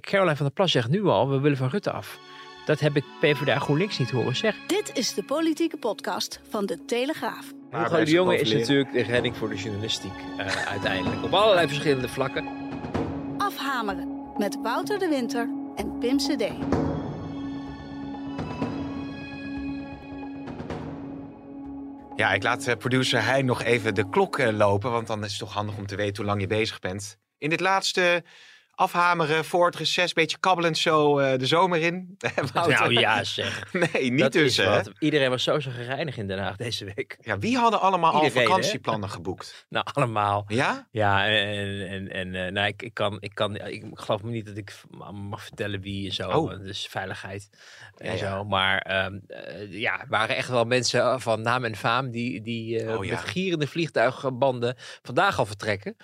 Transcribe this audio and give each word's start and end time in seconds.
Kijk, 0.00 0.08
Caroline 0.08 0.36
van 0.36 0.46
der 0.46 0.54
Plas 0.54 0.70
zegt 0.70 0.88
nu 0.88 1.04
al, 1.06 1.28
we 1.28 1.40
willen 1.40 1.56
van 1.56 1.68
Rutte 1.68 1.90
af. 1.90 2.18
Dat 2.64 2.80
heb 2.80 2.96
ik 2.96 3.04
PvdA 3.20 3.58
GroenLinks 3.58 3.98
niet 3.98 4.10
horen 4.10 4.36
zeggen. 4.36 4.62
Dit 4.66 4.90
is 4.94 5.14
de 5.14 5.22
politieke 5.22 5.76
podcast 5.76 6.40
van 6.48 6.66
de 6.66 6.84
Telegraaf. 6.84 7.52
Hugo 7.70 8.04
de 8.04 8.10
Jonge 8.10 8.38
is 8.38 8.52
natuurlijk 8.52 8.92
de 8.92 9.02
redding 9.02 9.36
voor 9.36 9.48
de 9.48 9.54
journalistiek. 9.54 10.12
Uh, 10.38 10.46
uiteindelijk. 10.46 11.24
Op 11.24 11.32
allerlei 11.32 11.66
verschillende 11.66 12.08
vlakken. 12.08 12.48
Afhameren 13.38 14.32
met 14.36 14.58
Wouter 14.62 14.98
de 14.98 15.08
Winter 15.08 15.48
en 15.76 15.98
Pim 15.98 16.16
CD. 16.16 16.50
Ja, 22.16 22.32
ik 22.32 22.42
laat 22.42 22.66
eh, 22.66 22.76
producer 22.76 23.24
hij 23.24 23.42
nog 23.42 23.62
even 23.62 23.94
de 23.94 24.08
klok 24.08 24.38
eh, 24.38 24.56
lopen, 24.56 24.90
want 24.90 25.06
dan 25.06 25.24
is 25.24 25.30
het 25.30 25.38
toch 25.40 25.52
handig 25.52 25.76
om 25.76 25.86
te 25.86 25.96
weten 25.96 26.16
hoe 26.16 26.24
lang 26.24 26.40
je 26.40 26.46
bezig 26.46 26.78
bent. 26.78 27.18
In 27.38 27.50
dit 27.50 27.60
laatste 27.60 28.24
afhameren 28.76 29.44
voor 29.44 29.66
het 29.66 29.76
reces, 29.76 30.12
beetje 30.12 30.38
kabbelend 30.40 30.78
zo 30.78 31.20
uh, 31.20 31.38
de 31.38 31.46
zomer 31.46 31.80
in. 31.80 32.16
nou 32.54 32.92
ja, 32.92 33.24
zeg. 33.24 33.72
Nee, 33.72 34.12
niet 34.12 34.32
dus. 34.32 34.56
Hè? 34.56 34.80
Iedereen 34.98 35.30
was 35.30 35.42
zo 35.42 35.60
zo 35.60 35.70
gereinigd 35.70 36.18
in 36.18 36.26
Den 36.26 36.38
Haag 36.38 36.56
deze 36.56 36.84
week. 36.84 37.16
Ja, 37.20 37.38
wie 37.38 37.56
hadden 37.56 37.80
allemaal 37.80 38.22
Iedereen, 38.22 38.46
al 38.46 38.54
vakantieplannen 38.54 39.10
geboekt? 39.10 39.66
nou, 39.68 39.86
allemaal. 39.92 40.44
Ja? 40.48 40.88
Ja, 40.90 41.26
en, 41.26 41.88
en, 41.88 42.12
en 42.12 42.34
uh, 42.34 42.52
nou, 42.52 42.66
ik, 42.66 42.82
ik, 42.82 42.94
kan, 42.94 43.16
ik 43.20 43.34
kan, 43.34 43.56
ik 43.56 43.84
geloof 43.92 44.22
me 44.22 44.30
niet 44.30 44.46
dat 44.46 44.56
ik 44.56 44.82
mag 45.12 45.42
vertellen 45.42 45.80
wie 45.80 46.06
en 46.06 46.14
zo. 46.14 46.30
Oh. 46.30 46.50
Dus 46.62 46.86
veiligheid 46.86 47.48
en 47.96 48.12
ja, 48.12 48.16
zo. 48.16 48.44
Maar 48.44 49.04
um, 49.06 49.22
uh, 49.28 49.80
ja, 49.80 50.04
waren 50.08 50.36
echt 50.36 50.48
wel 50.48 50.64
mensen 50.64 51.20
van 51.20 51.42
naam 51.42 51.64
en 51.64 51.76
faam 51.76 52.10
die, 52.10 52.42
die 52.42 52.92
oh, 52.92 52.98
met 52.98 53.18
gierende 53.18 53.66
vliegtuigbanden 53.66 54.74
vandaag 55.02 55.38
al 55.38 55.46
vertrekken. 55.46 55.96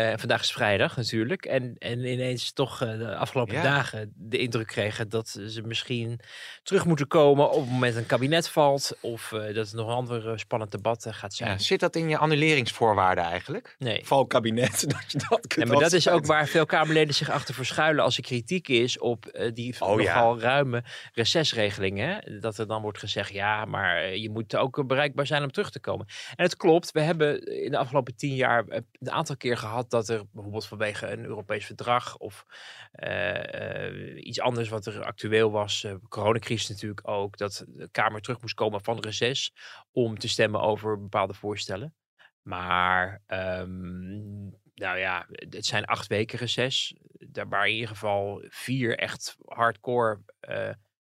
Uh, 0.00 0.12
vandaag 0.16 0.40
is 0.40 0.52
vrijdag 0.52 0.96
natuurlijk. 0.96 1.44
En, 1.44 1.76
en 1.78 2.04
ineens 2.04 2.52
toch 2.52 2.82
uh, 2.82 2.98
de 2.98 3.16
afgelopen 3.16 3.62
dagen 3.62 4.12
de 4.16 4.38
indruk 4.38 4.66
kregen 4.66 5.08
dat 5.08 5.28
ze 5.28 5.62
misschien 5.64 6.20
terug 6.62 6.84
moeten 6.84 7.06
komen 7.06 7.50
op 7.50 7.60
het 7.60 7.70
moment 7.70 7.96
een 7.96 8.06
kabinet 8.06 8.48
valt. 8.48 8.96
Of 9.00 9.32
uh, 9.32 9.54
dat 9.54 9.70
er 9.70 9.76
nog 9.76 9.86
een 9.86 9.94
ander 9.94 10.38
spannend 10.38 10.72
debat 10.72 11.06
gaat 11.10 11.34
zijn. 11.34 11.50
Ja, 11.50 11.58
zit 11.58 11.80
dat 11.80 11.96
in 11.96 12.08
je 12.08 12.18
annuleringsvoorwaarden 12.18 13.24
eigenlijk? 13.24 13.76
Nee. 13.78 14.06
Val 14.06 14.26
kabinet, 14.26 14.84
dat 14.90 15.12
je 15.12 15.18
dat 15.28 15.46
kunt 15.46 15.66
ja, 15.66 15.72
Maar 15.72 15.82
dat 15.82 15.92
is 15.92 16.08
ook 16.08 16.26
waar 16.26 16.46
veel 16.46 16.66
Kamerleden 16.66 17.14
zich 17.14 17.30
achter 17.30 17.54
verschuilen 17.54 18.04
als 18.04 18.16
er 18.16 18.22
kritiek 18.22 18.68
is 18.68 18.98
op 18.98 19.50
die 19.54 19.74
oh, 19.78 19.96
nogal 19.96 20.40
ruime 20.40 20.84
recessregelingen. 21.12 22.40
Dat 22.40 22.58
er 22.58 22.66
dan 22.66 22.82
wordt 22.82 22.98
gezegd, 22.98 23.32
ja, 23.32 23.64
maar 23.64 24.16
je 24.16 24.30
moet 24.30 24.56
ook 24.56 24.86
bereikbaar 24.86 25.26
zijn 25.26 25.42
om 25.42 25.52
terug 25.52 25.70
te 25.70 25.80
komen. 25.80 26.06
En 26.36 26.44
het 26.44 26.56
klopt, 26.56 26.92
we 26.92 27.00
hebben 27.00 27.62
in 27.62 27.70
de 27.70 27.78
afgelopen 27.78 28.16
tien 28.16 28.34
jaar 28.34 28.64
een 28.68 29.10
aantal 29.10 29.36
keer 29.36 29.56
gehad 29.56 29.89
dat 29.90 30.08
er 30.08 30.22
bijvoorbeeld 30.32 30.66
vanwege 30.66 31.06
een 31.06 31.24
Europees 31.24 31.66
verdrag 31.66 32.16
of 32.16 32.44
uh, 32.92 33.42
uh, 33.42 34.24
iets 34.26 34.40
anders 34.40 34.68
wat 34.68 34.86
er 34.86 35.04
actueel 35.04 35.50
was, 35.50 35.84
uh, 35.84 35.94
coronacrisis 36.08 36.68
natuurlijk 36.68 37.08
ook, 37.08 37.36
dat 37.36 37.64
de 37.68 37.88
Kamer 37.90 38.20
terug 38.20 38.40
moest 38.40 38.54
komen 38.54 38.84
van 38.84 39.00
reces 39.00 39.52
om 39.92 40.18
te 40.18 40.28
stemmen 40.28 40.60
over 40.60 41.00
bepaalde 41.00 41.34
voorstellen. 41.34 41.94
Maar 42.42 43.22
um, 43.26 44.58
nou 44.74 44.98
ja, 44.98 45.26
het 45.28 45.66
zijn 45.66 45.84
acht 45.84 46.06
weken 46.06 46.38
reces, 46.38 46.96
daar 47.18 47.48
waar 47.48 47.66
in 47.66 47.74
ieder 47.74 47.88
geval 47.88 48.44
vier 48.48 48.98
echt 48.98 49.36
hardcore, 49.44 50.20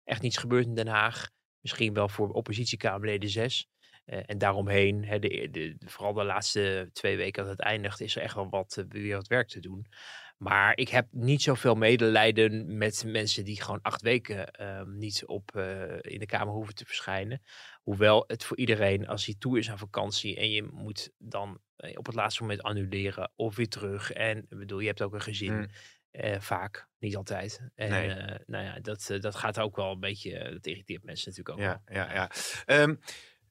echt 0.04 0.22
niets 0.22 0.38
gebeurt 0.38 0.66
in 0.66 0.76
Den 0.76 0.88
Haag. 0.88 1.30
Misschien 1.60 1.94
wel 1.94 2.10
voor 2.10 2.30
oppositiekamerleden 2.30 3.30
zes. 3.30 3.68
Uh, 4.08 4.20
en 4.26 4.38
daaromheen, 4.38 5.06
hè, 5.06 5.20
de, 5.20 5.48
de, 5.52 5.76
vooral 5.86 6.14
de 6.14 6.24
laatste 6.24 6.90
twee 6.94 7.18
weken 7.18 7.44
dat 7.44 7.52
het 7.52 7.62
eindigt, 7.62 8.02
is 8.02 8.16
er 8.16 8.22
echt 8.22 8.36
wel 8.36 8.50
wat, 8.50 8.76
uh, 8.80 8.86
weer 8.90 9.16
wat 9.16 9.28
werk 9.28 9.48
te 9.48 9.60
doen. 9.60 9.88
Maar 10.38 10.78
ik 10.78 10.90
heb 10.90 11.08
niet 11.12 11.42
zoveel 11.42 11.76
medelijden 11.76 12.78
met 12.78 13.04
mensen 13.06 13.46
die 13.46 13.62
gewoon 13.62 13.82
acht 13.82 14.02
weken 14.02 14.54
uh, 14.62 14.82
niet 14.84 15.26
op, 15.26 15.52
uh, 15.56 15.98
in 16.02 16.20
de 16.20 16.26
Kamer 16.26 16.54
hoeven 16.54 16.76
te 16.76 16.86
verschijnen. 16.86 17.42
Hoewel 17.84 18.24
het 18.28 18.44
voor 18.44 18.58
iedereen, 18.58 19.08
als 19.08 19.26
hij 19.26 19.36
toe 19.40 19.58
is 19.58 19.70
aan 19.70 19.78
vakantie 19.78 20.38
en 20.38 20.52
je 20.52 20.64
moet 20.64 21.12
dan 21.18 21.60
op 21.96 22.06
het 22.06 22.16
laatste 22.16 22.42
moment 22.42 22.62
annuleren 22.62 23.32
of 23.36 23.56
weer 23.56 23.68
terug. 23.70 24.12
En 24.12 24.38
ik 24.38 24.58
bedoel, 24.58 24.80
je 24.80 24.88
hebt 24.88 25.02
ook 25.02 25.14
een 25.14 25.22
gezin. 25.22 25.54
Mm. 25.54 25.68
Uh, 26.12 26.40
vaak, 26.40 26.88
niet 27.00 27.16
altijd. 27.16 27.70
En 27.76 27.90
nee. 27.90 28.08
nou 28.46 28.64
ja, 28.64 28.80
dat, 28.80 29.18
dat 29.20 29.36
gaat 29.36 29.60
ook 29.60 29.76
wel 29.76 29.92
een 29.92 30.00
beetje, 30.00 30.50
dat 30.52 30.66
irriteert 30.66 31.04
mensen 31.04 31.30
natuurlijk 31.30 31.58
ook 31.58 31.64
ja, 31.66 31.82
wel. 31.86 31.96
Ja, 31.96 32.14
ja. 32.66 32.82
Um, 32.82 33.00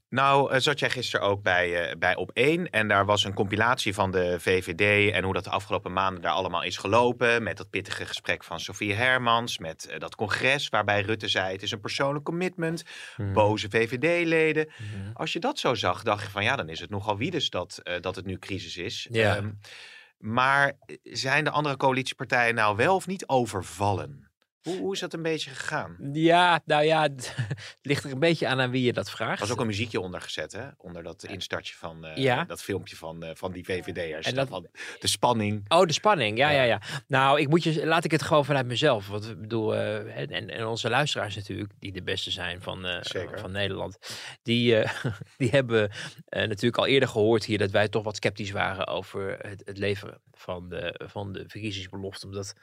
nou, 0.08 0.52
uh, 0.52 0.58
zat 0.60 0.78
jij 0.78 0.90
gisteren 0.90 1.26
ook 1.26 1.42
bij, 1.42 1.88
uh, 1.88 1.96
bij 1.98 2.16
Op 2.16 2.30
1 2.32 2.70
en 2.70 2.88
daar 2.88 3.04
was 3.04 3.24
een 3.24 3.34
compilatie 3.34 3.94
van 3.94 4.10
de 4.10 4.40
VVD 4.40 5.12
en 5.12 5.24
hoe 5.24 5.32
dat 5.32 5.44
de 5.44 5.50
afgelopen 5.50 5.92
maanden 5.92 6.22
daar 6.22 6.32
allemaal 6.32 6.62
is 6.62 6.76
gelopen. 6.76 7.42
Met 7.42 7.56
dat 7.56 7.70
pittige 7.70 8.06
gesprek 8.06 8.44
van 8.44 8.60
Sofie 8.60 8.94
Hermans, 8.94 9.58
met 9.58 9.88
uh, 9.90 9.98
dat 9.98 10.14
congres 10.14 10.68
waarbij 10.68 11.00
Rutte 11.00 11.28
zei 11.28 11.52
het 11.52 11.62
is 11.62 11.70
een 11.70 11.80
persoonlijk 11.80 12.24
commitment, 12.24 12.82
mm. 13.16 13.32
boze 13.32 13.70
VVD-leden. 13.70 14.68
Mm. 14.78 15.10
Als 15.14 15.32
je 15.32 15.38
dat 15.38 15.58
zo 15.58 15.74
zag, 15.74 16.02
dacht 16.02 16.22
je 16.22 16.30
van 16.30 16.44
ja, 16.44 16.56
dan 16.56 16.68
is 16.68 16.80
het 16.80 16.90
nogal 16.90 17.16
wie 17.16 17.30
dus 17.30 17.50
dat, 17.50 17.80
dat 18.00 18.16
het 18.16 18.26
nu 18.26 18.38
crisis 18.38 18.76
is. 18.76 19.08
Um, 19.12 19.58
maar 20.18 20.72
zijn 21.02 21.44
de 21.44 21.50
andere 21.50 21.76
coalitiepartijen 21.76 22.54
nou 22.54 22.76
wel 22.76 22.94
of 22.94 23.06
niet 23.06 23.28
overvallen? 23.28 24.25
Hoe, 24.66 24.78
hoe, 24.78 24.92
is 24.92 25.00
dat 25.00 25.12
een 25.12 25.22
beetje 25.22 25.50
gegaan? 25.50 25.96
Ja, 26.12 26.60
nou 26.64 26.84
ja, 26.84 27.02
het 27.16 27.34
ligt 27.82 28.04
er 28.04 28.12
een 28.12 28.18
beetje 28.18 28.46
aan 28.46 28.60
aan 28.60 28.70
wie 28.70 28.82
je 28.82 28.92
dat 28.92 29.10
vraagt. 29.10 29.40
Er 29.40 29.46
was 29.46 29.50
ook 29.50 29.60
een 29.60 29.66
muziekje 29.66 30.00
onder 30.00 30.20
gezet, 30.20 30.52
hè? 30.52 30.68
Onder 30.76 31.02
dat 31.02 31.24
instartje 31.24 31.74
van 31.74 32.06
uh, 32.06 32.16
ja. 32.16 32.44
dat 32.44 32.62
filmpje 32.62 32.96
van, 32.96 33.24
uh, 33.24 33.30
van 33.34 33.52
die 33.52 33.64
VVD'ers. 33.64 34.26
En 34.26 34.34
dat... 34.34 34.48
Van 34.48 34.66
de 35.00 35.08
spanning. 35.08 35.64
Oh, 35.68 35.86
de 35.86 35.92
spanning, 35.92 36.38
ja, 36.38 36.50
ja, 36.50 36.62
ja. 36.62 36.80
Nou, 37.06 37.40
ik 37.40 37.48
moet 37.48 37.62
je, 37.62 37.86
laat 37.86 38.04
ik 38.04 38.10
het 38.10 38.22
gewoon 38.22 38.44
vanuit 38.44 38.66
mezelf. 38.66 39.08
Want 39.08 39.28
ik 39.28 39.40
bedoel, 39.40 39.74
uh, 39.74 40.18
en, 40.18 40.50
en 40.50 40.66
onze 40.66 40.88
luisteraars 40.88 41.36
natuurlijk, 41.36 41.72
die 41.78 41.92
de 41.92 42.02
beste 42.02 42.30
zijn 42.30 42.62
van, 42.62 42.86
van 43.34 43.52
Nederland. 43.52 43.98
Die, 44.42 44.82
die 45.38 45.50
hebben 45.50 45.90
natuurlijk 46.28 46.76
al 46.76 46.86
eerder 46.86 47.08
gehoord 47.08 47.44
hier 47.44 47.58
dat 47.58 47.70
wij 47.70 47.88
toch 47.88 48.04
wat 48.04 48.16
sceptisch 48.16 48.50
waren 48.50 48.86
over 48.86 49.38
het, 49.40 49.62
het 49.64 49.78
leveren 49.78 50.20
van 50.32 50.68
de, 50.68 51.00
van 51.04 51.32
de 51.32 51.44
verkiezingsbelofte. 51.46 52.26
Omdat 52.26 52.54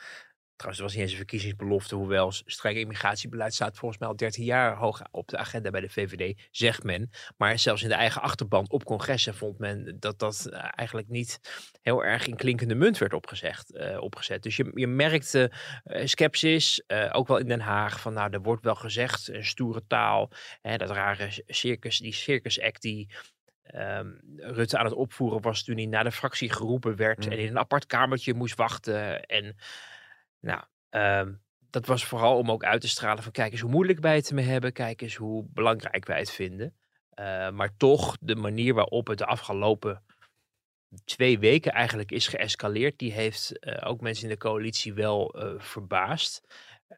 Trouwens, 0.56 0.78
er 0.78 0.84
was 0.84 0.94
niet 0.94 1.02
eens 1.02 1.12
een 1.12 1.18
verkiezingsbelofte, 1.18 1.96
hoewel 1.96 2.32
streng 2.32 2.78
immigratiebeleid 2.78 3.54
staat 3.54 3.78
volgens 3.78 4.00
mij 4.00 4.10
al 4.10 4.16
13 4.16 4.44
jaar 4.44 4.76
hoog 4.76 5.02
op 5.12 5.28
de 5.28 5.38
agenda 5.38 5.70
bij 5.70 5.82
de 5.82 5.90
VVD, 5.90 6.48
zegt 6.52 6.84
men. 6.84 7.10
Maar 7.38 7.60
zelfs 7.60 7.84
in 7.84 7.90
de 7.90 7.96
eigen 7.96 8.22
achterban 8.22 8.70
op 8.70 8.84
congressen 8.84 9.36
vond 9.36 9.60
men 9.60 9.98
dat 10.00 10.20
dat 10.20 10.46
eh, 10.46 10.70
eigenlijk 10.76 11.10
niet 11.10 11.40
heel 11.82 12.04
erg 12.04 12.28
in 12.28 12.36
klinkende 12.36 12.76
munt 12.76 12.98
werd 12.98 13.14
opgezegd, 13.14 13.76
uh, 13.76 14.02
opgezet. 14.02 14.44
Dus 14.44 14.56
je, 14.56 14.72
je 14.74 14.88
merkte 14.88 15.52
uh, 15.86 16.06
sceptisch, 16.06 16.84
uh, 16.88 17.10
ook 17.12 17.28
wel 17.28 17.38
in 17.38 17.48
Den 17.48 17.60
Haag, 17.60 18.00
van 18.00 18.14
nou, 18.14 18.32
er 18.32 18.42
wordt 18.42 18.64
wel 18.64 18.76
gezegd, 18.76 19.28
een 19.28 19.46
stoere 19.46 19.84
taal, 19.88 20.32
hè, 20.62 20.78
dat 20.78 20.90
rare 20.90 21.44
circus, 21.48 21.98
die 21.98 22.14
circus 22.14 22.62
act 22.62 22.82
die 22.82 23.10
Um, 23.76 24.20
Rutte 24.36 24.78
aan 24.78 24.86
het 24.86 24.94
opvoeren 24.94 25.42
was 25.42 25.64
toen 25.64 25.76
hij 25.76 25.86
naar 25.86 26.04
de 26.04 26.12
fractie 26.12 26.52
geroepen 26.52 26.96
werd 26.96 27.26
mm. 27.26 27.32
en 27.32 27.40
in 27.40 27.48
een 27.48 27.60
apart 27.60 27.86
kamertje 27.86 28.34
moest 28.34 28.56
wachten. 28.56 29.26
En 29.26 29.56
nou, 30.44 30.64
um, 30.90 31.42
dat 31.70 31.86
was 31.86 32.06
vooral 32.06 32.38
om 32.38 32.52
ook 32.52 32.64
uit 32.64 32.82
te 32.82 32.88
stralen 32.88 33.24
van 33.24 33.32
kijk 33.32 33.52
eens 33.52 33.62
hoe 33.62 33.72
moeilijk 33.72 34.00
wij 34.00 34.16
het 34.16 34.32
mee 34.32 34.46
hebben, 34.46 34.74
kijk 34.74 35.02
eens 35.02 35.16
hoe 35.16 35.46
belangrijk 35.48 36.06
wij 36.06 36.20
het 36.20 36.32
vinden. 36.32 36.76
Uh, 37.20 37.50
maar 37.50 37.78
toch, 37.78 38.18
de 38.20 38.36
manier 38.36 38.74
waarop 38.74 39.08
het 39.08 39.18
de 39.18 39.26
afgelopen 39.26 40.04
twee 41.06 41.40
weken 41.40 41.72
eigenlijk 41.72 42.12
is 42.12 42.28
geëscaleerd, 42.28 43.00
die 43.00 43.12
heeft 43.12 43.52
uh, 43.60 43.78
ook 43.84 44.02
mensen 44.02 44.24
in 44.24 44.30
de 44.30 44.38
coalitie 44.38 44.94
wel 44.94 45.44
uh, 45.44 45.60
verbaasd. 45.60 46.42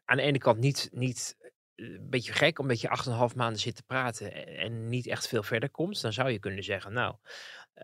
Aan 0.04 0.16
de 0.16 0.22
ene 0.22 0.38
kant 0.38 0.58
niet, 0.58 0.88
niet 0.92 1.36
een 1.76 2.06
beetje 2.10 2.32
gek, 2.32 2.58
omdat 2.58 2.80
je 2.80 2.88
acht 2.88 3.06
en 3.06 3.12
een 3.12 3.18
half 3.18 3.34
maanden 3.34 3.60
zit 3.60 3.76
te 3.76 3.82
praten 3.82 4.56
en 4.56 4.88
niet 4.88 5.06
echt 5.06 5.28
veel 5.28 5.42
verder 5.42 5.70
komt. 5.70 6.00
Dan 6.00 6.12
zou 6.12 6.30
je 6.30 6.38
kunnen 6.38 6.64
zeggen, 6.64 6.92
nou, 6.92 7.14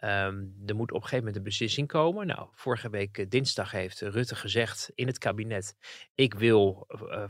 Um, 0.01 0.55
er 0.67 0.75
moet 0.75 0.91
op 0.91 0.97
een 0.97 1.03
gegeven 1.03 1.19
moment 1.19 1.37
een 1.37 1.43
beslissing 1.43 1.89
komen. 1.89 2.27
Nou, 2.27 2.49
vorige 2.53 2.91
week 2.91 3.19
uh, 3.19 3.27
dinsdag 3.29 3.71
heeft 3.71 4.01
Rutte 4.01 4.35
gezegd 4.35 4.91
in 4.95 5.07
het 5.07 5.19
kabinet: 5.19 5.77
ik 6.15 6.35
wil 6.35 6.87
uh, 6.89 7.25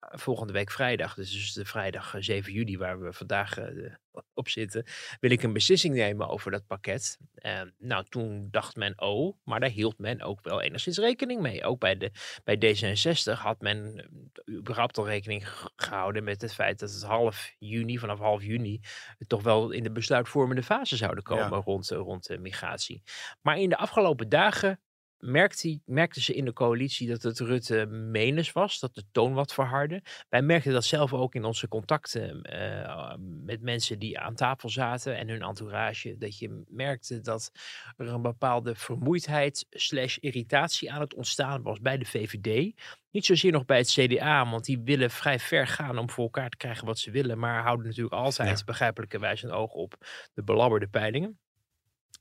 volgende 0.00 0.52
week 0.52 0.70
vrijdag, 0.70 1.14
dus, 1.14 1.52
de 1.52 1.64
vrijdag 1.64 2.14
7 2.18 2.52
juli 2.52 2.78
waar 2.78 3.00
we 3.00 3.12
vandaag 3.12 3.58
uh, 3.58 3.94
op 4.34 4.48
zitten, 4.48 4.84
wil 5.20 5.30
ik 5.30 5.42
een 5.42 5.52
beslissing 5.52 5.94
nemen 5.94 6.28
over 6.28 6.50
dat 6.50 6.66
pakket. 6.66 7.18
Uh, 7.34 7.60
nou, 7.78 8.04
toen 8.08 8.48
dacht 8.50 8.76
men, 8.76 9.00
oh, 9.00 9.36
maar 9.44 9.60
daar 9.60 9.70
hield 9.70 9.98
men 9.98 10.22
ook 10.22 10.42
wel 10.42 10.60
enigszins 10.60 10.98
rekening 10.98 11.40
mee. 11.40 11.64
Ook 11.64 11.78
bij, 11.78 11.96
de, 11.96 12.10
bij 12.44 12.56
D66 12.56 13.40
had 13.40 13.60
men 13.60 14.08
eh, 14.44 14.54
überhaupt 14.54 14.98
al 14.98 15.06
rekening 15.06 15.48
gehouden 15.76 16.24
met 16.24 16.40
het 16.40 16.54
feit 16.54 16.78
dat 16.78 16.92
het 16.92 17.02
half 17.02 17.54
juni, 17.58 17.98
vanaf 17.98 18.18
half 18.18 18.42
juni, 18.42 18.80
toch 19.26 19.42
wel 19.42 19.70
in 19.70 19.82
de 19.82 19.92
besluitvormende 19.92 20.62
fase 20.62 20.96
zouden 20.96 21.24
komen 21.24 21.50
ja. 21.50 21.62
rond, 21.64 21.90
rond 21.90 22.38
migratie. 22.38 23.02
Maar 23.40 23.58
in 23.58 23.68
de 23.68 23.76
afgelopen 23.76 24.28
dagen 24.28 24.80
merkte, 25.20 25.80
merkten 25.84 26.22
ze 26.22 26.34
in 26.34 26.44
de 26.44 26.52
coalitie 26.52 27.08
dat 27.08 27.22
het 27.22 27.38
Rutte 27.38 27.86
menens 27.86 28.52
was, 28.52 28.78
dat 28.78 28.94
de 28.94 29.04
toon 29.12 29.34
wat 29.34 29.54
verhardde. 29.54 30.02
Wij 30.28 30.42
merkten 30.42 30.72
dat 30.72 30.84
zelf 30.84 31.12
ook 31.12 31.34
in 31.34 31.44
onze 31.44 31.68
contacten 31.68 32.40
uh, 32.52 33.14
met 33.44 33.62
mensen 33.62 33.98
die 33.98 34.18
aan 34.18 34.34
tafel 34.34 34.68
zaten 34.68 35.16
en 35.16 35.28
hun 35.28 35.42
entourage. 35.42 36.18
Dat 36.18 36.38
je 36.38 36.62
merkte 36.68 37.20
dat 37.20 37.52
er 37.96 38.08
een 38.08 38.22
bepaalde 38.22 38.74
vermoeidheid 38.74 39.66
slash 39.70 40.16
irritatie 40.16 40.92
aan 40.92 41.00
het 41.00 41.14
ontstaan 41.14 41.62
was 41.62 41.80
bij 41.80 41.98
de 41.98 42.04
VVD. 42.04 42.74
Niet 43.10 43.24
zozeer 43.24 43.52
nog 43.52 43.64
bij 43.64 43.78
het 43.78 43.90
CDA, 43.90 44.50
want 44.50 44.64
die 44.64 44.80
willen 44.84 45.10
vrij 45.10 45.38
ver 45.38 45.66
gaan 45.66 45.98
om 45.98 46.10
voor 46.10 46.24
elkaar 46.24 46.50
te 46.50 46.56
krijgen 46.56 46.86
wat 46.86 46.98
ze 46.98 47.10
willen. 47.10 47.38
Maar 47.38 47.62
houden 47.62 47.86
natuurlijk 47.86 48.14
altijd 48.14 48.58
ja. 48.58 48.64
begrijpelijkerwijs 48.64 49.42
een 49.42 49.50
oog 49.50 49.72
op 49.72 49.94
de 50.34 50.42
belabberde 50.42 50.88
peilingen. 50.88 51.38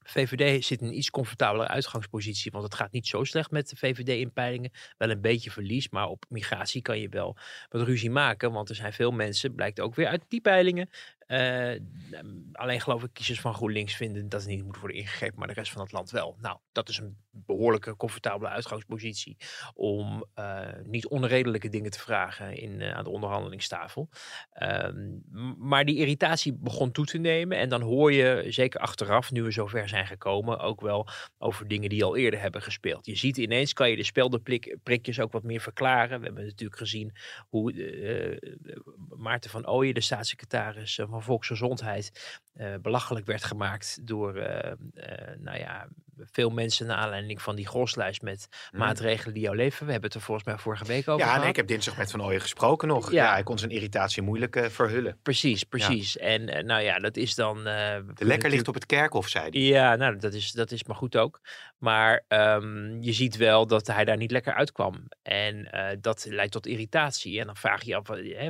VVD 0.10 0.66
zit 0.66 0.82
in 0.82 0.88
een 0.88 0.98
iets 0.98 1.10
comfortabelere 1.10 1.70
uitgangspositie, 1.70 2.52
want 2.52 2.64
het 2.64 2.76
gaat 2.76 2.92
niet 2.92 3.08
zo 3.08 3.24
slecht 3.24 3.52
met 3.52 3.70
de 3.70 3.76
VVD 3.76 4.08
in 4.08 4.34
peilingen. 4.34 4.72
Wel 4.98 5.10
een 5.10 5.22
beetje 5.22 5.52
verlies, 5.52 5.90
maar 5.90 6.08
op 6.08 6.26
migratie 6.30 6.82
kan 6.82 7.00
je 7.00 7.10
wel 7.10 7.38
wat 7.70 7.82
ruzie 7.82 8.12
maken, 8.12 8.52
want 8.52 8.70
er 8.70 8.76
zijn 8.76 8.94
veel 8.94 9.12
mensen, 9.12 9.56
blijkt 9.56 9.80
ook 9.80 9.96
weer 9.96 10.08
uit 10.08 10.24
die 10.28 10.42
peilingen, 10.42 10.90
uh, 11.30 11.76
alleen 12.52 12.82
geloof 12.82 13.04
ik 13.04 13.14
kiezers 13.14 13.42
van 13.42 13.54
GroenLinks 13.54 13.96
vinden 13.96 14.30
dat 14.30 14.42
het 14.42 14.50
niet 14.50 14.66
moet 14.66 14.80
worden 14.80 14.98
ingegrepen, 14.98 15.40
maar 15.40 15.48
de 15.48 15.54
rest 15.54 15.72
van 15.72 15.82
het 15.82 15.92
land 15.92 16.12
wel. 16.12 16.36
Nou, 16.42 16.58
dat 16.72 16.90
is 16.90 16.98
een 16.98 17.18
behoorlijke 17.32 17.96
comfortabele 17.96 18.50
uitgangspositie 18.50 19.38
om 19.74 20.26
uh, 20.36 20.60
niet 20.84 21.08
onredelijke 21.08 21.70
dingen 21.70 21.92
te 21.92 22.00
vragen 22.00 22.56
in, 22.56 22.80
uh, 22.80 22.96
aan 22.96 23.04
de 23.04 23.10
onderhandelingstafel. 23.10 24.10
Ehm, 24.52 25.18
maar 25.58 25.86
die 25.86 25.98
irritatie 25.98 26.54
begon 26.54 26.92
toe 26.92 27.06
te 27.06 27.18
nemen 27.18 27.58
en 27.58 27.70
dan 27.70 27.82
hoor 27.82 28.12
je, 28.12 28.46
zeker 28.48 28.80
achteraf, 28.80 29.32
nu 29.32 29.44
we 29.44 29.52
zover 29.52 29.90
zijn 29.90 30.08
gekomen, 30.08 30.60
ook 30.60 30.82
wel 30.82 31.08
over 31.38 31.68
dingen 31.68 31.90
die 31.90 32.04
al 32.04 32.16
eerder 32.16 32.40
hebben 32.40 32.62
gespeeld. 32.62 33.06
Je 33.06 33.16
ziet 33.16 33.38
ineens, 33.38 33.74
kan 33.74 33.90
je 33.90 33.96
de 33.96 34.04
speldenprikjes 34.04 35.20
ook 35.20 35.32
wat 35.32 35.44
meer 35.44 35.62
verklaren. 35.62 36.20
We 36.20 36.26
hebben 36.26 36.46
natuurlijk 36.46 36.80
gezien 36.80 37.16
hoe 37.50 37.74
Maarten 39.18 39.50
van 39.50 39.68
Ooyen, 39.68 39.94
de 39.94 40.02
staatssecretaris 40.02 41.00
van 41.10 41.19
volksgezondheid 41.22 42.12
uh, 42.56 42.68
belachelijk 42.82 43.26
werd 43.26 43.44
gemaakt 43.44 44.08
door 44.08 44.38
uh, 44.38 44.46
nou 45.38 45.58
ja, 45.58 45.88
veel 46.18 46.50
mensen 46.50 46.88
naar 46.88 46.98
aanleiding 46.98 47.42
van 47.42 47.56
die 47.56 47.68
groslijst 47.68 48.22
met 48.22 48.48
mhm. 48.72 48.82
maatregelen 48.82 49.34
die 49.34 49.44
jou 49.44 49.56
leven. 49.56 49.86
We 49.86 49.92
hebben 49.92 50.10
het 50.10 50.20
er 50.20 50.26
volgens 50.26 50.48
mij 50.48 50.58
vorige 50.58 50.86
week 50.86 51.08
over 51.08 51.20
ja, 51.20 51.26
gehad. 51.26 51.44
Ja, 51.44 51.50
ik 51.50 51.56
heb 51.56 51.68
dinsdag 51.68 51.98
met 51.98 52.12
Van 52.12 52.24
Ooyen 52.24 52.42
gesproken 52.42 52.88
nog. 52.88 53.12
Ja, 53.12 53.32
hij 53.32 53.44
kon 53.44 53.58
zijn 53.58 53.72
irritatie 53.72 54.22
moeilijk 54.22 54.68
verhullen. 54.70 55.18
Precies, 55.22 55.64
precies. 55.64 56.18
En 56.18 56.66
nou 56.66 56.82
ja, 56.82 57.00
dat 57.00 57.18
is 57.18 57.36
dan... 57.36 57.64
de 57.64 58.04
lekker 58.18 58.50
ligt 58.50 58.68
op 58.68 58.74
het 58.74 58.86
kerkhof, 58.86 59.28
zei 59.28 59.50
hij. 59.50 59.62
Ja, 59.62 59.96
nou, 59.96 60.18
dat 60.18 60.34
is, 60.34 60.52
dat 60.52 60.72
is 60.72 60.84
maar 60.84 60.96
goed 60.96 61.18
ook. 61.18 61.42
Maar 61.80 62.26
um, 62.28 63.02
je 63.02 63.14
ziet 63.14 63.38
wel 63.38 63.68
dat 63.68 63.88
hij 63.88 64.06
daar 64.06 64.18
niet 64.18 64.32
lekker 64.32 64.54
uitkwam. 64.54 65.08
En 65.22 65.70
dat 66.02 66.26
leidt 66.30 66.52
tot 66.52 66.68
irritatie. 66.68 67.40
En 67.40 67.46
dan 67.46 67.56
vraag 67.56 67.82
je 67.82 67.90
je 67.90 67.96
af, 67.96 68.08
hè, 68.08 68.50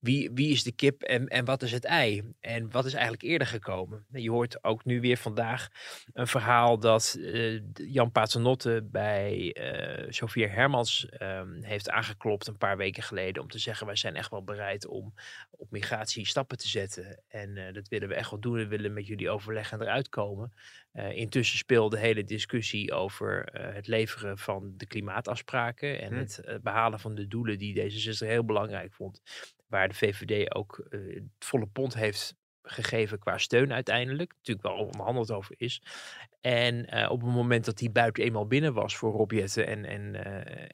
wie, 0.00 0.30
wie 0.34 0.50
is 0.50 0.62
de 0.62 0.72
kip 0.72 1.02
en, 1.02 1.28
en 1.28 1.44
wat 1.44 1.62
is 1.62 1.72
het 1.72 1.84
ei? 1.84 2.32
En 2.40 2.70
wat 2.70 2.84
is 2.84 2.92
eigenlijk 2.92 3.22
eerder 3.22 3.46
gekomen? 3.46 4.06
Je 4.10 4.30
hoort 4.30 4.64
ook 4.64 4.84
nu 4.84 5.00
weer 5.00 5.16
vandaag 5.16 5.68
een 6.12 6.26
verhaal 6.26 6.78
dat 6.78 7.16
uh, 7.18 7.60
Jan 7.72 8.12
Paternotte 8.12 8.88
bij 8.90 9.56
uh, 9.58 10.06
Sofia 10.08 10.48
Hermans 10.48 11.08
um, 11.22 11.62
heeft 11.62 11.90
aangeklopt 11.90 12.46
een 12.46 12.58
paar 12.58 12.76
weken 12.76 13.02
geleden 13.02 13.42
om 13.42 13.48
te 13.48 13.58
zeggen 13.58 13.86
wij 13.86 13.96
zijn 13.96 14.16
echt 14.16 14.30
wel 14.30 14.44
bereid 14.44 14.86
om 14.86 15.14
op 15.50 15.70
migratie 15.70 16.26
stappen 16.26 16.58
te 16.58 16.68
zetten. 16.68 17.22
En 17.28 17.72
dat 17.72 17.88
willen 17.88 18.08
we 18.08 18.14
echt 18.14 18.30
wel 18.30 18.40
doen. 18.40 18.56
We 18.56 18.66
willen 18.66 18.92
met 18.92 19.06
jullie 19.06 19.30
overleggen 19.30 19.80
en 19.80 19.86
eruit 19.86 20.08
komen. 20.08 20.52
Intussen 21.14 21.58
speelde 21.58 21.96
de 21.96 22.02
hele 22.02 22.24
discussie 22.24 22.92
over 22.92 23.48
het 23.52 23.86
leveren 23.86 24.38
van 24.38 24.74
de 24.76 24.86
klimaatafspraken 24.86 26.00
en 26.00 26.12
hm. 26.12 26.18
het 26.18 26.62
behalen 26.62 27.00
van 27.00 27.14
de 27.14 27.26
doelen 27.26 27.58
die 27.58 27.74
D66 27.74 28.26
heel 28.26 28.44
belangrijk 28.44 28.94
vond 28.94 29.22
waar 29.66 29.88
de 29.88 29.94
VVD 29.94 30.54
ook 30.54 30.86
uh, 30.90 31.14
het 31.14 31.24
volle 31.38 31.66
pond 31.66 31.94
heeft 31.94 32.34
gegeven 32.62 33.18
qua 33.18 33.38
steun 33.38 33.72
uiteindelijk. 33.72 34.34
Natuurlijk 34.36 34.66
wel 34.66 34.76
onderhandeld 34.76 35.30
over 35.30 35.54
is. 35.58 35.82
En 36.40 37.08
op 37.08 37.20
het 37.20 37.30
moment 37.30 37.64
dat 37.64 37.78
die 37.78 37.90
buiten 37.90 38.24
eenmaal 38.24 38.46
binnen 38.46 38.74
was 38.74 38.96
voor 38.96 39.12
Rob 39.12 39.32
en, 39.32 39.84
en, 39.84 40.24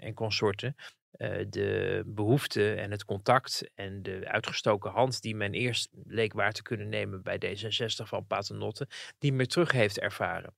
en 0.00 0.14
consorten, 0.14 0.76
de 1.48 2.02
behoefte 2.06 2.74
en 2.74 2.90
het 2.90 3.04
contact 3.04 3.70
en 3.74 4.02
de 4.02 4.28
uitgestoken 4.28 4.90
hand 4.90 5.22
die 5.22 5.36
men 5.36 5.52
eerst 5.52 5.88
leek 6.04 6.32
waar 6.32 6.52
te 6.52 6.62
kunnen 6.62 6.88
nemen 6.88 7.22
bij 7.22 7.40
D66 7.46 8.08
van 8.08 8.26
Paternotte, 8.26 8.88
die 9.18 9.32
meer 9.32 9.46
terug 9.46 9.72
heeft 9.72 9.98
ervaren. 9.98 10.54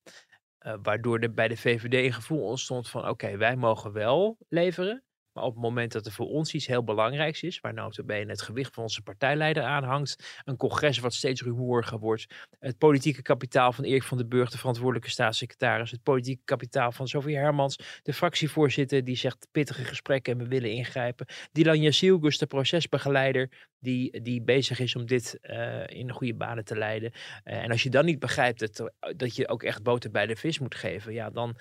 waardoor 0.83 1.19
er 1.19 1.35
bij 1.35 1.49
de 1.49 1.57
VVD 1.57 1.95
een 1.95 2.13
gevoel 2.13 2.47
ontstond 2.47 2.89
van 2.89 3.09
oké, 3.09 3.37
wij 3.37 3.57
mogen 3.57 3.93
wel 3.93 4.37
leveren, 4.49 5.05
maar 5.35 5.45
op 5.45 5.53
het 5.53 5.63
moment 5.63 5.93
dat 5.93 6.07
er 6.07 6.13
voor 6.13 6.27
ons 6.27 6.55
iets 6.55 6.67
heel 6.67 6.85
belangrijks 6.85 7.43
is, 7.43 7.61
waar 7.61 7.75
notabene 7.75 8.31
het 8.31 8.43
gewicht 8.43 8.75
van 8.75 8.83
onze 8.83 9.03
partijleider 9.03 9.63
aanhangt, 9.63 10.41
een 10.45 10.57
congres 10.57 10.99
wat 10.99 11.15
steeds 11.15 11.43
rumoeriger 11.43 11.99
wordt, 11.99 12.27
het 12.59 12.79
politieke 12.79 13.23
kapitaal 13.23 13.73
van 13.73 13.85
Erik 13.85 14.03
van 14.03 14.19
den 14.19 14.29
Burg, 14.29 14.51
de 14.51 14.59
verantwoordelijke 14.59 15.11
staatssecretaris, 15.11 15.91
het 15.91 16.03
politieke 16.03 16.43
kapitaal 16.45 16.93
van 16.93 17.09
Sofie 17.09 17.37
Hermans, 17.37 18.01
de 18.03 18.13
fractievoorzitter 18.13 19.05
die 19.05 19.17
zegt 19.17 19.49
pittige 19.53 19.85
gesprekken 19.85 20.33
en 20.33 20.39
we 20.39 20.49
willen 20.49 20.71
ingrijpen, 20.71 21.27
Dylan 21.53 21.81
Jasilgus, 21.81 22.39
de 22.39 22.47
procesbegeleider, 22.47 23.51
die, 23.85 24.23
die 24.23 24.43
bezig 24.43 24.79
is 24.79 24.97
om 24.97 25.07
dit 25.07 25.39
uh, 25.43 25.87
in 25.87 26.11
goede 26.11 26.35
banen 26.35 26.65
te 26.65 26.77
leiden. 26.77 27.13
Uh, 27.45 27.55
en 27.55 27.71
als 27.71 27.83
je 27.83 27.91
dan 27.91 28.05
niet 28.05 28.19
begrijpt 28.19 28.59
dat, 28.59 28.93
dat 29.17 29.37
je 29.37 29.49
ook 29.49 29.63
echt 29.63 29.83
boter 29.83 30.11
bij 30.11 30.27
de 30.27 30.37
vis 30.37 30.59
moet 30.59 30.75
geven, 30.75 31.13
ja, 31.13 31.31
dan 31.31 31.57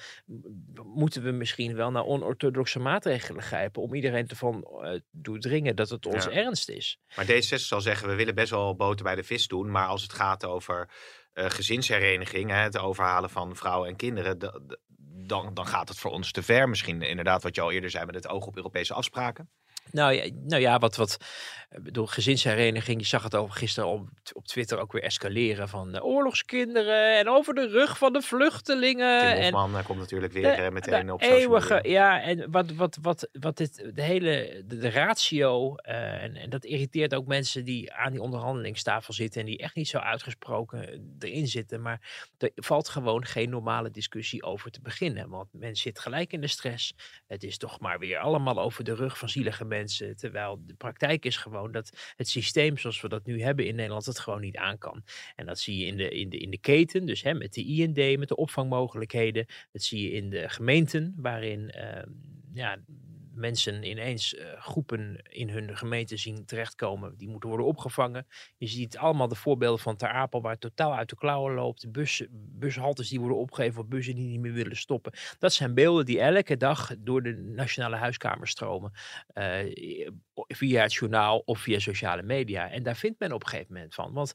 moeten 0.84 1.24
we 1.24 1.32
misschien 1.32 1.76
wel 1.76 1.92
naar 1.92 2.06
onorthodoxe 2.06 2.80
maatregelen 2.80 3.44
grijpen 3.44 3.82
om 3.82 3.94
iedereen 3.94 4.28
te 4.28 4.36
van 4.36 4.68
uh, 4.72 5.00
doordringen 5.12 5.76
dat 5.76 5.90
het 5.90 6.06
ons 6.06 6.28
ernst 6.28 6.70
is. 6.70 7.00
Maar 7.16 7.26
D66 7.26 7.56
zal 7.56 7.82
zeggen, 7.82 8.08
we 8.08 8.16
willen 8.16 8.36
best 8.36 8.52
wel 8.52 8.76
boter 8.76 9.04
bij 9.04 9.16
de 9.16 9.24
vis 9.24 9.48
doen, 9.48 9.72
maar 9.72 9.88
als 9.88 10.02
het 10.02 10.14
gaat 10.14 10.46
over 10.46 10.90
gezinshereniging, 11.34 12.50
hè, 12.50 12.58
het 12.58 12.78
overhalen 12.78 13.30
van 13.30 13.56
vrouwen 13.56 13.90
en 13.90 13.96
kinderen, 13.96 14.40
dan, 15.28 15.54
dan 15.54 15.68
gaat 15.68 15.90
het 15.90 15.98
voor 15.98 16.12
ons 16.12 16.32
te 16.32 16.44
ver. 16.44 16.70
Misschien 16.70 17.02
inderdaad 17.02 17.44
wat 17.44 17.56
je 17.56 17.62
al 17.62 17.72
eerder 17.72 17.90
zei 17.90 18.06
met 18.06 18.16
het 18.16 18.28
oog 18.28 18.46
op 18.46 18.56
Europese 18.56 18.94
afspraken. 18.94 19.50
Nou 19.92 20.14
ja, 20.14 20.30
nou 20.44 20.62
ja 20.62 20.80
wat, 20.80 20.96
wat 20.96 21.18
bedoel, 21.82 22.06
gezinshereniging, 22.06 23.00
je 23.02 23.08
zag 23.08 23.24
het 23.24 23.36
over 23.36 23.56
gisteren 23.56 23.90
op, 23.90 24.10
op 24.34 24.48
Twitter 24.48 24.80
ook 24.80 24.92
weer 24.92 25.04
escaleren 25.04 25.70
van 25.70 25.96
uh, 25.96 26.06
oorlogskinderen 26.06 27.18
en 27.18 27.30
over 27.30 27.54
de 27.54 27.68
rug 27.68 27.98
van 27.98 28.14
de 28.14 28.22
vluchtelingen. 28.22 29.20
Tim 29.20 29.42
Hofman 29.42 29.78
en, 29.78 29.84
komt 29.84 30.00
natuurlijk 30.00 30.34
weer 30.34 30.44
de, 30.44 30.50
eh, 30.50 30.72
meteen 30.72 31.12
op 31.12 31.22
eeuwige, 31.22 31.80
Ja, 31.84 32.22
en 32.22 32.52
wat, 32.52 32.72
wat, 32.72 32.98
wat, 33.02 33.30
wat 33.32 33.58
dit, 33.58 33.92
de 33.94 34.02
hele, 34.02 34.64
de, 34.66 34.90
ratio, 34.90 35.76
uh, 35.88 36.24
en, 36.24 36.36
en 36.36 36.50
dat 36.50 36.66
irriteert 36.66 37.16
ook 37.16 37.28
mensen 37.28 37.66
die 37.66 37.94
aan 37.94 38.12
die 38.12 38.22
onderhandelingstafel 38.22 39.14
zitten 39.14 39.42
en 39.42 39.48
die 39.48 39.58
echt 39.58 39.76
niet 39.76 39.88
zo 39.88 39.98
uitgesproken 39.98 41.16
erin 41.20 41.48
zitten, 41.48 41.82
maar 41.82 42.32
er 42.38 42.52
valt 42.56 42.90
gewoon 42.90 43.26
geen 43.26 43.50
normale 43.50 43.92
discussie 43.92 44.44
over 44.44 44.72
te 44.72 44.82
beginnen, 44.82 45.30
want 45.30 45.48
men 45.52 45.76
zit 45.76 46.00
gelijk 46.00 46.34
in 46.34 46.42
de 46.42 46.48
stress. 46.48 46.94
Het 47.28 47.44
is 47.44 47.58
toch 47.58 47.80
maar 47.80 48.00
weer 48.00 48.18
allemaal 48.18 48.60
over 48.60 48.84
de 48.84 48.96
rug 48.96 49.18
van 49.18 49.30
zielige 49.30 49.66
mensen, 49.74 50.16
terwijl 50.16 50.62
de 50.66 50.74
praktijk 50.74 51.26
is 51.26 51.38
gewoon 51.38 51.72
dat 51.72 52.14
het 52.16 52.30
systeem 52.30 52.78
zoals 52.78 53.02
we 53.02 53.10
dat 53.10 53.26
nu 53.26 53.42
hebben 53.42 53.66
in 53.66 53.76
Nederland 53.76 54.06
het 54.06 54.20
gewoon 54.20 54.42
niet 54.42 54.58
aan 54.58 54.78
kan. 54.78 55.04
En 55.36 55.46
dat 55.46 55.60
zie 55.60 55.78
je 55.78 55.86
in 55.86 55.98
de, 55.98 56.10
in 56.10 56.30
de, 56.30 56.38
in 56.38 56.50
de 56.50 56.58
keten, 56.58 57.06
dus 57.06 57.24
hè, 57.24 57.34
met 57.34 57.54
de 57.54 57.66
IND, 57.66 58.18
met 58.20 58.28
de 58.28 58.36
opvangmogelijkheden. 58.36 59.46
Dat 59.72 59.82
zie 59.82 60.02
je 60.04 60.12
in 60.12 60.30
de 60.30 60.50
gemeenten, 60.50 61.14
waarin 61.18 61.74
uh, 61.76 62.04
ja, 62.54 62.78
mensen 63.34 63.84
ineens 63.84 64.34
uh, 64.34 64.62
groepen 64.62 65.22
in 65.30 65.50
hun 65.50 65.78
gemeente 65.78 66.18
zien 66.18 66.46
terechtkomen. 66.46 67.18
Die 67.18 67.30
moeten 67.30 67.50
worden 67.50 67.68
opgevangen. 67.68 68.28
Je 68.58 68.68
ziet 68.68 68.98
allemaal 68.98 69.28
de 69.28 69.36
voorbeelden 69.36 69.80
van 69.80 69.96
Ter 69.96 70.10
Apel 70.10 70.42
waar 70.42 70.52
het 70.52 70.62
totaal 70.62 70.96
uit 70.96 71.10
de 71.10 71.16
klauwen 71.16 71.54
loopt. 71.54 71.92
Bus, 71.92 72.26
bushaltes 72.32 73.10
die 73.10 73.20
worden 73.20 73.38
opgegeven 73.38 73.74
voor 73.74 73.88
bussen 73.88 74.16
die 74.16 74.28
niet 74.28 74.40
meer 74.40 74.54
willen 74.54 74.78
stoppen. 74.78 75.14
Dat 75.40 75.54
zijn 75.54 75.74
beelden 75.74 76.06
die 76.06 76.20
elke 76.20 76.58
dag 76.58 76.92
door 76.98 77.24
de 77.24 77.34
Nationale 77.34 77.96
Huiskamer 77.96 78.48
stromen. 78.48 78.92
Uh, 79.34 80.12
via 80.48 80.82
het 80.82 80.94
journaal 80.94 81.40
of 81.40 81.60
via 81.60 81.80
sociale 81.80 82.24
media. 82.24 82.70
En 82.70 82.84
daar 82.84 82.96
vindt 82.96 83.20
men 83.20 83.32
op 83.32 83.44
een 83.44 83.50
gegeven 83.50 83.74
moment 83.74 83.94
van. 83.94 84.14
Want 84.14 84.34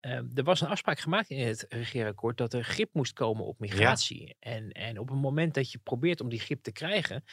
Ehm, 0.00 0.26
er 0.34 0.42
was 0.42 0.60
een 0.60 0.68
afspraak 0.68 0.98
gemaakt 0.98 1.30
in 1.30 1.46
het 1.46 1.66
regeerakkoord 1.68 2.36
dat 2.36 2.52
er 2.52 2.64
grip 2.64 2.88
moest 2.92 3.12
komen 3.12 3.44
op 3.44 3.58
migratie. 3.58 4.36
En, 4.38 4.72
en 4.72 4.98
op 4.98 5.08
het 5.08 5.18
moment 5.18 5.54
dat 5.54 5.72
je 5.72 5.78
probeert 5.78 6.20
om 6.20 6.28
die 6.28 6.40
grip 6.40 6.62
te 6.62 6.72
krijgen, 6.72 7.24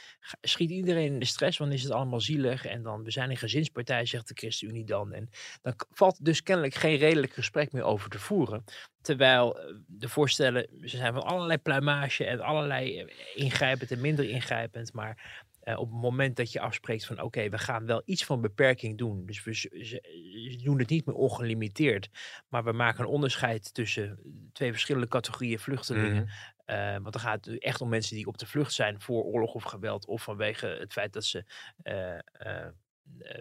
schiet 0.41 0.69
iedereen 0.69 1.13
in 1.13 1.19
de 1.19 1.25
stress, 1.25 1.57
want 1.57 1.73
is 1.73 1.83
het 1.83 1.91
allemaal 1.91 2.21
zielig. 2.21 2.65
En 2.65 2.83
dan, 2.83 3.03
we 3.03 3.11
zijn 3.11 3.29
een 3.29 3.37
gezinspartij, 3.37 4.05
zegt 4.05 4.27
de 4.27 4.33
ChristenUnie 4.33 4.85
dan. 4.85 5.13
En 5.13 5.29
dan 5.61 5.73
valt 5.89 6.25
dus 6.25 6.43
kennelijk 6.43 6.73
geen 6.73 6.97
redelijk 6.97 7.33
gesprek 7.33 7.71
meer 7.71 7.83
over 7.83 8.09
te 8.09 8.19
voeren. 8.19 8.63
Terwijl 9.01 9.59
eh, 9.59 9.75
de 9.87 10.09
voorstellen, 10.09 10.67
ze 10.81 10.97
zijn 10.97 11.13
van 11.13 11.23
allerlei 11.23 11.57
pluimage 11.57 12.25
en 12.25 12.39
allerlei 12.39 12.99
eh, 12.99 13.07
ingrijpend 13.35 13.91
en 13.91 14.01
minder 14.01 14.29
ingrijpend. 14.29 14.93
Maar 14.93 15.45
uh, 15.67 15.79
op 15.79 15.91
het 15.91 16.01
moment 16.01 16.35
dat 16.35 16.51
je 16.51 16.59
afspreekt 16.59 17.05
van 17.05 17.21
oké, 17.21 17.49
we 17.49 17.57
gaan 17.57 17.85
wel 17.85 18.01
iets 18.05 18.25
van 18.25 18.41
beperking 18.41 18.97
doen. 18.97 19.25
Dus 19.25 19.43
we 19.43 20.59
doen 20.63 20.79
het 20.79 20.89
niet 20.89 21.05
meer 21.05 21.15
ongelimiteerd. 21.15 22.09
Maar 22.47 22.63
we 22.63 22.71
maken 22.71 23.03
een 23.03 23.09
onderscheid 23.09 23.73
tussen 23.73 24.19
twee 24.53 24.71
verschillende 24.71 25.07
categorieën 25.07 25.59
vluchtelingen. 25.59 26.29
Mhm. 26.65 27.01
want 27.01 27.13
dan 27.13 27.21
gaat 27.21 27.45
het 27.45 27.59
echt 27.59 27.81
om 27.81 27.89
mensen 27.89 28.15
die 28.15 28.27
op 28.27 28.37
de 28.37 28.45
vlucht 28.45 28.73
zijn 28.73 29.01
voor 29.01 29.23
oorlog 29.23 29.53
of 29.53 29.63
geweld. 29.63 30.05
Of 30.05 30.23
vanwege 30.23 30.67
het 30.67 30.93
feit 30.93 31.13
dat 31.13 31.25
ze 31.25 31.45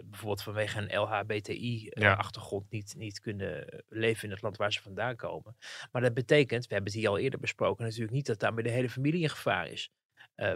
bijvoorbeeld 0.03 0.43
vanwege 0.43 0.79
een 0.79 0.99
LHBTI-achtergrond 0.99 2.71
niet, 2.71 2.95
niet 2.97 3.19
kunnen 3.19 3.83
leven 3.87 4.23
in 4.23 4.31
het 4.31 4.41
land 4.41 4.57
waar 4.57 4.73
ze 4.73 4.81
vandaan 4.81 5.15
komen. 5.15 5.57
Maar 5.91 6.01
dat 6.01 6.13
betekent, 6.13 6.67
we 6.67 6.73
hebben 6.73 6.91
het 6.91 7.01
hier 7.01 7.09
al 7.09 7.17
eerder 7.17 7.39
besproken, 7.39 7.83
natuurlijk 7.83 8.13
niet 8.13 8.25
dat 8.25 8.39
daarmee 8.39 8.63
de 8.63 8.69
hele 8.69 8.89
familie 8.89 9.21
in 9.21 9.29
gevaar 9.29 9.67
is. 9.67 9.91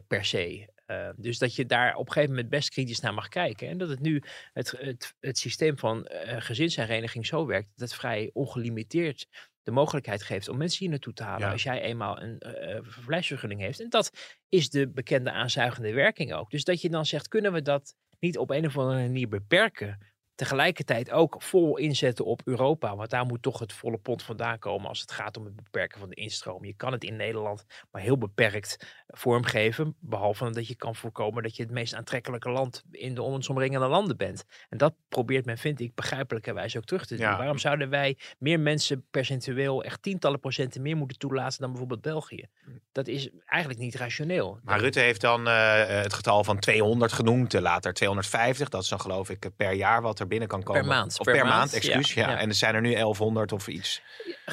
per 0.07 0.25
se. 0.25 0.69
Uh, 0.91 1.10
dus 1.15 1.38
dat 1.38 1.55
je 1.55 1.65
daar 1.65 1.95
op 1.95 2.05
een 2.05 2.12
gegeven 2.12 2.36
moment 2.36 2.50
best 2.50 2.69
kritisch 2.69 3.00
naar 3.00 3.13
mag 3.13 3.27
kijken. 3.27 3.67
En 3.67 3.77
dat 3.77 3.89
het 3.89 4.00
nu 4.00 4.24
het, 4.53 4.71
het, 4.77 5.15
het 5.19 5.38
systeem 5.38 5.77
van 5.77 6.07
uh, 6.12 6.36
gezinshereniging 6.38 7.25
zo 7.25 7.45
werkt 7.45 7.69
dat 7.75 7.89
het 7.89 8.00
vrij 8.00 8.29
ongelimiteerd 8.33 9.27
de 9.63 9.71
mogelijkheid 9.71 10.24
geeft 10.24 10.50
om 10.50 10.57
mensen 10.57 10.79
hier 10.79 10.89
naartoe 10.89 11.13
te 11.13 11.24
halen. 11.24 11.51
Als 11.51 11.63
jij 11.63 11.81
eenmaal 11.81 12.21
een 12.21 12.41
uh, 12.45 12.77
verblijfsvergunning 12.81 13.62
heeft. 13.62 13.79
En 13.79 13.89
dat 13.89 14.12
is 14.50 14.69
de 14.69 14.89
bekende 14.89 15.31
aanzuigende 15.31 15.93
werking 15.93 16.33
ook. 16.33 16.50
Dus 16.50 16.63
dat 16.63 16.81
je 16.81 16.89
dan 16.89 17.05
zegt, 17.05 17.27
kunnen 17.27 17.53
we 17.53 17.62
dat 17.62 17.95
niet 18.19 18.38
op 18.38 18.50
een 18.50 18.65
of 18.65 18.77
andere 18.77 19.01
manier 19.01 19.27
beperken? 19.27 20.00
Tegelijkertijd 20.41 21.12
ook 21.12 21.41
vol 21.41 21.77
inzetten 21.77 22.25
op 22.25 22.41
Europa. 22.45 22.95
Want 22.95 23.10
daar 23.10 23.25
moet 23.25 23.41
toch 23.41 23.60
het 23.60 23.74
volle 23.74 23.98
pond 23.98 24.24
vandaan 24.24 24.60
komen 24.60 24.88
als 24.88 25.01
het 25.01 25.12
gaat 25.12 25.38
om 25.38 25.45
het 25.45 25.55
beperken 25.55 26.00
van 26.00 26.10
de 26.10 26.15
instroom. 26.15 26.65
Je 26.65 26.74
kan 26.74 26.91
het 26.91 27.03
in 27.03 27.15
Nederland 27.15 27.65
maar 27.91 28.01
heel 28.01 28.17
beperkt 28.17 29.03
vormgeven. 29.07 29.95
Behalve 30.00 30.50
dat 30.50 30.67
je 30.67 30.75
kan 30.75 30.95
voorkomen 30.95 31.43
dat 31.43 31.55
je 31.55 31.63
het 31.63 31.71
meest 31.71 31.93
aantrekkelijke 31.93 32.50
land 32.50 32.83
in 32.91 33.15
de 33.15 33.21
ons 33.21 33.50
omringende 33.50 33.88
landen 33.88 34.17
bent. 34.17 34.45
En 34.69 34.77
dat 34.77 34.93
probeert 35.10 35.45
men, 35.45 35.57
vind 35.57 35.79
ik, 35.79 35.95
begrijpelijkerwijs 35.95 36.77
ook 36.77 36.86
terug 36.86 37.05
te 37.05 37.15
doen. 37.15 37.25
Waarom 37.25 37.57
zouden 37.57 37.89
wij 37.89 38.17
meer 38.38 38.60
mensen 38.60 39.05
percentueel 39.12 39.83
echt 39.83 40.01
tientallen 40.01 40.39
procenten 40.39 40.81
meer 40.81 40.98
moeten 40.98 41.17
toelaten 41.17 41.60
dan 41.60 41.69
bijvoorbeeld 41.69 42.01
België? 42.01 42.48
Dat 42.91 43.07
is 43.07 43.29
eigenlijk 43.45 43.79
niet 43.79 43.95
rationeel. 43.95 44.60
Maar 44.63 44.79
Rutte 44.79 45.00
heeft 45.00 45.21
dan 45.21 45.48
uh, 45.48 45.86
het 45.86 46.13
getal 46.13 46.43
van 46.43 46.60
200 46.60 47.13
genoemd, 47.13 47.53
later 47.53 47.93
250. 47.93 48.69
Dat 48.69 48.81
is 48.81 48.89
dan 48.89 49.00
geloof 49.00 49.29
ik 49.29 49.50
per 49.55 49.74
jaar 49.74 50.01
wat 50.01 50.19
er 50.19 50.27
binnen 50.31 50.47
kan 50.47 50.63
komen. 50.63 50.81
Per 50.81 50.91
maand. 50.91 51.19
Of 51.19 51.25
per, 51.25 51.45
maand, 51.45 51.73
excuus. 51.73 52.13
Ja, 52.13 52.39
En 52.39 52.50
er 52.50 52.55
zijn 52.55 52.75
er 52.75 52.81
nu 52.81 52.91
1100 52.91 53.51
of 53.51 53.67
iets. 53.67 54.01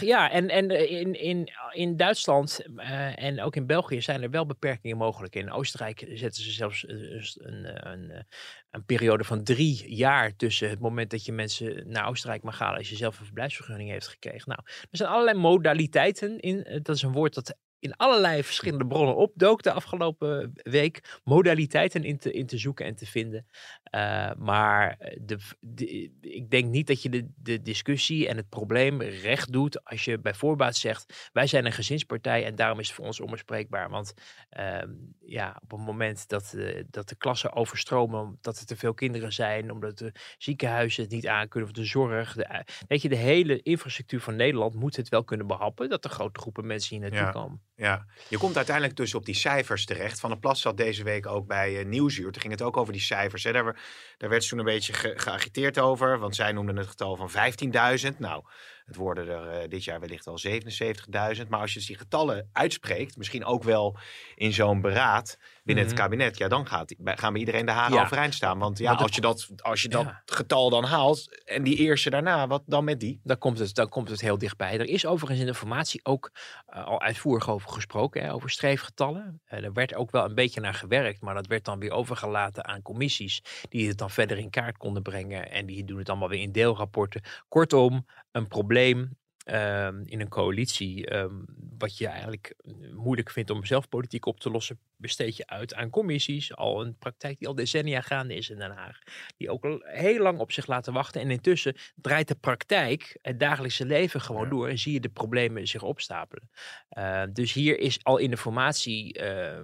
Ja, 0.01 0.31
en, 0.31 0.49
en 0.49 0.71
in, 0.71 1.15
in, 1.15 1.51
in 1.73 1.97
Duitsland 1.97 2.61
uh, 2.77 3.23
en 3.23 3.43
ook 3.43 3.57
in 3.57 3.67
België 3.67 4.03
zijn 4.03 4.23
er 4.23 4.31
wel 4.31 4.47
beperkingen 4.47 4.97
mogelijk. 4.97 5.35
In 5.35 5.53
Oostenrijk 5.53 6.07
zetten 6.15 6.43
ze 6.43 6.51
zelfs 6.51 6.89
een, 6.89 7.25
een, 7.39 7.89
een, 7.91 8.27
een, 8.71 8.85
periode 8.85 9.25
van 9.25 9.45
drie 9.45 9.95
jaar 9.95 10.37
tussen 10.37 10.71
het 10.71 10.79
moment 10.79 11.11
dat 11.11 11.25
je 11.25 11.33
mensen 11.33 11.91
naar 11.91 12.09
Oostenrijk 12.09 12.43
mag 12.43 12.59
halen 12.59 12.79
als 12.79 12.89
je 12.89 12.97
zelf 12.97 13.19
een 13.19 13.25
verblijfsvergunning 13.25 13.91
heeft 13.91 14.09
gekregen. 14.09 14.49
Nou, 14.49 14.61
er 14.65 14.97
zijn 14.97 15.11
allerlei 15.11 15.39
modaliteiten 15.39 16.39
in. 16.39 16.65
Eh, 16.65 16.81
dat 16.83 16.97
is 16.97 17.03
een 17.03 17.13
woord 17.13 17.35
dat 17.35 17.57
in 17.81 17.97
allerlei 17.97 18.45
verschillende 18.45 18.87
bronnen 18.87 19.17
opdook 19.17 19.63
de 19.63 19.73
afgelopen 19.73 20.53
week. 20.55 21.19
Modaliteiten 21.25 22.05
in 22.05 22.19
te, 22.19 22.33
in 22.33 22.47
te 22.47 22.59
zoeken 22.59 22.87
en 22.87 22.95
te 22.95 23.07
vinden. 23.07 23.47
Uh, 23.95 24.31
maar 24.39 24.97
de, 25.21 25.39
de, 25.61 26.11
ik 26.21 26.51
denk 26.51 26.71
niet 26.71 26.87
dat 26.87 27.03
je 27.03 27.09
de, 27.09 27.29
de 27.37 27.63
discussie 27.63 28.29
en 28.29 28.37
het 28.37 28.49
probleem 28.49 29.03
recht 29.03 29.53
doet 29.53 29.85
als 29.85 30.05
je 30.05 30.19
bij 30.19 30.35
voorbaat 30.35 30.77
zegt: 30.77 31.29
wij 31.33 31.47
zijn 31.47 31.67
een 31.67 31.73
gezinspartij 31.73 32.45
en 32.45 32.55
daarom 32.55 32.79
is 32.79 32.87
het 32.87 32.97
voor 32.97 33.05
ons 33.05 33.21
onbespreekbaar. 33.21 33.91
Want 33.91 34.15
uh, 34.59 34.83
ja, 35.21 35.61
op 35.63 35.71
het 35.71 35.81
moment 35.81 36.29
dat, 36.29 36.53
uh, 36.57 36.83
dat 36.91 37.09
de 37.09 37.17
klassen 37.17 37.53
overstromen, 37.53 38.21
omdat 38.21 38.59
er 38.59 38.67
te 38.67 38.77
veel 38.77 38.95
kinderen 38.95 39.33
zijn, 39.33 39.73
omdat 39.73 39.99
de 39.99 40.13
ziekenhuizen 40.39 41.03
het 41.03 41.13
niet 41.13 41.27
aankunnen 41.27 41.71
of 41.71 41.75
de 41.75 41.85
zorg. 41.85 42.35
De, 42.35 42.65
weet 42.89 43.03
je, 43.03 43.09
de 43.09 43.17
hele 43.17 43.63
infrastructuur 43.63 44.21
van 44.21 44.37
Nederland 44.37 44.75
moet 44.75 44.97
het 44.97 45.09
wel 45.09 45.25
kunnen 45.25 45.47
behappen 45.47 45.89
dat 45.89 46.05
er 46.05 46.11
grote 46.11 46.41
groepen 46.41 46.67
mensen 46.67 46.97
hier 46.97 47.11
naartoe 47.11 47.33
komen. 47.33 47.68
Ja, 47.81 48.07
je 48.29 48.39
komt 48.39 48.57
uiteindelijk 48.57 48.97
dus 48.97 49.15
op 49.15 49.25
die 49.25 49.35
cijfers 49.35 49.85
terecht. 49.85 50.21
Van 50.21 50.31
der 50.31 50.39
Plas 50.39 50.61
zat 50.61 50.77
deze 50.77 51.03
week 51.03 51.27
ook 51.27 51.47
bij 51.47 51.81
uh, 51.81 51.85
Nieuwsuur. 51.85 52.33
Toen 52.33 52.41
ging 52.41 52.53
het 52.53 52.63
ook 52.63 52.77
over 52.77 52.93
die 52.93 53.03
cijfers. 53.03 53.45
Hè. 53.45 53.53
Daar, 53.53 53.75
werd 54.19 54.43
ze 54.43 54.49
toen 54.49 54.59
een 54.59 54.65
beetje 54.65 54.93
ge 54.93 55.13
geagiteerd 55.17 55.79
over. 55.79 56.19
Want 56.19 56.35
zij 56.35 56.53
noemden 56.53 56.77
het 56.77 56.87
getal 56.87 57.17
van 57.17 57.31
15.000. 57.31 58.17
Nou, 58.19 58.45
het 58.87 58.97
worden 58.97 59.29
er 59.29 59.63
uh, 59.63 59.69
dit 59.69 59.85
jaar 59.85 60.01
wellicht 60.01 60.27
al 60.27 60.39
77.000. 60.49 61.49
Maar 61.49 61.61
als 61.61 61.75
je 61.75 61.81
die 61.81 61.99
getallen 61.99 62.51
uitspreekt, 62.53 63.17
misschien 63.17 63.45
ook 63.45 63.63
wel 63.63 63.97
in 64.35 64.53
zo'n 64.53 64.81
beraad 64.81 65.39
binnen 65.69 65.87
het 65.87 65.95
mhm. 65.95 66.03
kabinet, 66.03 66.39
ja, 66.39 66.49
dan 66.49 66.67
gaat, 66.67 66.95
gaan 67.05 67.33
we 67.33 67.39
iedereen 67.39 67.67
de 67.67 67.73
haren 67.73 67.97
ja. 67.97 68.05
overeind 68.05 68.35
staan. 68.35 68.59
Want 68.59 68.79
ja, 68.79 68.93
als 68.93 69.15
je 69.15 69.21
dat, 69.21 69.49
als 69.57 69.83
je 69.83 69.89
dat 69.89 70.07
getal 70.25 70.71
dan 70.71 70.85
haalt 70.85 71.43
en 71.45 71.63
die 71.63 71.77
eerste 71.77 72.11
daarna, 72.11 72.47
wat 72.47 72.63
dan 72.67 72.85
met 72.85 73.01
die? 73.01 73.21
Dan 73.23 73.39
komt 73.39 73.59
het, 73.59 73.75
dan 73.75 73.89
komt 73.89 74.09
het 74.09 74.21
heel 74.21 74.39
dichtbij. 74.39 74.79
Er 74.79 74.89
is 74.89 75.07
overigens 75.07 75.41
in 75.41 75.47
de 75.47 75.55
formatie 75.55 76.01
ook 76.03 76.31
uh, 76.75 76.87
al 76.87 77.01
uitvoerig 77.01 77.51
over 77.51 77.71
gesproken, 77.71 78.23
hè, 78.23 78.33
over 78.33 78.51
streefgetallen. 78.51 79.41
Uh, 79.51 79.65
er 79.65 79.73
werd 79.73 79.95
ook 79.95 80.11
wel 80.11 80.25
een 80.25 80.35
beetje 80.35 80.61
naar 80.61 80.75
gewerkt, 80.75 81.21
maar 81.21 81.35
dat 81.35 81.47
werd 81.47 81.65
dan 81.65 81.79
weer 81.79 81.93
overgelaten 81.93 82.67
aan 82.67 82.83
commissies 82.83 83.43
die 83.69 83.89
het 83.89 83.99
dan 83.99 84.11
verder 84.11 84.39
in 84.39 84.51
kaart 84.51 84.77
konden 84.77 85.03
brengen. 85.03 85.51
En 85.51 85.67
die 85.67 85.85
doen 85.85 85.99
het 85.99 86.09
allemaal 86.09 86.29
weer 86.29 86.43
in 86.43 86.53
deelrapporten. 86.53 87.23
Kortom, 87.49 88.07
een 88.31 88.49
probleem 88.49 89.18
Ehm, 89.49 90.03
in 90.05 90.21
een 90.21 90.29
coalitie, 90.29 91.07
ehm, 91.07 91.35
wat 91.79 91.99
je 91.99 92.07
eigenlijk 92.07 92.55
eh, 92.59 92.73
moeilijk 92.93 93.31
vindt 93.31 93.51
om 93.51 93.65
zelf 93.65 93.89
politiek 93.89 94.27
op 94.27 94.41
te 94.41 94.51
lossen, 94.51 94.79
besteed 94.97 95.37
je 95.37 95.47
uit 95.47 95.75
aan 95.75 95.91
commissies. 95.91 96.57
Al 96.57 96.85
een 96.85 96.97
praktijk 96.99 97.39
die 97.39 97.49
al 97.49 97.55
decennia 97.55 98.01
gaande 98.01 98.35
is 98.35 98.51
in 98.51 98.59
Den 98.59 98.71
Haag. 98.71 98.99
Die 99.37 99.51
ook 99.51 99.65
al 99.65 99.81
heel 99.85 100.23
lang 100.23 100.39
op 100.39 100.53
zich 100.53 100.67
laten 100.67 100.93
wachten. 100.93 101.21
En 101.21 101.31
intussen 101.31 101.77
draait 101.95 102.29
de 102.29 102.35
praktijk, 102.35 103.19
het 103.23 103.41
dagelijkse 103.41 103.87
leven 103.87 104.21
gewoon 104.21 104.49
door. 104.49 104.69
En 104.69 104.79
zie 104.79 104.93
je 104.93 105.01
de 105.01 105.09
problemen 105.09 105.67
zich 105.67 105.83
opstapelen. 105.83 106.51
Uh, 106.99 107.23
dus 107.33 107.53
hier 107.53 107.79
is 107.79 108.05
al 108.05 108.17
in 108.17 108.31
de 108.31 108.37
formatie 108.37 109.21
uh, 109.23 109.61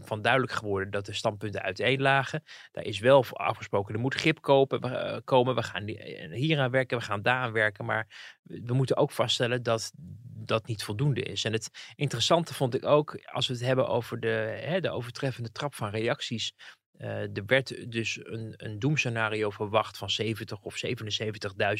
van 0.00 0.22
duidelijk 0.22 0.52
geworden 0.52 0.90
dat 0.90 1.06
de 1.06 1.12
standpunten 1.12 1.62
uiteen 1.62 2.00
lagen. 2.00 2.42
Daar 2.72 2.84
is 2.84 2.98
wel 2.98 3.24
afgesproken, 3.32 3.94
er 3.94 4.00
moet 4.00 4.14
grip 4.14 4.40
kopen, 4.40 4.80
uh, 4.84 5.16
komen. 5.24 5.54
We 5.54 5.62
gaan 5.62 5.84
hier 6.32 6.58
aan 6.58 6.70
werken, 6.70 6.98
we 6.98 7.04
gaan 7.04 7.22
daar 7.22 7.40
aan 7.40 7.52
werken. 7.52 7.84
Maar 7.84 8.06
we 8.42 8.74
moeten 8.74 8.96
ook 8.96 9.12
dat 9.62 9.92
dat 10.46 10.66
niet 10.66 10.84
voldoende 10.84 11.22
is. 11.22 11.44
En 11.44 11.52
het 11.52 11.70
interessante 11.94 12.54
vond 12.54 12.74
ik 12.74 12.84
ook, 12.84 13.24
als 13.24 13.46
we 13.46 13.52
het 13.52 13.62
hebben 13.62 13.88
over 13.88 14.20
de, 14.20 14.58
hè, 14.60 14.80
de 14.80 14.90
overtreffende 14.90 15.52
trap 15.52 15.74
van 15.74 15.90
reacties 15.90 16.52
uh, 16.98 17.36
er 17.36 17.46
werd 17.46 17.92
dus 17.92 18.20
een, 18.22 18.54
een 18.56 18.78
doemscenario 18.78 19.50
verwacht 19.50 19.98
van 19.98 20.10
70 20.10 20.60
of 20.60 20.82
77.000 20.86 20.90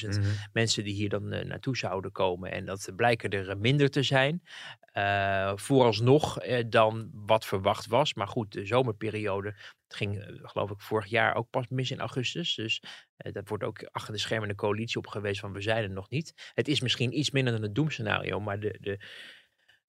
mm 0.08 0.22
mensen 0.52 0.84
die 0.84 0.94
hier 0.94 1.08
dan 1.08 1.34
uh, 1.34 1.44
naartoe 1.44 1.76
zouden 1.76 2.12
komen. 2.12 2.52
En 2.52 2.64
dat 2.64 2.92
blijken 2.96 3.30
er 3.30 3.58
minder 3.58 3.90
te 3.90 4.02
zijn. 4.02 4.42
Uh, 4.94 5.52
vooralsnog 5.54 6.38
dan 6.66 7.10
wat 7.12 7.46
verwacht 7.46 7.86
was. 7.86 8.14
Maar 8.14 8.28
goed, 8.28 8.52
de 8.52 8.66
zomerperiode, 8.66 9.54
ging 9.88 10.40
geloof 10.42 10.70
ik 10.70 10.80
vorig 10.80 11.06
jaar 11.06 11.34
ook 11.34 11.50
pas 11.50 11.68
mis 11.68 11.90
in 11.90 12.00
augustus. 12.00 12.54
Dus 12.54 12.82
dat 13.16 13.48
wordt 13.48 13.64
ook 13.64 13.88
achter 13.90 14.12
de 14.12 14.18
schermen 14.18 14.48
de 14.48 14.54
coalitie 14.54 14.98
op 14.98 15.06
geweest 15.06 15.40
van 15.40 15.52
we 15.52 15.60
zijn 15.60 15.82
er 15.82 15.90
nog 15.90 16.10
niet. 16.10 16.52
Het 16.54 16.68
is 16.68 16.80
misschien 16.80 17.18
iets 17.18 17.30
minder 17.30 17.52
dan 17.52 17.62
het 17.62 17.74
doemscenario, 17.74 18.40
maar 18.40 18.60
de, 18.60 18.78
de, 18.80 18.98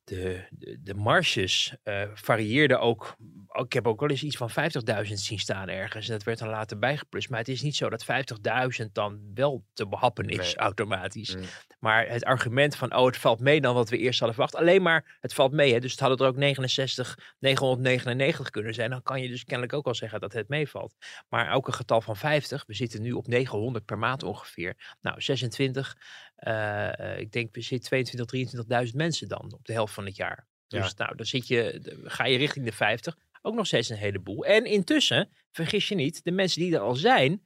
de, 0.07 0.47
de, 0.49 0.77
de 0.81 0.93
marges 0.93 1.75
uh, 1.83 2.01
varieerden 2.13 2.79
ook. 2.79 3.15
Ik 3.51 3.73
heb 3.73 3.87
ook 3.87 3.99
wel 3.99 4.09
eens 4.09 4.23
iets 4.23 4.37
van 4.37 4.49
50.000 4.49 5.13
zien 5.13 5.39
staan 5.39 5.69
ergens. 5.69 6.07
En 6.07 6.13
dat 6.13 6.23
werd 6.23 6.39
dan 6.39 6.49
later 6.49 6.79
bijgeplust. 6.79 7.29
Maar 7.29 7.39
het 7.39 7.47
is 7.47 7.61
niet 7.61 7.75
zo 7.75 7.89
dat 7.89 8.05
50.000 8.81 8.91
dan 8.91 9.31
wel 9.33 9.63
te 9.73 9.87
behappen 9.87 10.29
is 10.29 10.55
automatisch. 10.55 11.35
Mm. 11.35 11.41
Maar 11.79 12.07
het 12.07 12.23
argument 12.23 12.75
van, 12.75 12.95
oh, 12.95 13.05
het 13.05 13.17
valt 13.17 13.39
mee 13.39 13.61
dan 13.61 13.73
wat 13.73 13.89
we 13.89 13.97
eerst 13.97 14.19
hadden 14.19 14.37
verwacht. 14.37 14.55
Alleen 14.55 14.81
maar, 14.81 15.17
het 15.21 15.33
valt 15.33 15.51
mee. 15.51 15.73
Hè? 15.73 15.79
Dus 15.79 15.91
het 15.91 15.99
hadden 15.99 16.17
er 16.17 16.25
ook 16.27 16.37
69, 16.37 17.35
999 17.39 18.49
kunnen 18.49 18.73
zijn. 18.73 18.89
Dan 18.89 19.03
kan 19.03 19.21
je 19.21 19.27
dus 19.27 19.43
kennelijk 19.43 19.73
ook 19.73 19.85
wel 19.85 19.95
zeggen 19.95 20.19
dat 20.19 20.33
het 20.33 20.47
meevalt. 20.47 20.95
Maar 21.29 21.53
ook 21.53 21.67
een 21.67 21.73
getal 21.73 22.01
van 22.01 22.17
50. 22.17 22.63
We 22.65 22.73
zitten 22.73 23.01
nu 23.01 23.11
op 23.11 23.27
900 23.27 23.85
per 23.85 23.97
maand 23.97 24.23
ongeveer. 24.23 24.95
Nou, 25.01 25.21
26. 25.21 25.95
Uh, 26.39 27.19
ik 27.19 27.31
denk, 27.31 27.55
we 27.55 27.61
zitten 27.61 27.89
22, 27.89 28.87
23.000 28.87 28.95
mensen 28.95 29.27
dan 29.27 29.53
op 29.53 29.65
de 29.65 29.73
helft 29.73 29.93
van 29.93 30.05
het 30.05 30.15
jaar. 30.15 30.47
Dus 30.67 30.93
nou, 30.93 31.15
dan 31.15 31.25
zit 31.25 31.47
je, 31.47 31.81
ga 32.03 32.25
je 32.25 32.37
richting 32.37 32.65
de 32.65 32.71
50. 32.71 33.17
Ook 33.41 33.55
nog 33.55 33.67
steeds 33.67 33.89
een 33.89 33.97
heleboel. 33.97 34.45
En 34.45 34.65
intussen, 34.65 35.29
vergis 35.51 35.87
je 35.87 35.95
niet, 35.95 36.23
de 36.23 36.31
mensen 36.31 36.61
die 36.61 36.73
er 36.73 36.79
al 36.79 36.95
zijn, 36.95 37.41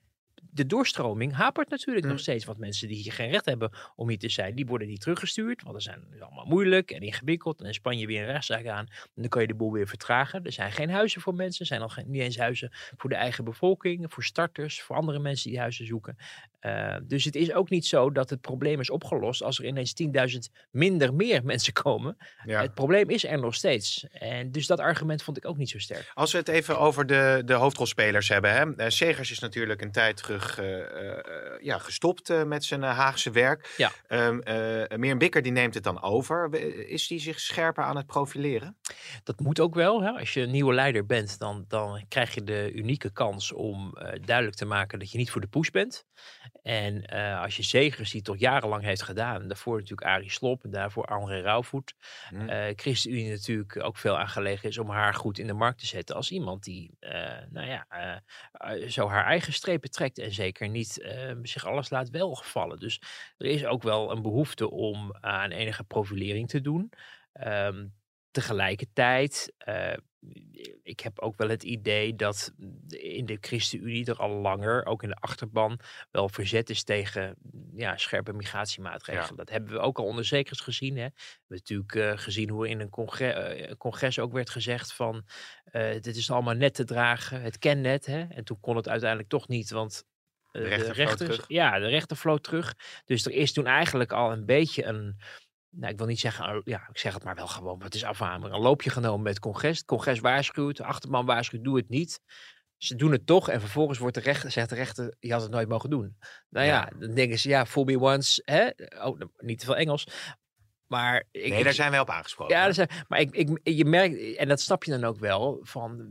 de 0.51 0.65
doorstroming 0.65 1.33
hapert 1.33 1.69
natuurlijk 1.69 2.05
nog 2.05 2.15
mm. 2.15 2.21
steeds. 2.21 2.45
Want 2.45 2.57
mensen 2.57 2.87
die 2.87 2.97
hier 2.97 3.11
geen 3.11 3.29
recht 3.29 3.45
hebben 3.45 3.71
om 3.95 4.09
hier 4.09 4.17
te 4.17 4.29
zijn, 4.29 4.55
die 4.55 4.65
worden 4.65 4.87
niet 4.87 5.01
teruggestuurd. 5.01 5.61
Want 5.61 5.73
dat 5.73 5.83
zijn 5.83 6.03
allemaal 6.19 6.45
moeilijk 6.45 6.91
en 6.91 7.01
ingewikkeld. 7.01 7.59
En 7.59 7.65
in 7.65 7.73
Spanje 7.73 8.07
weer 8.07 8.21
een 8.21 8.31
rechtszaak 8.31 8.67
aan. 8.67 8.85
En 8.87 9.21
dan 9.21 9.29
kan 9.29 9.41
je 9.41 9.47
de 9.47 9.53
boel 9.53 9.71
weer 9.71 9.87
vertragen. 9.87 10.43
Er 10.43 10.51
zijn 10.51 10.71
geen 10.71 10.89
huizen 10.89 11.21
voor 11.21 11.35
mensen. 11.35 11.61
Er 11.61 11.65
zijn 11.65 11.81
al 11.81 11.89
geen, 11.89 12.11
niet 12.11 12.21
eens 12.21 12.37
huizen 12.37 12.71
voor 12.97 13.09
de 13.09 13.15
eigen 13.15 13.43
bevolking. 13.43 14.05
Voor 14.09 14.23
starters, 14.23 14.81
voor 14.81 14.95
andere 14.95 15.19
mensen 15.19 15.49
die 15.49 15.59
huizen 15.59 15.85
zoeken. 15.85 16.17
Uh, 16.61 16.95
dus 17.03 17.25
het 17.25 17.35
is 17.35 17.53
ook 17.53 17.69
niet 17.69 17.85
zo 17.85 18.11
dat 18.11 18.29
het 18.29 18.41
probleem 18.41 18.79
is 18.79 18.89
opgelost 18.89 19.43
als 19.43 19.59
er 19.59 19.65
ineens 19.65 19.93
10.000 20.03 20.37
minder 20.71 21.13
meer 21.13 21.43
mensen 21.53 21.73
komen. 21.73 22.17
Ja. 22.45 22.61
Het 22.61 22.73
probleem 22.73 23.09
is 23.09 23.25
er 23.25 23.39
nog 23.39 23.55
steeds. 23.55 24.05
En 24.11 24.51
dus 24.51 24.67
dat 24.67 24.79
argument 24.79 25.23
vond 25.23 25.37
ik 25.37 25.45
ook 25.45 25.57
niet 25.57 25.69
zo 25.69 25.79
sterk. 25.79 26.11
Als 26.13 26.31
we 26.31 26.37
het 26.37 26.47
even 26.47 26.79
over 26.79 27.05
de, 27.05 27.41
de 27.45 27.53
hoofdrolspelers 27.53 28.29
hebben. 28.29 28.53
Hè? 28.53 28.65
Uh, 28.65 28.89
Segers 28.89 29.31
is 29.31 29.39
natuurlijk 29.39 29.81
een 29.81 29.91
tijd 29.91 30.17
terug 30.17 30.40
terug 30.41 31.61
ja, 31.61 31.77
gestopt 31.77 32.45
met 32.45 32.63
zijn 32.63 32.81
Haagse 32.81 33.31
werk. 33.31 33.73
Ja. 33.77 33.91
Um, 34.07 34.41
Meer 34.99 35.17
Bikker 35.17 35.41
die 35.41 35.51
neemt 35.51 35.73
het 35.73 35.83
dan 35.83 36.01
over. 36.01 36.55
Is 36.87 37.07
die 37.07 37.19
zich 37.19 37.39
scherper 37.39 37.83
aan 37.83 37.95
het 37.97 38.05
profileren? 38.05 38.77
Dat 39.23 39.39
moet 39.39 39.59
ook 39.59 39.75
wel. 39.75 40.01
Hè? 40.01 40.09
Als 40.09 40.33
je 40.33 40.41
een 40.41 40.51
nieuwe 40.51 40.73
leider 40.73 41.05
bent, 41.05 41.39
dan, 41.39 41.65
dan 41.67 42.05
krijg 42.07 42.33
je 42.33 42.43
de 42.43 42.71
unieke 42.73 43.11
kans 43.11 43.51
om 43.51 43.97
duidelijk 44.21 44.57
te 44.57 44.65
maken 44.65 44.99
dat 44.99 45.11
je 45.11 45.17
niet 45.17 45.31
voor 45.31 45.41
de 45.41 45.47
push 45.47 45.69
bent. 45.69 46.05
En 46.63 47.05
als 47.41 47.55
je 47.55 47.63
Zegers, 47.63 48.11
die 48.11 48.21
toch 48.21 48.39
jarenlang 48.39 48.83
heeft 48.83 49.01
gedaan, 49.01 49.47
daarvoor 49.47 49.75
natuurlijk 49.75 50.07
Arie 50.07 50.31
Slop 50.31 50.63
en 50.63 50.71
daarvoor 50.71 51.05
André 51.05 51.41
Rauwvoet, 51.41 51.93
mm. 52.29 52.49
ChristenUnie 52.75 53.29
natuurlijk 53.29 53.83
ook 53.83 53.97
veel 53.97 54.17
aangelegen 54.17 54.69
is 54.69 54.77
om 54.77 54.89
haar 54.89 55.13
goed 55.13 55.39
in 55.39 55.47
de 55.47 55.53
markt 55.53 55.79
te 55.79 55.85
zetten 55.85 56.15
als 56.15 56.31
iemand 56.31 56.63
die, 56.63 56.97
nou 57.49 57.67
ja, 57.67 57.85
zo 58.87 59.09
haar 59.09 59.25
eigen 59.25 59.53
strepen 59.53 59.91
trekt 59.91 60.19
en 60.19 60.30
zeker 60.33 60.69
niet 60.69 61.09
zich 61.41 61.65
alles 61.65 61.89
laat 61.89 62.09
welgevallen. 62.09 62.79
Dus 62.79 63.01
er 63.37 63.47
is 63.47 63.65
ook 63.65 63.83
wel 63.83 64.11
een 64.11 64.21
behoefte 64.21 64.69
om 64.69 65.15
aan 65.19 65.51
enige 65.51 65.83
profilering 65.83 66.49
te 66.49 66.61
doen. 66.61 66.91
Um, 67.47 67.93
tegelijkertijd, 68.31 69.53
uh, 69.67 69.93
ik 70.83 70.99
heb 70.99 71.19
ook 71.19 71.37
wel 71.37 71.49
het 71.49 71.63
idee 71.63 72.15
dat 72.15 72.53
in 72.87 73.25
de 73.25 73.37
ChristenUnie 73.41 74.05
er 74.05 74.17
al 74.17 74.29
langer, 74.29 74.85
ook 74.85 75.03
in 75.03 75.09
de 75.09 75.15
achterban, 75.15 75.79
wel 76.11 76.29
verzet 76.29 76.69
is 76.69 76.83
tegen 76.83 77.35
ja, 77.73 77.97
scherpe 77.97 78.33
migratiemaatregelen. 78.33 79.35
Dat 79.35 79.49
hebben 79.49 79.71
we 79.71 79.79
ook 79.79 79.99
al 79.99 80.05
onder 80.05 80.25
zekers 80.25 80.59
gezien. 80.59 80.97
Hè. 80.97 81.05
We 81.05 81.13
hebben 81.47 81.47
natuurlijk 81.47 81.95
uh, 81.95 82.17
gezien 82.17 82.49
hoe 82.49 82.69
in 82.69 82.79
een 82.79 82.89
congres, 82.89 83.59
uh, 83.59 83.71
congres, 83.77 84.19
ook 84.19 84.33
werd 84.33 84.49
gezegd 84.49 84.93
van 84.93 85.25
dit 86.01 86.15
is 86.15 86.31
allemaal 86.31 86.53
net 86.53 86.73
te 86.73 86.83
dragen, 86.83 87.41
het 87.41 87.57
kennet. 87.57 88.05
Hè. 88.05 88.25
En 88.29 88.43
toen 88.43 88.59
kon 88.59 88.75
het 88.75 88.87
uiteindelijk 88.87 89.29
toch 89.29 89.47
niet, 89.47 89.69
want 89.69 90.05
de, 90.51 90.59
rechter, 90.59 90.87
de 90.87 90.93
rechters, 90.93 91.39
ja, 91.47 91.79
de 91.79 91.87
rechter 91.87 92.17
vloot 92.17 92.43
terug. 92.43 92.75
Dus 93.05 93.25
er 93.25 93.31
is 93.31 93.53
toen 93.53 93.65
eigenlijk 93.65 94.11
al 94.11 94.31
een 94.31 94.45
beetje 94.45 94.85
een 94.85 95.19
nou, 95.71 95.91
ik 95.91 95.97
wil 95.97 96.07
niet 96.07 96.19
zeggen, 96.19 96.55
oh, 96.55 96.61
ja, 96.63 96.87
ik 96.89 96.97
zeg 96.97 97.13
het 97.13 97.23
maar 97.23 97.35
wel 97.35 97.47
gewoon, 97.47 97.77
maar 97.77 97.85
het 97.85 97.95
is 97.95 98.03
afhameren. 98.03 98.55
Een 98.55 98.61
loopje 98.61 98.89
genomen 98.89 99.21
met 99.21 99.33
het 99.33 99.41
congres. 99.41 99.77
Het 99.77 99.87
congres 99.87 100.19
waarschuwt, 100.19 100.77
de 100.77 100.83
achterman 100.83 101.25
waarschuwt, 101.25 101.63
doe 101.63 101.77
het 101.77 101.89
niet. 101.89 102.19
Ze 102.77 102.95
doen 102.95 103.11
het 103.11 103.25
toch 103.25 103.49
en 103.49 103.59
vervolgens 103.59 103.99
wordt 103.99 104.15
de 104.15 104.21
rechter, 104.21 104.51
zegt 104.51 104.69
de 104.69 104.75
rechter, 104.75 105.15
je 105.19 105.31
had 105.31 105.41
het 105.41 105.51
nooit 105.51 105.67
mogen 105.67 105.89
doen. 105.89 106.17
Nou 106.49 106.65
ja, 106.65 106.91
dan 106.99 107.13
denken 107.13 107.39
ze, 107.39 107.49
ja, 107.49 107.65
fool 107.65 107.83
me 107.83 107.99
once, 107.99 108.41
hè? 108.45 108.69
Oh, 109.05 109.19
niet 109.37 109.59
te 109.59 109.65
veel 109.65 109.75
Engels. 109.75 110.07
Maar 110.91 111.23
ik, 111.31 111.51
nee, 111.51 111.63
daar 111.63 111.73
zijn 111.73 111.91
wij 111.91 111.99
op 111.99 112.09
aangesproken. 112.09 112.55
Ja, 112.55 112.71
zijn, 112.71 112.89
maar 113.07 113.19
ik, 113.19 113.35
ik, 113.35 113.59
je 113.63 113.85
merkt, 113.85 114.35
en 114.35 114.47
dat 114.47 114.61
snap 114.61 114.83
je 114.83 114.91
dan 114.91 115.03
ook 115.03 115.17
wel, 115.17 115.59
van 115.61 116.07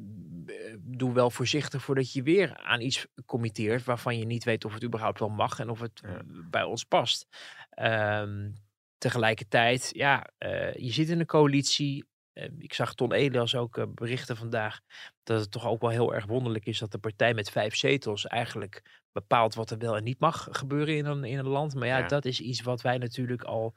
eh, 0.46 0.74
doe 0.80 1.12
wel 1.12 1.30
voorzichtig 1.30 1.82
voordat 1.82 2.12
je 2.12 2.22
weer 2.22 2.56
aan 2.56 2.80
iets 2.80 3.06
committeert 3.26 3.84
waarvan 3.84 4.18
je 4.18 4.24
niet 4.24 4.44
weet 4.44 4.64
of 4.64 4.74
het 4.74 4.84
überhaupt 4.84 5.18
wel 5.18 5.28
mag 5.28 5.58
en 5.58 5.68
of 5.68 5.80
het 5.80 6.02
bij 6.50 6.62
ons 6.62 6.84
past. 6.84 7.26
Um, 7.82 8.54
tegelijkertijd, 8.98 9.90
ja, 9.92 10.30
uh, 10.38 10.74
je 10.74 10.92
zit 10.92 11.08
in 11.08 11.20
een 11.20 11.26
coalitie. 11.26 12.04
Uh, 12.34 12.44
ik 12.58 12.74
zag 12.74 12.94
Ton 12.94 13.12
Elias 13.12 13.54
ook 13.54 13.76
uh, 13.76 13.84
berichten 13.94 14.36
vandaag 14.36 14.80
dat 15.22 15.40
het 15.40 15.50
toch 15.50 15.66
ook 15.66 15.80
wel 15.80 15.90
heel 15.90 16.14
erg 16.14 16.26
wonderlijk 16.26 16.66
is 16.66 16.78
dat 16.78 16.92
de 16.92 16.98
partij 16.98 17.34
met 17.34 17.50
vijf 17.50 17.76
zetels 17.76 18.26
eigenlijk 18.26 18.99
bepaalt 19.12 19.54
wat 19.54 19.70
er 19.70 19.78
wel 19.78 19.96
en 19.96 20.04
niet 20.04 20.18
mag 20.18 20.48
gebeuren 20.50 20.96
in 20.96 21.04
een, 21.04 21.24
in 21.24 21.38
een 21.38 21.48
land. 21.48 21.74
Maar 21.74 21.86
ja, 21.86 22.02
dat 22.02 22.24
is 22.24 22.40
iets 22.40 22.62
wat 22.62 22.82
wij 22.82 22.98
natuurlijk 22.98 23.42
al 23.42 23.74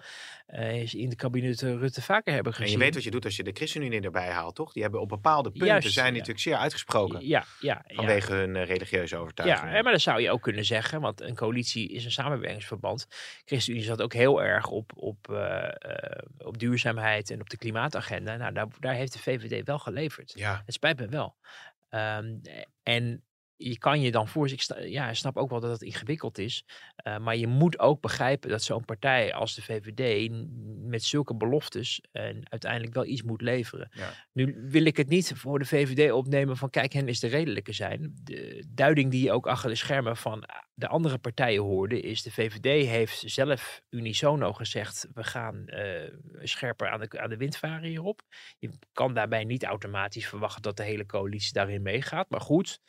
uh, 0.47 0.93
in 0.93 1.09
de 1.09 1.15
kabinet 1.15 1.61
Rutte 1.61 2.01
vaker 2.01 2.33
hebben 2.33 2.53
gezien. 2.53 2.67
En 2.67 2.73
je 2.73 2.83
weet 2.83 2.93
wat 2.93 3.03
je 3.03 3.11
doet 3.11 3.25
als 3.25 3.35
je 3.35 3.43
de 3.43 3.51
ChristenUnie 3.53 4.01
erbij 4.01 4.29
haalt, 4.29 4.55
toch? 4.55 4.73
Die 4.73 4.81
hebben 4.81 5.01
op 5.01 5.09
bepaalde 5.09 5.51
punten 5.51 5.91
zijn 5.91 6.13
natuurlijk 6.13 6.39
zeer 6.39 6.55
uitgesproken. 6.55 7.27
Ja, 7.27 7.45
ja, 7.59 7.83
vanwege 7.87 8.33
hun 8.33 8.55
uh, 8.55 8.65
religieuze 8.65 9.17
overtuiging. 9.17 9.71
Ja, 9.71 9.81
maar 9.81 9.91
dat 9.91 10.01
zou 10.01 10.21
je 10.21 10.31
ook 10.31 10.41
kunnen 10.41 10.65
zeggen, 10.65 11.01
want 11.01 11.21
een 11.21 11.35
coalitie 11.35 11.89
is 11.89 12.05
een 12.05 12.11
samenwerkingsverband. 12.11 13.07
ChristenUnie 13.45 13.85
zat 13.85 14.01
ook 14.01 14.13
heel 14.13 14.43
erg 14.43 14.67
op, 14.67 14.91
op, 14.95 15.27
uh, 15.31 15.67
op 16.37 16.57
duurzaamheid 16.57 17.29
en 17.29 17.41
op 17.41 17.49
de 17.49 17.57
klimaatagenda. 17.57 18.35
Nou, 18.35 18.53
daar, 18.53 18.67
daar 18.79 18.93
heeft 18.93 19.13
de 19.13 19.19
VVD 19.19 19.65
wel 19.65 19.79
geleverd. 19.79 20.33
Ja. 20.35 20.61
Het 20.65 20.73
spijt 20.73 20.99
me 20.99 21.07
wel. 21.07 21.35
Um, 21.89 22.41
en 22.83 23.23
je 23.57 23.77
kan 23.77 24.01
je 24.01 24.11
dan 24.11 24.27
voor 24.27 24.49
zich, 24.49 24.87
ja, 24.89 25.09
ik 25.09 25.15
snap 25.15 25.37
ook 25.37 25.49
wel 25.49 25.59
dat 25.59 25.71
het 25.71 25.81
ingewikkeld 25.81 26.37
is. 26.37 26.65
Uh, 27.07 27.17
maar 27.17 27.35
je 27.35 27.47
moet 27.47 27.79
ook 27.79 28.01
begrijpen 28.01 28.49
dat 28.49 28.63
zo'n 28.63 28.85
partij 28.85 29.33
als 29.33 29.55
de 29.55 29.61
VVD 29.61 30.31
met 30.85 31.03
zulke 31.03 31.35
beloftes 31.35 32.03
en 32.11 32.49
uiteindelijk 32.49 32.93
wel 32.93 33.05
iets 33.05 33.23
moet 33.23 33.41
leveren. 33.41 33.89
Nu 34.31 34.63
wil 34.67 34.85
ik 34.85 34.97
het 34.97 35.07
niet 35.07 35.31
voor 35.35 35.59
de 35.59 35.65
VVD 35.65 36.11
opnemen 36.11 36.57
van 36.57 36.69
kijk, 36.69 36.93
hen 36.93 37.07
is 37.07 37.19
de 37.19 37.27
redelijke 37.27 37.73
zijn. 37.73 38.11
De 38.23 38.65
duiding 38.69 39.11
die 39.11 39.23
je 39.23 39.31
ook 39.31 39.47
achter 39.47 39.69
de 39.69 39.75
schermen 39.75 40.17
van 40.17 40.43
de 40.75 40.87
andere 40.87 41.17
partijen 41.17 41.61
hoorde 41.61 41.99
is 41.99 42.23
de 42.23 42.31
VVD 42.31 42.87
heeft 42.87 43.23
zelf 43.25 43.81
unisono 43.89 44.53
gezegd 44.53 45.07
we 45.13 45.23
gaan 45.23 45.63
uh, 45.65 46.13
scherper 46.41 46.89
aan 46.89 46.99
de, 46.99 47.19
aan 47.19 47.29
de 47.29 47.37
wind 47.37 47.57
varen 47.57 47.89
hierop. 47.89 48.21
Je 48.59 48.69
kan 48.91 49.13
daarbij 49.13 49.43
niet 49.43 49.63
automatisch 49.63 50.27
verwachten 50.27 50.61
dat 50.61 50.77
de 50.77 50.83
hele 50.83 51.05
coalitie 51.05 51.53
daarin 51.53 51.81
meegaat. 51.81 52.29
Maar 52.29 52.41
goed, 52.41 52.79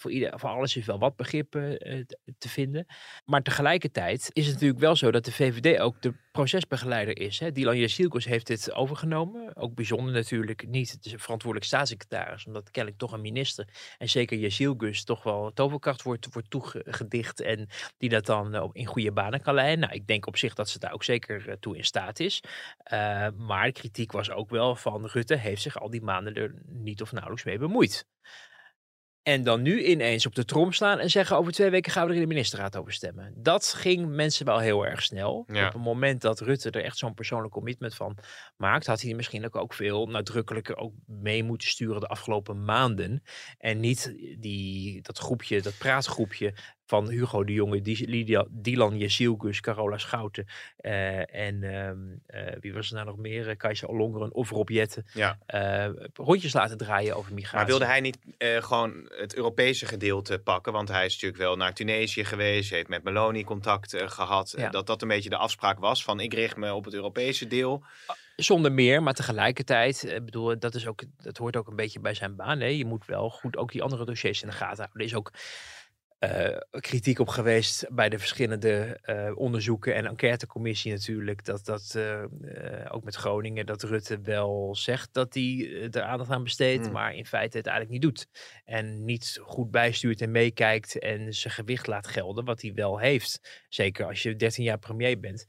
voor, 0.00 0.10
ieder, 0.10 0.38
voor 0.38 0.48
alles 0.48 0.76
is 0.76 0.86
wel 0.86 0.98
wat 0.98 1.16
begrip 1.16 1.54
uh, 1.56 2.04
te 2.38 2.48
vinden. 2.48 2.86
Maar 3.24 3.42
tegelijkertijd 3.42 4.30
is 4.32 4.44
het 4.44 4.52
natuurlijk 4.52 4.80
wel 4.80 4.96
zo 4.96 5.10
dat 5.10 5.24
de 5.24 5.32
VVD 5.32 5.80
ook 5.80 6.02
de 6.02 6.14
procesbegeleider 6.32 7.18
is. 7.18 7.38
Hè. 7.38 7.52
Dylan 7.52 7.74
heeft 7.76 8.46
dit 8.46 8.72
overgenomen. 8.72 9.56
Ook 9.56 9.74
bijzonder 9.74 10.12
natuurlijk 10.12 10.66
niet 10.68 11.02
de 11.02 11.18
verantwoordelijk 11.18 11.70
staatssecretaris. 11.70 12.46
Omdat 12.46 12.70
kennelijk 12.70 13.00
toch 13.00 13.12
een 13.12 13.20
minister 13.20 13.68
en 13.98 14.08
zeker 14.08 14.38
Jasilkus 14.38 15.04
toch 15.04 15.22
wel 15.22 15.52
toverkracht 15.52 16.02
wordt, 16.02 16.28
wordt 16.32 16.50
toegedicht. 16.50 17.40
En 17.40 17.68
die 17.98 18.08
dat 18.08 18.26
dan 18.26 18.54
uh, 18.54 18.68
in 18.72 18.86
goede 18.86 19.12
banen 19.12 19.42
kan 19.42 19.54
leiden. 19.54 19.78
Nou, 19.78 19.92
ik 19.92 20.06
denk 20.06 20.26
op 20.26 20.36
zich 20.36 20.54
dat 20.54 20.68
ze 20.68 20.78
daar 20.78 20.92
ook 20.92 21.04
zeker 21.04 21.58
toe 21.58 21.76
in 21.76 21.84
staat 21.84 22.20
is. 22.20 22.42
maar 23.36 23.64
de 23.64 23.72
kritiek 23.72 24.12
was 24.12 24.30
ook 24.30 24.50
wel 24.50 24.76
van 24.76 25.06
Rutte 25.06 25.36
heeft 25.36 25.62
zich 25.62 25.80
al 25.80 25.90
die 25.90 26.02
maanden 26.02 26.34
er 26.34 26.54
niet 26.66 27.02
of 27.02 27.12
nauwelijks 27.12 27.44
mee 27.44 27.58
bemoeid. 27.58 28.06
En 29.22 29.42
dan 29.42 29.62
nu 29.62 29.84
ineens 29.84 30.26
op 30.26 30.34
de 30.34 30.44
trom 30.44 30.72
slaan 30.72 30.98
en 30.98 31.10
zeggen 31.10 31.36
over 31.36 31.52
twee 31.52 31.70
weken 31.70 31.92
gaan 31.92 32.02
we 32.04 32.08
er 32.08 32.14
in 32.14 32.22
de 32.22 32.28
ministerraad 32.28 32.76
over 32.76 32.92
stemmen. 32.92 33.32
Dat 33.36 33.72
ging 33.72 34.08
mensen 34.08 34.46
wel 34.46 34.58
heel 34.58 34.86
erg 34.86 35.02
snel. 35.02 35.36
Op 35.38 35.54
het 35.54 35.74
moment 35.74 36.20
dat 36.20 36.40
Rutte 36.40 36.70
er 36.70 36.84
echt 36.84 36.98
zo'n 36.98 37.14
persoonlijk 37.14 37.52
commitment 37.52 37.94
van 37.94 38.16
maakt, 38.56 38.86
had 38.86 39.00
hij 39.00 39.14
misschien 39.14 39.44
ook, 39.44 39.56
ook 39.56 39.74
veel 39.74 40.06
nadrukkelijker 40.06 40.76
ook 40.76 40.92
mee 41.06 41.44
moeten 41.44 41.68
sturen 41.68 42.00
de 42.00 42.06
afgelopen 42.06 42.64
maanden. 42.64 43.22
En 43.58 43.80
niet 43.80 44.14
die, 44.38 45.02
dat 45.02 45.18
groepje, 45.18 45.62
dat 45.62 45.78
praatgroepje 45.78 46.54
van 46.90 47.08
Hugo 47.08 47.44
de 47.44 47.52
Jonge, 47.52 48.46
Dylan 48.50 48.98
Jezielkus, 48.98 49.60
Carola 49.60 49.98
Schouten 49.98 50.46
uh, 50.80 51.34
en 51.34 51.62
uh, 51.62 52.52
wie 52.60 52.72
was 52.72 52.88
er 52.88 52.94
nou 52.94 53.06
nog 53.06 53.16
meer? 53.16 53.48
Uh, 53.48 53.56
Kajsa 53.56 53.86
Olongeren 53.86 54.32
of 54.32 54.50
Rob 54.50 54.68
Jetten. 54.68 55.06
Ja. 55.14 55.38
rondjes 56.14 56.52
laten 56.52 56.78
draaien 56.78 57.16
over 57.16 57.34
migratie. 57.34 57.58
Maar 57.58 57.66
wilde 57.66 57.84
hij 57.84 58.00
niet 58.00 58.18
gewoon 58.38 59.08
het 59.08 59.34
Europese 59.34 59.86
gedeelte 59.86 60.38
pakken? 60.38 60.72
Want 60.72 60.88
hij 60.88 61.04
is 61.04 61.12
natuurlijk 61.12 61.42
wel 61.42 61.56
naar 61.56 61.74
Tunesië 61.74 62.24
geweest, 62.24 62.70
heeft 62.70 62.88
met 62.88 63.02
Meloni 63.02 63.44
contact 63.44 63.94
gehad. 63.96 64.54
Ja. 64.56 64.70
dat 64.70 64.86
dat 64.86 65.02
een 65.02 65.08
beetje 65.08 65.30
de 65.30 65.36
afspraak 65.36 65.78
was 65.78 66.04
van 66.04 66.20
ik 66.20 66.34
richt 66.34 66.56
me 66.56 66.74
op 66.74 66.84
het 66.84 66.94
Europese 66.94 67.46
deel. 67.46 67.82
Ah, 68.06 68.16
zonder 68.36 68.72
meer, 68.72 69.02
maar 69.02 69.14
tegelijkertijd, 69.14 70.04
ik 70.04 70.24
bedoel, 70.24 70.58
dat, 70.58 70.74
is 70.74 70.86
ook, 70.86 71.02
dat 71.22 71.36
hoort 71.36 71.56
ook 71.56 71.66
een 71.66 71.76
beetje 71.76 72.00
bij 72.00 72.14
zijn 72.14 72.36
baan. 72.36 72.60
Hè? 72.60 72.66
Je 72.66 72.84
moet 72.84 73.06
wel 73.06 73.30
goed 73.30 73.56
ook 73.56 73.72
die 73.72 73.82
andere 73.82 74.04
dossiers 74.04 74.42
in 74.42 74.48
de 74.48 74.54
gaten 74.54 74.76
houden. 74.76 75.00
Er 75.00 75.06
is 75.06 75.14
ook 75.14 75.32
uh, 76.20 76.56
kritiek 76.70 77.18
op 77.18 77.28
geweest 77.28 77.86
bij 77.90 78.08
de 78.08 78.18
verschillende 78.18 78.98
uh, 79.04 79.30
onderzoeken 79.34 79.94
en 79.94 80.06
enquêtecommissie 80.06 80.92
natuurlijk. 80.92 81.44
Dat 81.44 81.64
dat 81.64 81.94
uh, 81.96 82.22
ook 82.88 83.04
met 83.04 83.14
Groningen, 83.14 83.66
dat 83.66 83.82
Rutte 83.82 84.20
wel 84.20 84.74
zegt 84.76 85.14
dat 85.14 85.34
hij 85.34 85.88
er 85.90 86.02
aandacht 86.02 86.30
aan 86.30 86.42
besteedt, 86.42 86.84
hmm. 86.84 86.92
maar 86.92 87.14
in 87.14 87.26
feite 87.26 87.56
het 87.56 87.66
eigenlijk 87.66 88.02
niet 88.02 88.14
doet. 88.14 88.28
En 88.64 89.04
niet 89.04 89.38
goed 89.42 89.70
bijstuurt 89.70 90.20
en 90.20 90.30
meekijkt 90.30 90.98
en 90.98 91.34
zijn 91.34 91.54
gewicht 91.54 91.86
laat 91.86 92.06
gelden, 92.06 92.44
wat 92.44 92.62
hij 92.62 92.74
wel 92.74 92.98
heeft. 92.98 93.64
Zeker 93.68 94.06
als 94.06 94.22
je 94.22 94.36
13 94.36 94.64
jaar 94.64 94.78
premier 94.78 95.20
bent. 95.20 95.44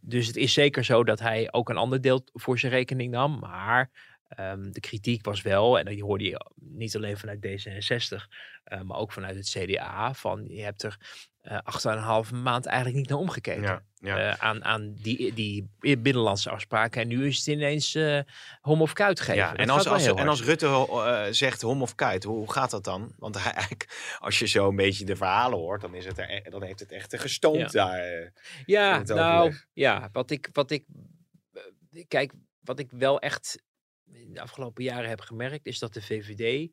dus 0.00 0.26
het 0.26 0.36
is 0.36 0.52
zeker 0.52 0.84
zo 0.84 1.04
dat 1.04 1.20
hij 1.20 1.52
ook 1.52 1.68
een 1.68 1.76
ander 1.76 2.00
deel 2.00 2.26
voor 2.32 2.58
zijn 2.58 2.72
rekening 2.72 3.10
nam, 3.10 3.38
maar 3.38 3.90
Um, 4.40 4.72
de 4.72 4.80
kritiek 4.80 5.24
was 5.24 5.42
wel, 5.42 5.78
en 5.78 5.84
dat 5.84 5.98
hoorde 5.98 6.24
je 6.24 6.46
niet 6.54 6.96
alleen 6.96 7.18
vanuit 7.18 7.46
D66, 7.46 8.28
uh, 8.72 8.80
maar 8.80 8.96
ook 8.96 9.12
vanuit 9.12 9.36
het 9.36 9.48
CDA, 9.48 10.14
van 10.14 10.44
je 10.48 10.62
hebt 10.62 10.82
er 10.82 10.98
uh, 11.42 11.58
acht 11.62 11.84
en 11.84 11.92
een 11.92 11.98
halve 11.98 12.34
maand 12.34 12.66
eigenlijk 12.66 12.96
niet 12.96 13.08
naar 13.08 13.18
omgekeken. 13.18 13.62
Ja, 13.62 13.82
ja. 13.94 14.32
Uh, 14.32 14.34
aan, 14.38 14.64
aan 14.64 14.94
die, 14.94 15.32
die 15.32 15.70
binnenlandse 15.98 16.50
afspraken. 16.50 17.02
En 17.02 17.08
nu 17.08 17.26
is 17.26 17.36
het 17.36 17.46
ineens 17.46 17.98
hom 18.60 18.82
of 18.82 18.92
kuit 18.92 19.20
geven. 19.20 19.34
Ja, 19.34 19.56
en, 19.56 19.70
als, 19.70 19.86
als, 19.86 20.06
en 20.06 20.28
als 20.28 20.42
Rutte 20.42 21.28
zegt 21.30 21.62
hom 21.62 21.82
of 21.82 21.94
kuit, 21.94 22.24
hoe, 22.24 22.36
hoe, 22.36 22.52
gaat 22.52 22.70
dat 22.70 22.84
dan? 22.84 23.12
Want 23.18 23.42
hij, 23.42 23.52
eigenlijk, 23.60 24.16
als 24.18 24.38
je 24.38 24.46
zo 24.46 24.68
een 24.68 24.76
beetje 24.76 25.04
de 25.04 25.16
verhalen 25.16 25.58
hoort, 25.58 25.80
dan, 25.80 25.94
is 25.94 26.06
het 26.06 26.18
er, 26.18 26.50
dan 26.50 26.62
heeft 26.62 26.80
het 26.80 26.92
echt 26.92 27.20
gestoomd 27.20 27.72
ja. 27.72 27.86
daar. 27.86 28.32
ja, 28.66 29.02
nou 29.02 29.54
ja, 29.72 30.08
wat 30.12 30.30
ik, 30.30 30.48
wat 30.52 30.70
ik. 30.70 30.84
Kijk, 32.08 32.32
wat 32.60 32.78
ik 32.78 32.90
wel 32.90 33.20
echt 33.20 33.62
in 34.14 34.34
de 34.34 34.40
afgelopen 34.40 34.84
jaren 34.84 35.08
heb 35.08 35.20
gemerkt, 35.20 35.66
is 35.66 35.78
dat 35.78 35.94
de 35.94 36.02
VVD 36.02 36.70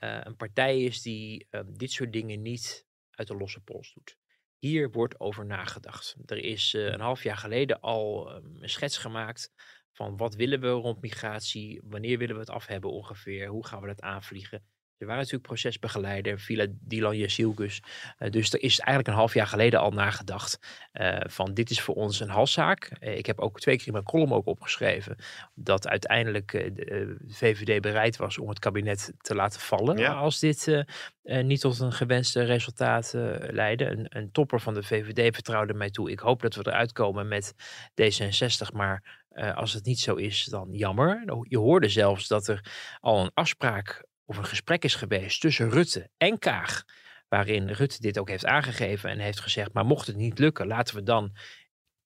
uh, 0.00 0.20
een 0.22 0.36
partij 0.36 0.82
is 0.82 1.02
die 1.02 1.46
uh, 1.50 1.60
dit 1.66 1.92
soort 1.92 2.12
dingen 2.12 2.42
niet 2.42 2.86
uit 3.10 3.28
de 3.28 3.36
losse 3.36 3.60
pols 3.60 3.92
doet. 3.94 4.16
Hier 4.58 4.90
wordt 4.90 5.20
over 5.20 5.46
nagedacht. 5.46 6.16
Er 6.26 6.36
is 6.36 6.72
een 6.72 7.00
half 7.00 7.22
jaar 7.22 7.36
geleden 7.36 7.80
al 7.80 8.30
ehm, 8.30 8.62
een 8.62 8.68
schets 8.68 8.98
gemaakt 8.98 9.52
van 9.92 10.16
wat 10.16 10.34
willen 10.34 10.60
we 10.60 10.68
rond 10.68 11.00
migratie, 11.00 11.80
wanneer 11.84 12.18
willen 12.18 12.34
we 12.34 12.40
het 12.40 12.50
af 12.50 12.66
hebben 12.66 12.90
ongeveer, 12.90 13.46
hoe 13.46 13.66
gaan 13.66 13.80
we 13.80 13.86
dat 13.86 14.00
aanvliegen. 14.00 14.64
Er 15.02 15.08
waren 15.08 15.22
natuurlijk 15.22 15.48
procesbegeleider, 15.48 16.40
Villa 16.40 16.66
Dilan 16.70 17.16
Jasilgus. 17.16 17.82
Uh, 18.18 18.30
dus 18.30 18.52
er 18.52 18.62
is 18.62 18.78
eigenlijk 18.78 19.08
een 19.08 19.14
half 19.14 19.34
jaar 19.34 19.46
geleden 19.46 19.80
al 19.80 19.90
nagedacht 19.90 20.58
uh, 20.92 21.20
van 21.20 21.54
dit 21.54 21.70
is 21.70 21.80
voor 21.80 21.94
ons 21.94 22.20
een 22.20 22.28
halszaak. 22.28 22.90
Uh, 23.00 23.16
ik 23.16 23.26
heb 23.26 23.40
ook 23.40 23.60
twee 23.60 23.76
keer 23.76 23.86
in 23.86 23.92
mijn 23.92 24.04
column 24.04 24.32
ook 24.32 24.46
opgeschreven 24.46 25.16
dat 25.54 25.88
uiteindelijk 25.88 26.50
de 26.74 27.16
VVD 27.28 27.80
bereid 27.80 28.16
was 28.16 28.38
om 28.38 28.48
het 28.48 28.58
kabinet 28.58 29.12
te 29.18 29.34
laten 29.34 29.60
vallen 29.60 29.96
ja. 29.96 30.12
als 30.12 30.38
dit 30.38 30.84
niet 31.22 31.60
tot 31.60 31.80
een 31.80 31.92
gewenste 31.92 32.42
resultaat 32.42 33.12
leidde. 33.50 33.84
Een, 33.84 34.06
een, 34.08 34.32
topper 34.32 34.60
van 34.60 34.74
de 34.74 34.82
VVD 34.82 35.34
vertrouwde 35.34 35.74
mij 35.74 35.90
toe. 35.90 36.10
Ik 36.10 36.18
hoop 36.18 36.42
dat 36.42 36.54
we 36.54 36.66
eruit 36.66 36.92
komen 36.92 37.28
met 37.28 37.54
D66, 38.02 38.74
maar 38.74 39.20
als 39.54 39.72
het 39.72 39.84
niet 39.84 40.00
zo 40.00 40.14
is, 40.14 40.44
dan 40.44 40.68
jammer. 40.70 41.22
Je 41.48 41.58
hoorde 41.58 41.88
zelfs 41.88 42.28
dat 42.28 42.48
er 42.48 42.64
al 43.00 43.20
een 43.20 43.30
afspraak 43.34 44.04
of 44.32 44.38
een 44.38 44.44
gesprek 44.44 44.84
is 44.84 44.94
geweest 44.94 45.40
tussen 45.40 45.70
Rutte 45.70 46.08
en 46.16 46.38
Kaag. 46.38 46.84
Waarin 47.28 47.70
Rutte 47.70 48.00
dit 48.00 48.18
ook 48.18 48.28
heeft 48.28 48.46
aangegeven 48.46 49.10
en 49.10 49.18
heeft 49.18 49.40
gezegd: 49.40 49.72
maar 49.72 49.84
mocht 49.84 50.06
het 50.06 50.16
niet 50.16 50.38
lukken, 50.38 50.66
laten 50.66 50.94
we 50.94 51.02
dan 51.02 51.36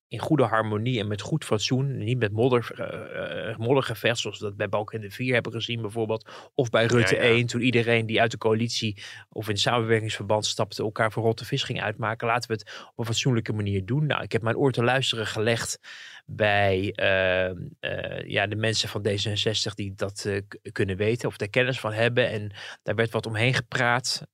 in 0.09 0.19
goede 0.19 0.43
harmonie 0.43 0.99
en 0.99 1.07
met 1.07 1.21
goed 1.21 1.45
fatsoen. 1.45 1.97
Niet 1.97 2.19
met 2.19 2.31
modder, 2.31 2.71
uh, 2.79 3.57
moddergevecht, 3.57 4.19
zoals 4.19 4.39
we 4.39 4.45
dat 4.45 4.57
bij 4.57 4.69
Balken 4.69 5.01
de 5.01 5.11
Vier 5.11 5.33
hebben 5.33 5.51
gezien 5.51 5.81
bijvoorbeeld. 5.81 6.29
Of 6.53 6.69
bij 6.69 6.85
Rutte 6.85 7.15
ja, 7.15 7.21
1, 7.21 7.45
toen 7.45 7.61
iedereen 7.61 8.05
die 8.05 8.21
uit 8.21 8.31
de 8.31 8.37
coalitie 8.37 9.03
of 9.29 9.49
in 9.49 9.57
samenwerkingsverband 9.57 10.45
stapte, 10.45 10.83
elkaar 10.83 11.11
voor 11.11 11.23
rotte 11.23 11.45
vis 11.45 11.63
ging 11.63 11.81
uitmaken. 11.81 12.27
Laten 12.27 12.49
we 12.49 12.55
het 12.55 12.87
op 12.89 12.99
een 12.99 13.05
fatsoenlijke 13.05 13.53
manier 13.53 13.85
doen. 13.85 14.05
Nou, 14.05 14.23
ik 14.23 14.31
heb 14.31 14.41
mijn 14.41 14.57
oor 14.57 14.71
te 14.71 14.83
luisteren 14.83 15.27
gelegd 15.27 15.79
bij 16.25 16.77
uh, 16.79 18.29
ja, 18.29 18.47
de 18.47 18.55
mensen 18.55 18.89
van 18.89 19.07
D66 19.07 19.73
die 19.73 19.93
dat 19.95 20.29
kunnen 20.71 20.97
weten 20.97 21.27
of 21.27 21.37
daar 21.37 21.47
kennis 21.47 21.79
van 21.79 21.93
hebben. 21.93 22.29
En 22.29 22.51
daar 22.83 22.95
werd 22.95 23.11
wat 23.11 23.25
omheen 23.25 23.53
gepraat, 23.53 24.27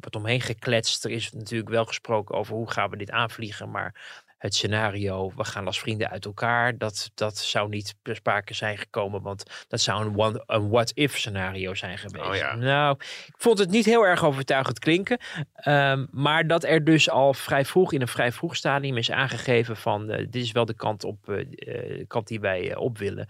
wat 0.00 0.16
omheen 0.16 0.40
gekletst. 0.40 1.04
Er 1.04 1.10
is 1.10 1.32
natuurlijk 1.32 1.70
wel 1.70 1.84
gesproken 1.84 2.34
over 2.34 2.54
hoe 2.54 2.70
gaan 2.70 2.90
we 2.90 2.96
dit 2.96 3.10
aanvliegen, 3.10 3.70
maar 3.70 4.22
het 4.42 4.54
scenario, 4.54 5.32
we 5.36 5.44
gaan 5.44 5.66
als 5.66 5.80
vrienden 5.80 6.10
uit 6.10 6.24
elkaar, 6.24 6.78
dat, 6.78 7.10
dat 7.14 7.38
zou 7.38 7.68
niet 7.68 7.94
ter 8.02 8.16
sprake 8.16 8.54
zijn 8.54 8.78
gekomen, 8.78 9.22
want 9.22 9.64
dat 9.68 9.80
zou 9.80 10.06
een, 10.06 10.18
one, 10.18 10.42
een 10.46 10.70
what-if 10.70 11.18
scenario 11.18 11.74
zijn 11.74 11.98
geweest. 11.98 12.26
Oh 12.26 12.36
ja. 12.36 12.54
Nou, 12.54 12.96
ik 13.26 13.34
vond 13.36 13.58
het 13.58 13.70
niet 13.70 13.84
heel 13.84 14.06
erg 14.06 14.24
overtuigend 14.24 14.78
klinken, 14.78 15.20
um, 15.66 16.08
maar 16.10 16.46
dat 16.46 16.64
er 16.64 16.84
dus 16.84 17.10
al 17.10 17.34
vrij 17.34 17.64
vroeg, 17.64 17.92
in 17.92 18.00
een 18.00 18.08
vrij 18.08 18.32
vroeg 18.32 18.56
stadium 18.56 18.96
is 18.96 19.10
aangegeven 19.10 19.76
van, 19.76 20.10
uh, 20.10 20.16
dit 20.16 20.42
is 20.42 20.52
wel 20.52 20.64
de 20.64 20.74
kant, 20.74 21.04
op, 21.04 21.28
uh, 21.28 22.04
kant 22.06 22.28
die 22.28 22.40
wij 22.40 22.70
uh, 22.70 22.80
op 22.80 22.98
willen. 22.98 23.28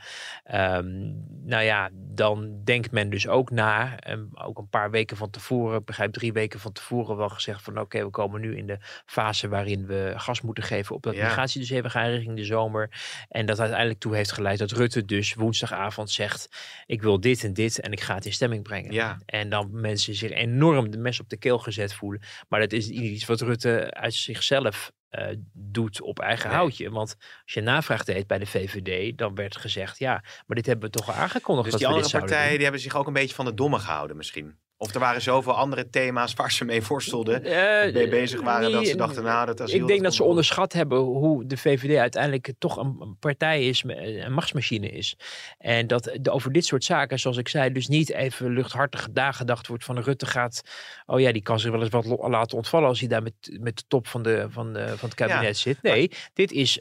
Um, 0.55 1.25
nou 1.44 1.62
ja, 1.62 1.90
dan 1.92 2.61
denkt 2.64 2.90
men 2.90 3.11
dus 3.11 3.29
ook 3.29 3.51
na, 3.51 3.98
um, 4.11 4.31
ook 4.35 4.59
een 4.59 4.68
paar 4.68 4.90
weken 4.90 5.16
van 5.16 5.31
tevoren, 5.31 5.79
ik 5.79 5.85
begrijp 5.85 6.12
drie 6.12 6.33
weken 6.33 6.61
van 6.61 6.72
tevoren 6.72 7.16
wel 7.16 7.29
gezegd 7.29 7.62
van, 7.62 7.81
oké, 7.81 8.05
we 8.05 8.11
komen 8.11 8.40
nu 8.40 8.57
in 8.57 8.66
de 8.66 8.79
fase 9.07 9.48
waarin 9.48 9.87
we 9.87 10.12
gas 10.16 10.40
moeten 10.40 10.64
geven 10.64 10.94
op 10.94 11.01
dat 11.02 11.14
ja. 11.14 11.24
migratiedossier 11.24 11.82
we 11.82 11.90
gaan 11.90 12.08
richting 12.08 12.36
de 12.36 12.44
zomer. 12.44 12.90
En 13.28 13.46
dat 13.46 13.60
uiteindelijk 13.60 14.00
toe 14.00 14.16
heeft 14.16 14.32
geleid 14.32 14.58
dat 14.58 14.72
Rutte 14.72 15.04
dus 15.04 15.34
woensdagavond 15.34 16.10
zegt: 16.10 16.48
Ik 16.86 17.02
wil 17.02 17.20
dit 17.20 17.44
en 17.44 17.52
dit 17.52 17.80
en 17.80 17.92
ik 17.92 18.00
ga 18.00 18.14
het 18.14 18.26
in 18.26 18.32
stemming 18.32 18.62
brengen. 18.62 18.92
Ja. 18.92 19.18
En 19.26 19.48
dan 19.48 19.68
mensen 19.72 20.14
zich 20.14 20.30
enorm 20.30 20.90
de 20.90 20.98
mes 20.98 21.20
op 21.20 21.28
de 21.28 21.36
keel 21.36 21.58
gezet 21.58 21.94
voelen. 21.94 22.22
Maar 22.48 22.60
dat 22.60 22.72
is 22.72 22.88
iets 22.88 23.24
wat 23.24 23.40
Rutte 23.40 23.94
uit 23.94 24.14
zichzelf 24.14 24.92
uh, 25.10 25.26
doet 25.52 26.02
op 26.02 26.18
eigen 26.18 26.50
houtje. 26.50 26.90
Want 26.90 27.16
als 27.44 27.54
je 27.54 27.60
navraag 27.60 28.04
deed 28.04 28.26
bij 28.26 28.38
de 28.38 28.46
VVD, 28.46 29.18
dan 29.18 29.34
werd 29.34 29.56
gezegd: 29.56 29.98
ja, 29.98 30.24
maar 30.46 30.56
dit 30.56 30.66
hebben 30.66 30.90
we 30.90 30.96
toch 30.96 31.10
aangekondigd. 31.10 31.70
Dus 31.70 31.78
die 31.78 31.88
andere 31.88 32.18
partijen 32.18 32.54
die 32.54 32.62
hebben 32.62 32.80
zich 32.80 32.96
ook 32.96 33.06
een 33.06 33.12
beetje 33.12 33.34
van 33.34 33.44
de 33.44 33.54
domme 33.54 33.78
gehouden, 33.78 34.16
misschien. 34.16 34.58
Of 34.83 34.95
er 34.95 35.01
waren 35.01 35.23
zoveel 35.23 35.53
andere 35.53 35.90
thema's 35.90 36.35
waar 36.35 36.53
ze 36.53 36.64
mee 36.64 36.83
worstelden. 36.83 37.47
Uh, 37.47 37.95
mee 37.95 38.09
bezig 38.09 38.40
waren 38.40 38.73
dat 38.73 38.87
ze 38.87 38.97
dachten, 38.97 39.23
nou, 39.23 39.47
dat 39.47 39.61
asiel... 39.61 39.81
Ik 39.81 39.87
denk 39.87 40.03
dat 40.03 40.14
ze 40.14 40.25
onderschat 40.25 40.73
hebben 40.73 40.99
hoe 40.99 41.47
de 41.47 41.57
VVD 41.57 41.97
uiteindelijk 41.97 42.53
toch 42.59 42.77
een 42.77 43.16
partij 43.21 43.68
is, 43.68 43.83
een 43.87 44.33
machtsmachine 44.33 44.90
is. 44.90 45.16
En 45.59 45.87
dat 45.87 46.29
over 46.29 46.53
dit 46.53 46.64
soort 46.64 46.85
zaken, 46.85 47.18
zoals 47.18 47.37
ik 47.37 47.49
zei, 47.49 47.73
dus 47.73 47.88
niet 47.88 48.11
even 48.11 48.53
luchthartig 48.53 49.09
nagedacht 49.12 49.66
wordt 49.66 49.85
van 49.85 49.99
Rutte 49.99 50.27
gaat... 50.27 50.62
Oh 51.07 51.21
ja, 51.21 51.33
die 51.33 51.42
kan 51.42 51.61
zich 51.61 51.71
wel 51.71 51.81
eens 51.81 51.90
wat 51.90 52.29
laten 52.29 52.57
ontvallen 52.57 52.88
als 52.88 53.01
hij 53.01 53.09
daar 53.09 53.23
met, 53.23 53.59
met 53.61 53.77
de 53.77 53.85
top 53.88 54.07
van, 54.07 54.23
de, 54.23 54.47
van, 54.51 54.73
de, 54.73 54.88
van 54.88 55.09
het 55.09 55.14
kabinet 55.14 55.59
zit. 55.59 55.83
Nee, 55.83 56.11
dit 56.33 56.53
is 56.53 56.81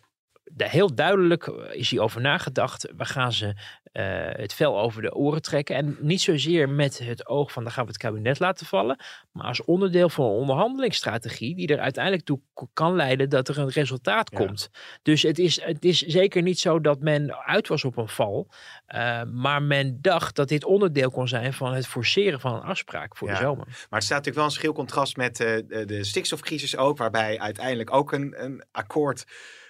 heel 0.58 0.96
duidelijk 0.96 1.48
is 1.72 1.92
hij 1.92 2.00
over 2.00 2.22
nagedacht. 2.22 2.92
We 2.98 3.06
gaan 3.06 3.34
ze 3.34 3.56
uh, 3.94 4.04
het 4.32 4.54
vel 4.54 4.80
over 4.80 5.02
de 5.02 5.14
oren 5.14 5.42
trekken. 5.42 5.76
En 5.76 5.98
niet 6.00 6.22
zozeer 6.22 6.70
met 6.70 7.00
het 7.00 7.28
oog 7.28 7.52
van 7.52 7.64
dan 7.64 7.72
gaan 7.72 7.84
we 7.84 7.90
het 7.90 8.00
kabinet 8.00 8.40
laten 8.40 8.66
vallen. 8.66 9.00
Maar 9.32 9.46
als 9.46 9.64
onderdeel 9.64 10.10
van 10.10 10.26
een 10.26 10.32
onderhandelingsstrategie 10.32 11.56
die 11.56 11.68
er 11.68 11.80
uiteindelijk 11.80 12.26
toe 12.26 12.40
kan 12.74 12.96
leiden 12.96 13.30
dat 13.30 13.48
er 13.48 13.58
een 13.58 13.70
resultaat 13.70 14.30
komt. 14.30 14.70
Dus 15.02 15.22
het 15.22 15.40
is, 15.40 15.62
het 15.62 15.86
is 15.86 16.02
zeker 16.02 16.42
niet 16.42 16.60
zo 16.60 16.82
dat 16.82 17.00
men 17.00 17.46
uit 17.46 17.68
was 17.68 17.86
op 17.86 17.98
een 17.98 18.08
val. 18.08 18.48
Uh, 18.88 19.24
maar 19.24 19.64
men 19.64 19.98
dacht 20.02 20.36
dat 20.36 20.48
dit 20.48 20.64
onderdeel 20.64 21.12
kon 21.12 21.28
zijn 21.28 21.54
van 21.54 21.74
het 21.74 21.88
forceren 21.88 22.40
van 22.40 22.54
een 22.54 22.62
afspraak 22.62 23.18
voor 23.18 23.28
de 23.28 23.36
zomer. 23.36 23.66
Maar 23.66 23.76
het 24.00 24.04
staat 24.04 24.18
natuurlijk 24.18 24.36
wel 24.36 24.46
een 24.46 24.52
schil 24.52 24.74
contrast 24.74 25.18
met 25.18 25.40
uh, 25.40 25.48
de 25.86 26.04
stikstofcrisis 26.04 26.78
ook. 26.78 26.98
Waarbij 26.98 27.40
uiteindelijk 27.40 27.94
ook 27.94 28.12
een, 28.12 28.44
een 28.44 28.64
akkoord 28.72 29.26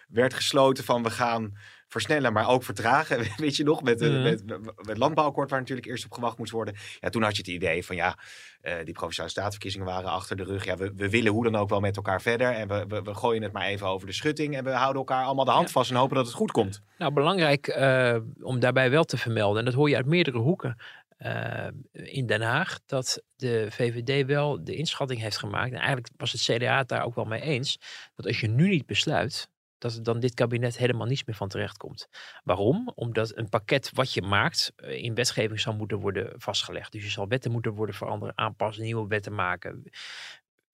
werd 0.07 0.33
gesloten 0.33 0.83
van 0.83 1.03
we 1.03 1.09
gaan 1.09 1.57
versnellen, 1.91 2.33
maar 2.33 2.49
ook 2.49 2.63
vertragen. 2.63 3.25
Weet 3.37 3.55
je 3.55 3.63
nog, 3.63 3.83
met, 3.83 3.99
mm. 3.99 4.21
met, 4.21 4.43
het 4.75 4.97
landbouwakkoord 4.97 5.49
waar 5.49 5.59
natuurlijk 5.59 5.87
eerst 5.87 6.05
op 6.05 6.11
gewacht 6.11 6.37
moest 6.37 6.51
worden. 6.51 6.75
Ja, 6.99 7.09
toen 7.09 7.23
had 7.23 7.35
je 7.35 7.41
het 7.41 7.51
idee 7.51 7.85
van 7.85 7.95
ja, 7.95 8.17
uh, 8.63 8.73
die 8.83 8.93
provinciale 8.93 9.29
staatsverkiezingen 9.29 9.85
waren 9.85 10.09
achter 10.09 10.35
de 10.35 10.43
rug. 10.43 10.65
Ja, 10.65 10.77
we, 10.77 10.91
we 10.95 11.09
willen 11.09 11.31
hoe 11.31 11.43
dan 11.43 11.55
ook 11.55 11.69
wel 11.69 11.79
met 11.79 11.95
elkaar 11.95 12.21
verder. 12.21 12.51
En 12.51 12.67
we, 12.67 12.85
we, 12.87 13.01
we, 13.01 13.13
gooien 13.13 13.43
het 13.43 13.51
maar 13.51 13.65
even 13.65 13.87
over 13.87 14.07
de 14.07 14.13
schutting. 14.13 14.55
En 14.55 14.63
we 14.63 14.71
houden 14.71 14.97
elkaar 14.97 15.25
allemaal 15.25 15.45
de 15.45 15.51
hand 15.51 15.71
vast 15.71 15.89
en 15.89 15.95
hopen 15.95 16.15
dat 16.15 16.25
het 16.25 16.35
goed 16.35 16.51
komt. 16.51 16.81
Nou, 16.97 17.13
belangrijk 17.13 17.67
uh, 17.77 18.17
om 18.41 18.59
daarbij 18.59 18.89
wel 18.89 19.03
te 19.03 19.17
vermelden, 19.17 19.59
en 19.59 19.65
dat 19.65 19.73
hoor 19.73 19.89
je 19.89 19.95
uit 19.95 20.05
meerdere 20.05 20.37
hoeken. 20.37 20.77
Uh, 21.25 21.67
in 21.91 22.25
Den 22.25 22.41
Haag 22.41 22.79
dat 22.85 23.23
de 23.35 23.67
VVD 23.69 24.25
wel 24.25 24.63
de 24.63 24.75
inschatting 24.75 25.21
heeft 25.21 25.37
gemaakt. 25.37 25.71
En 25.71 25.77
eigenlijk 25.77 26.09
was 26.17 26.31
het 26.31 26.41
CDA 26.41 26.77
het 26.77 26.87
daar 26.87 27.05
ook 27.05 27.15
wel 27.15 27.25
mee 27.25 27.41
eens. 27.41 27.79
Dat 28.15 28.25
als 28.25 28.39
je 28.39 28.47
nu 28.47 28.69
niet 28.69 28.85
besluit, 28.85 29.49
dat 29.81 29.95
er 29.95 30.03
dan 30.03 30.19
dit 30.19 30.33
kabinet 30.33 30.77
helemaal 30.77 31.07
niets 31.07 31.25
meer 31.25 31.35
van 31.35 31.47
terecht 31.47 31.77
komt. 31.77 32.07
Waarom? 32.43 32.91
Omdat 32.95 33.37
een 33.37 33.49
pakket 33.49 33.89
wat 33.93 34.13
je 34.13 34.21
maakt 34.21 34.73
eh, 34.75 35.03
in 35.03 35.15
wetgeving 35.15 35.59
zal 35.59 35.73
moeten 35.73 35.99
worden 35.99 36.33
vastgelegd. 36.37 36.91
Dus 36.91 37.03
je 37.03 37.09
zal 37.09 37.27
wetten 37.27 37.51
moeten 37.51 37.73
worden 37.73 37.95
veranderen, 37.95 38.37
aanpassen, 38.37 38.83
nieuwe 38.83 39.07
wetten 39.07 39.35
maken 39.35 39.83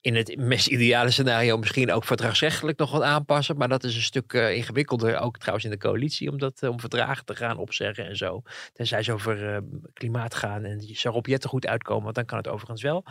in 0.02 0.16
het 0.16 0.38
meest 0.38 0.68
ideale 0.68 1.12
scenario 1.12 1.58
misschien 1.58 1.92
ook 1.92 2.04
verdragsrechtelijk 2.04 2.78
nog 2.78 2.92
wat 2.92 3.02
aanpassen. 3.02 3.58
Maar 3.58 3.68
dat 3.68 3.84
is 3.84 3.96
een 3.96 4.02
stuk 4.02 4.34
uh, 4.34 4.56
ingewikkelder, 4.56 5.20
ook 5.20 5.38
trouwens 5.38 5.66
in 5.66 5.72
de 5.72 5.78
coalitie, 5.78 6.32
om, 6.32 6.38
dat, 6.38 6.62
uh, 6.62 6.70
om 6.70 6.80
verdragen 6.80 7.26
te 7.26 7.36
gaan 7.36 7.58
opzeggen 7.58 8.06
en 8.06 8.16
zo. 8.16 8.42
Tenzij 8.74 9.04
ze 9.04 9.14
over 9.14 9.54
uh, 9.54 9.58
klimaat 9.94 10.36
gaan 10.36 10.64
en 10.64 10.82
je 10.82 11.10
Robjetten 11.10 11.50
goed 11.50 11.68
uitkomen, 11.68 12.04
want 12.04 12.16
dan 12.16 12.26
kan 12.26 12.38
het 12.38 12.48
overigens 12.48 12.82
wel. 12.82 13.06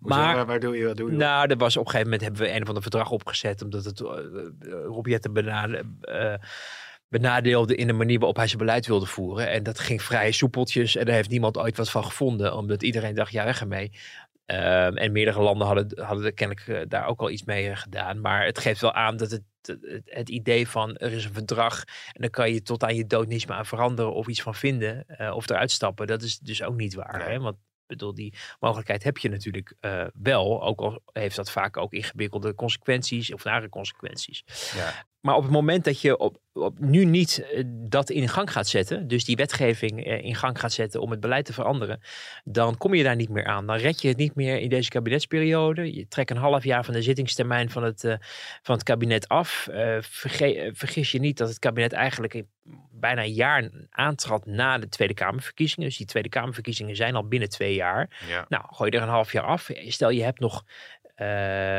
maar 0.00 0.46
waar 0.46 0.60
doe 0.60 0.76
je, 0.76 0.86
wat 0.86 0.96
doe 0.96 1.10
je? 1.10 1.16
Nou, 1.16 1.50
er 1.50 1.56
was 1.56 1.76
op 1.76 1.84
een 1.84 1.90
gegeven 1.90 2.10
moment 2.10 2.28
hebben 2.28 2.42
we 2.42 2.58
een 2.58 2.66
van 2.66 2.74
de 2.74 2.82
verdrag 2.82 3.10
opgezet, 3.10 3.62
omdat 3.62 3.84
het 3.84 4.00
Robjetten 4.86 5.32
benadeelde 7.14 7.74
in 7.74 7.86
de 7.86 7.92
manier 7.92 8.18
waarop 8.18 8.36
hij 8.36 8.46
zijn 8.46 8.58
beleid 8.58 8.86
wilde 8.86 9.06
voeren. 9.06 9.50
En 9.50 9.62
dat 9.62 9.78
ging 9.78 10.02
vrij 10.02 10.32
soepeltjes 10.32 10.96
en 10.96 11.04
daar 11.04 11.14
heeft 11.14 11.30
niemand 11.30 11.58
ooit 11.58 11.76
wat 11.76 11.90
van 11.90 12.04
gevonden, 12.04 12.56
omdat 12.56 12.82
iedereen 12.82 13.14
dacht, 13.14 13.32
ja, 13.32 13.44
weg 13.44 13.60
ermee. 13.60 13.92
Um, 14.46 14.96
en 14.96 15.12
meerdere 15.12 15.42
landen 15.42 15.66
hadden, 15.66 16.04
hadden 16.04 16.34
kennelijk 16.34 16.66
uh, 16.66 16.80
daar 16.88 17.06
ook 17.06 17.20
al 17.20 17.30
iets 17.30 17.44
mee 17.44 17.68
uh, 17.68 17.76
gedaan. 17.76 18.20
Maar 18.20 18.44
het 18.44 18.58
geeft 18.58 18.80
wel 18.80 18.92
aan 18.92 19.16
dat 19.16 19.30
het, 19.30 19.42
het, 19.62 20.02
het, 20.04 20.28
idee 20.28 20.68
van 20.68 20.96
er 20.96 21.12
is 21.12 21.24
een 21.24 21.32
verdrag 21.32 21.84
en 22.12 22.20
dan 22.20 22.30
kan 22.30 22.52
je 22.52 22.62
tot 22.62 22.82
aan 22.82 22.94
je 22.94 23.06
dood 23.06 23.28
niets 23.28 23.46
meer 23.46 23.56
aan 23.56 23.66
veranderen 23.66 24.14
of 24.14 24.26
iets 24.26 24.42
van 24.42 24.54
vinden 24.54 25.04
uh, 25.08 25.36
of 25.36 25.50
eruit 25.50 25.70
stappen. 25.70 26.06
Dat 26.06 26.22
is 26.22 26.38
dus 26.38 26.62
ook 26.62 26.76
niet 26.76 26.94
waar. 26.94 27.28
Hè? 27.28 27.38
Want 27.38 27.56
bedoel, 27.86 28.14
die 28.14 28.34
mogelijkheid 28.60 29.02
heb 29.02 29.18
je 29.18 29.28
natuurlijk 29.28 29.74
wel. 30.14 30.62
Ook 30.62 30.80
al 30.80 31.02
heeft 31.12 31.36
dat 31.36 31.50
vaak 31.50 31.76
ook 31.76 31.92
ingewikkelde 31.92 32.54
consequenties 32.54 33.32
of 33.32 33.44
nare 33.44 33.68
consequenties. 33.68 34.44
Ja. 34.74 35.04
Maar 35.24 35.36
op 35.36 35.42
het 35.42 35.52
moment 35.52 35.84
dat 35.84 36.00
je 36.00 36.18
op, 36.18 36.38
op 36.52 36.78
nu 36.78 37.04
niet 37.04 37.46
eh, 37.52 37.62
dat 37.66 38.10
in 38.10 38.28
gang 38.28 38.52
gaat 38.52 38.68
zetten, 38.68 39.08
dus 39.08 39.24
die 39.24 39.36
wetgeving 39.36 40.04
eh, 40.04 40.24
in 40.24 40.34
gang 40.34 40.60
gaat 40.60 40.72
zetten 40.72 41.00
om 41.00 41.10
het 41.10 41.20
beleid 41.20 41.44
te 41.44 41.52
veranderen, 41.52 42.00
dan 42.44 42.76
kom 42.76 42.94
je 42.94 43.02
daar 43.02 43.16
niet 43.16 43.28
meer 43.28 43.44
aan. 43.44 43.66
Dan 43.66 43.76
red 43.76 44.02
je 44.02 44.08
het 44.08 44.16
niet 44.16 44.34
meer 44.34 44.58
in 44.58 44.68
deze 44.68 44.90
kabinetsperiode. 44.90 45.94
Je 45.94 46.08
trekt 46.08 46.30
een 46.30 46.36
half 46.36 46.64
jaar 46.64 46.84
van 46.84 46.94
de 46.94 47.02
zittingstermijn 47.02 47.70
van 47.70 47.82
het, 47.82 48.04
uh, 48.04 48.14
van 48.62 48.74
het 48.74 48.84
kabinet 48.84 49.28
af. 49.28 49.68
Uh, 49.70 49.96
vergis 50.72 51.12
je 51.12 51.18
niet 51.18 51.38
dat 51.38 51.48
het 51.48 51.58
kabinet 51.58 51.92
eigenlijk 51.92 52.42
bijna 52.90 53.22
een 53.22 53.32
jaar 53.32 53.70
aantrad 53.90 54.46
na 54.46 54.78
de 54.78 54.88
Tweede 54.88 55.14
Kamerverkiezingen. 55.14 55.88
Dus 55.88 55.98
die 55.98 56.06
Tweede 56.06 56.28
Kamerverkiezingen 56.28 56.96
zijn 56.96 57.14
al 57.14 57.28
binnen 57.28 57.48
twee 57.48 57.74
jaar. 57.74 58.24
Ja. 58.28 58.46
Nou, 58.48 58.64
gooi 58.66 58.90
je 58.90 58.96
er 58.96 59.02
een 59.02 59.08
half 59.08 59.32
jaar 59.32 59.44
af. 59.44 59.70
Stel 59.86 60.10
je 60.10 60.22
hebt 60.22 60.40
nog 60.40 60.64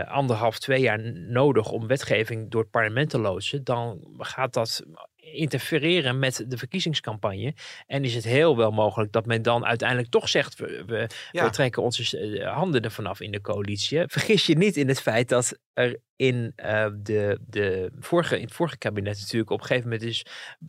anderhalf, 0.08 0.60
twee 0.60 0.82
jaar 0.82 1.00
nodig 1.14 1.72
om 1.72 1.88
wetgeving 1.88 2.52
door 2.52 2.62
het 2.62 2.72
parlement 2.72 3.10
te 3.10 3.20
loodsen, 3.20 3.64
dan 3.64 4.08
gaat 4.18 4.54
dat 4.54 4.86
interfereren 5.34 6.20
met 6.20 6.46
de 6.48 6.58
verkiezingscampagne. 6.58 7.54
En 7.88 8.04
is 8.04 8.16
het 8.16 8.24
heel 8.24 8.58
wel 8.58 8.72
mogelijk 8.72 9.12
dat 9.12 9.26
men 9.26 9.42
dan 9.42 9.66
uiteindelijk 9.66 10.10
toch 10.10 10.30
zegt: 10.30 10.56
we, 10.56 10.84
we, 10.86 11.08
we 11.32 11.50
trekken 11.50 11.84
onze 11.84 12.20
eh, 12.20 12.54
handen 12.54 12.82
ervan 12.82 13.06
af 13.06 13.20
in 13.20 13.32
de 13.32 13.42
coalitie. 13.42 14.04
Vergis 14.08 14.46
je 14.46 14.58
niet 14.58 14.78
in 14.78 14.88
het 14.88 15.02
feit 15.02 15.30
dat 15.30 15.60
er 15.74 16.00
in, 16.16 16.54
uh, 16.66 16.86
de, 16.98 17.40
de 17.48 17.92
vorige, 18.00 18.36
in 18.36 18.44
het 18.44 18.54
vorige 18.54 18.78
kabinet 18.78 19.20
natuurlijk 19.20 19.52
op 19.52 19.60
een 19.60 19.66
gegeven 19.66 19.90
moment 19.90 20.10
is 20.10 20.26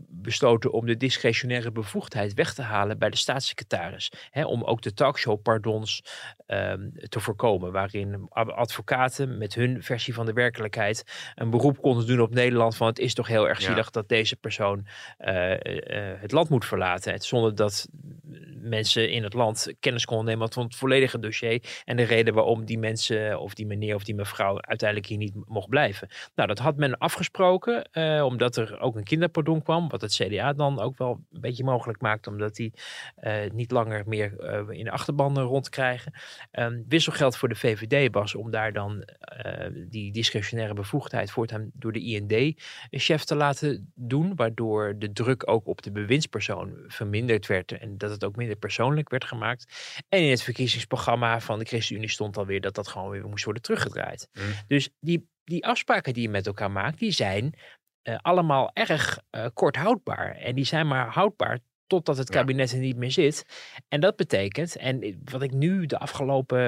besloten 0.08 0.72
om 0.72 0.86
de 0.86 0.96
discretionaire 0.96 1.72
bevoegdheid 1.72 2.34
weg 2.34 2.54
te 2.54 2.62
halen 2.62 2.98
bij 2.98 3.10
de 3.10 3.16
staatssecretaris. 3.16 4.12
Hè, 4.30 4.44
om 4.44 4.64
ook 4.64 4.82
de 4.82 4.92
talkshow-pardons 4.92 6.02
um, 6.46 6.92
te 7.08 7.20
voorkomen, 7.20 7.72
waarin 7.72 8.28
advocaten 8.30 9.38
met 9.38 9.54
hun 9.54 9.82
versie 9.82 10.14
van 10.14 10.26
de 10.26 10.32
werkelijkheid 10.32 11.04
een 11.34 11.50
beroep 11.50 11.80
konden 11.80 12.06
doen 12.06 12.20
op 12.20 12.34
Nederland 12.34 12.76
van 12.76 12.86
het 12.86 12.98
is 12.98 13.14
toch 13.14 13.26
heel 13.26 13.48
erg 13.48 13.60
zielig 13.60 13.90
dat 13.90 14.08
deze 14.08 14.36
persoon 14.46 14.86
uh, 15.18 15.50
uh, 15.50 15.58
het 16.20 16.32
land 16.32 16.48
moet 16.48 16.64
verlaten. 16.64 17.20
Zonder 17.20 17.54
dat 17.54 17.88
mensen 18.60 19.10
in 19.10 19.22
het 19.22 19.34
land 19.34 19.74
kennis 19.80 20.04
konden 20.04 20.26
nemen 20.26 20.52
van 20.52 20.64
het 20.64 20.76
volledige 20.76 21.18
dossier 21.18 21.82
en 21.84 21.96
de 21.96 22.02
reden 22.02 22.34
waarom 22.34 22.64
die 22.64 22.78
mensen 22.78 23.40
of 23.40 23.54
die 23.54 23.66
meneer 23.66 23.94
of 23.94 24.04
die 24.04 24.14
mevrouw 24.14 24.60
uiteindelijk 24.60 25.08
hier 25.08 25.18
niet 25.18 25.34
mocht 25.46 25.68
blijven. 25.68 26.08
Nou, 26.34 26.48
dat 26.48 26.58
had 26.58 26.76
men 26.76 26.98
afgesproken, 26.98 27.88
omdat 28.24 28.56
er 28.56 28.80
ook 28.80 28.96
een 28.96 29.04
kinderpardon 29.04 29.62
kwam, 29.62 29.88
wat 29.88 30.00
het 30.00 30.14
CDA 30.14 30.52
dan 30.52 30.80
ook 30.80 30.98
wel 30.98 31.24
een 31.32 31.40
beetje 31.40 31.64
mogelijk 31.64 32.00
maakt, 32.00 32.26
omdat 32.26 32.54
die 32.54 32.72
niet 33.52 33.70
langer 33.70 34.02
meer 34.06 34.40
in 34.70 34.84
de 34.84 34.90
achterban 34.90 35.38
rondkrijgen. 35.38 36.12
Um, 36.52 36.84
wisselgeld 36.88 37.36
voor 37.36 37.48
de 37.48 37.54
VVD 37.54 38.14
was 38.14 38.34
om 38.34 38.50
daar 38.50 38.72
dan 38.72 39.08
die 39.88 40.12
discretionaire 40.12 40.74
bevoegdheid 40.74 41.30
voortaan 41.30 41.70
door 41.74 41.92
de 41.92 42.00
IND-chef 42.00 43.24
te 43.24 43.34
laten 43.34 43.92
doen, 43.94 44.35
waardoor 44.36 44.98
de 44.98 45.12
druk 45.12 45.50
ook 45.50 45.66
op 45.66 45.82
de 45.82 45.92
bewindspersoon 45.92 46.84
verminderd 46.86 47.46
werd 47.46 47.72
en 47.72 47.98
dat 47.98 48.10
het 48.10 48.24
ook 48.24 48.36
minder 48.36 48.56
persoonlijk 48.56 49.08
werd 49.08 49.24
gemaakt. 49.24 49.66
En 50.08 50.20
in 50.20 50.30
het 50.30 50.42
verkiezingsprogramma 50.42 51.40
van 51.40 51.58
de 51.58 51.64
ChristenUnie 51.64 52.08
stond 52.08 52.36
alweer 52.36 52.60
dat 52.60 52.74
dat 52.74 52.88
gewoon 52.88 53.10
weer 53.10 53.28
moest 53.28 53.44
worden 53.44 53.62
teruggedraaid. 53.62 54.28
Mm. 54.32 54.42
Dus 54.66 54.90
die, 55.00 55.28
die 55.44 55.66
afspraken 55.66 56.12
die 56.12 56.22
je 56.22 56.28
met 56.28 56.46
elkaar 56.46 56.70
maakt, 56.70 56.98
die 56.98 57.10
zijn 57.10 57.54
uh, 58.02 58.18
allemaal 58.22 58.70
erg 58.72 59.18
uh, 59.30 59.46
kort 59.54 59.76
houdbaar. 59.76 60.36
En 60.36 60.54
die 60.54 60.64
zijn 60.64 60.86
maar 60.86 61.08
houdbaar 61.08 61.58
totdat 61.86 62.16
het 62.16 62.30
kabinet 62.30 62.72
er 62.72 62.78
niet 62.78 62.96
meer 62.96 63.10
zit. 63.10 63.46
En 63.88 64.00
dat 64.00 64.16
betekent, 64.16 64.76
en 64.76 65.20
wat 65.24 65.42
ik 65.42 65.52
nu 65.52 65.86
de 65.86 65.98
afgelopen, 65.98 66.58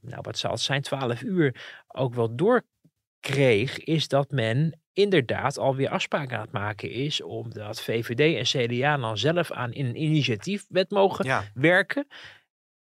nou 0.00 0.20
wat 0.22 0.38
zal 0.38 0.50
het 0.50 0.60
zijn, 0.60 0.82
twaalf 0.82 1.22
uur 1.22 1.82
ook 1.88 2.14
wel 2.14 2.36
doorkreeg, 2.36 3.78
is 3.78 4.08
dat 4.08 4.30
men 4.30 4.81
inderdaad 4.92 5.58
alweer 5.58 5.88
afspraken 5.88 6.36
aan 6.36 6.42
het 6.42 6.52
maken 6.52 6.90
is, 6.90 7.22
omdat 7.22 7.82
VVD 7.82 8.36
en 8.54 8.66
CDA 8.66 8.96
dan 8.96 9.18
zelf 9.18 9.50
aan 9.52 9.72
in 9.72 9.86
een 9.86 10.02
initiatiefwet 10.02 10.90
mogen 10.90 11.44
werken. 11.54 12.06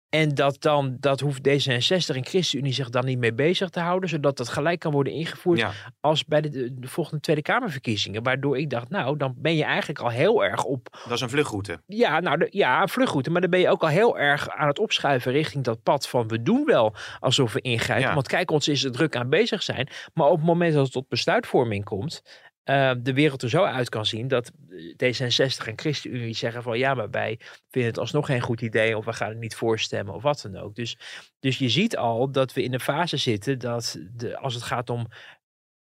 En 0.09 0.35
dat 0.35 0.63
dan, 0.63 0.97
dat 1.01 1.21
hoeft 1.21 1.49
D66 1.49 2.17
en 2.17 2.25
ChristenUnie 2.25 2.73
zich 2.73 2.91
dan 2.91 3.05
niet 3.05 3.19
mee 3.19 3.35
bezig 3.35 3.69
te 3.69 3.81
houden, 3.81 4.09
zodat 4.09 4.37
dat 4.37 4.49
gelijk 4.49 4.81
kan 4.81 4.93
worden 4.93 5.13
ingevoerd 5.13 5.65
als 6.01 6.25
bij 6.25 6.41
de, 6.41 6.79
de, 6.79 6.89
volgende 6.89 7.21
Tweede 7.21 7.43
Kamerverkiezingen. 7.43 8.23
Waardoor 8.23 8.59
ik 8.59 8.71
dacht, 8.71 8.89
nou, 8.89 9.17
dan 9.17 9.35
ben 9.37 9.57
je 9.57 9.65
eigenlijk 9.65 9.99
al 9.99 10.09
heel 10.09 10.45
erg 10.45 10.65
op. 10.65 10.99
Dat 11.05 11.13
is 11.13 11.21
een 11.21 11.31
vluchtroute. 11.31 11.83
Ja, 11.87 12.21
nou, 12.21 12.39
de, 12.39 12.49
ja, 12.51 12.83
een 12.83 12.89
vluchtroute. 12.89 13.31
Maar 13.31 13.41
dan 13.41 13.51
ben 13.51 13.61
je 13.61 13.71
ook 13.71 13.83
al 13.83 13.89
heel 13.89 14.19
erg 14.19 14.49
aan 14.49 14.69
het 14.69 14.79
opschuiven 14.79 15.33
richting 15.33 15.65
dat 15.65 15.83
pad 15.83 16.09
van 16.09 16.29
we 16.29 16.43
doen 16.43 16.65
wel 16.65 16.95
alsof 17.19 17.53
we 17.53 17.61
ingrijpen. 17.61 18.15
Want 18.15 18.29
kijk, 18.29 18.51
ons 18.51 18.69
is 18.69 18.85
er 18.85 18.93
druk 18.93 19.17
aan 19.17 19.29
bezig 19.29 19.63
zijn. 19.63 19.89
Maar 20.15 20.27
op 20.27 20.37
het 20.37 20.47
moment 20.47 20.75
dat 20.75 20.85
het 20.85 20.93
tot 20.93 21.09
besluitvorming 21.09 21.85
komt, 21.85 22.23
uh, 22.71 22.93
de 22.99 23.13
wereld 23.13 23.43
er 23.43 23.49
zo 23.49 23.65
uit 23.65 23.89
kan 23.89 24.07
zien 24.07 24.29
dat 24.29 24.51
D66 24.93 25.67
en 25.67 25.77
ChristenUnie 25.77 26.35
zeggen 26.35 26.63
van 26.63 26.79
ja, 26.79 26.95
maar 26.95 27.11
wij 27.11 27.39
vinden 27.71 27.91
het 27.91 28.01
alsnog 28.01 28.27
geen 28.27 28.41
goed 28.41 28.61
idee 28.61 28.97
of 28.97 29.05
we 29.05 29.13
gaan 29.13 29.29
het 29.29 29.39
niet 29.39 29.57
voorstemmen 29.57 30.15
of 30.15 30.23
wat 30.23 30.41
dan 30.43 30.57
ook. 30.57 30.75
Dus, 30.75 30.99
dus 31.41 31.59
je 31.59 31.69
ziet 31.69 31.97
al 31.97 32.31
dat 32.31 32.53
we 32.53 32.63
in 32.63 32.73
een 32.73 32.81
fase 32.81 33.17
zitten 33.17 33.59
dat 33.59 33.99
de, 34.11 34.39
als 34.39 34.55
het 34.55 34.63
gaat 34.63 34.91
om 34.91 35.07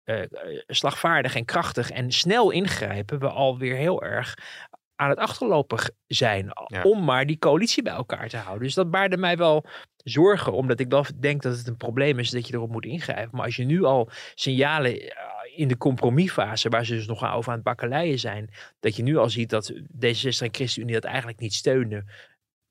uh, 0.05 0.23
slagvaardig 0.67 1.35
en 1.35 1.45
krachtig 1.45 1.91
en 1.91 2.13
snel 2.13 2.51
ingrijpen, 2.51 3.19
we 3.19 3.29
alweer 3.29 3.77
heel 3.77 4.03
erg 4.03 4.35
aan 4.97 5.09
het 5.09 5.19
achterlopen 5.19 5.95
zijn 6.07 6.51
om 6.83 7.05
maar 7.05 7.27
die 7.27 7.39
coalitie 7.39 7.83
bij 7.83 7.93
elkaar 7.93 8.29
te 8.29 8.37
houden. 8.37 8.65
Dus 8.65 8.75
dat 8.75 8.91
baarde 8.91 9.17
mij 9.17 9.37
wel 9.37 9.65
zorgen, 9.97 10.53
omdat 10.53 10.81
ik 10.81 10.91
wel 10.91 11.05
denk 11.21 11.43
dat 11.43 11.57
het 11.57 11.69
een 11.69 11.77
probleem 11.77 12.19
is 12.19 12.31
dat 12.31 12.47
je 12.47 12.55
erop 12.55 12.71
moet 12.71 12.85
ingrijpen. 12.85 13.37
Maar 13.37 13.45
als 13.45 13.57
je 13.57 13.65
nu 13.65 13.85
al 13.85 14.09
signalen 14.35 15.13
in 15.55 15.69
de 15.69 15.77
compromisfase, 15.77 16.69
waar 16.69 16.85
ze 16.85 16.95
dus 16.95 17.07
nog 17.07 17.33
over 17.33 17.49
aan 17.49 17.55
het 17.55 17.65
bakkeleien 17.65 18.19
zijn, 18.19 18.51
dat 18.81 18.97
je 18.97 19.03
nu 19.03 19.17
al 19.17 19.31
ziet 19.31 19.51
dat 19.51 19.73
D66 19.73 20.39
en 20.39 20.55
ChristenUnie 20.55 20.95
dat 20.95 21.05
eigenlijk 21.05 21.39
niet 21.39 21.55
steunen. 21.55 22.09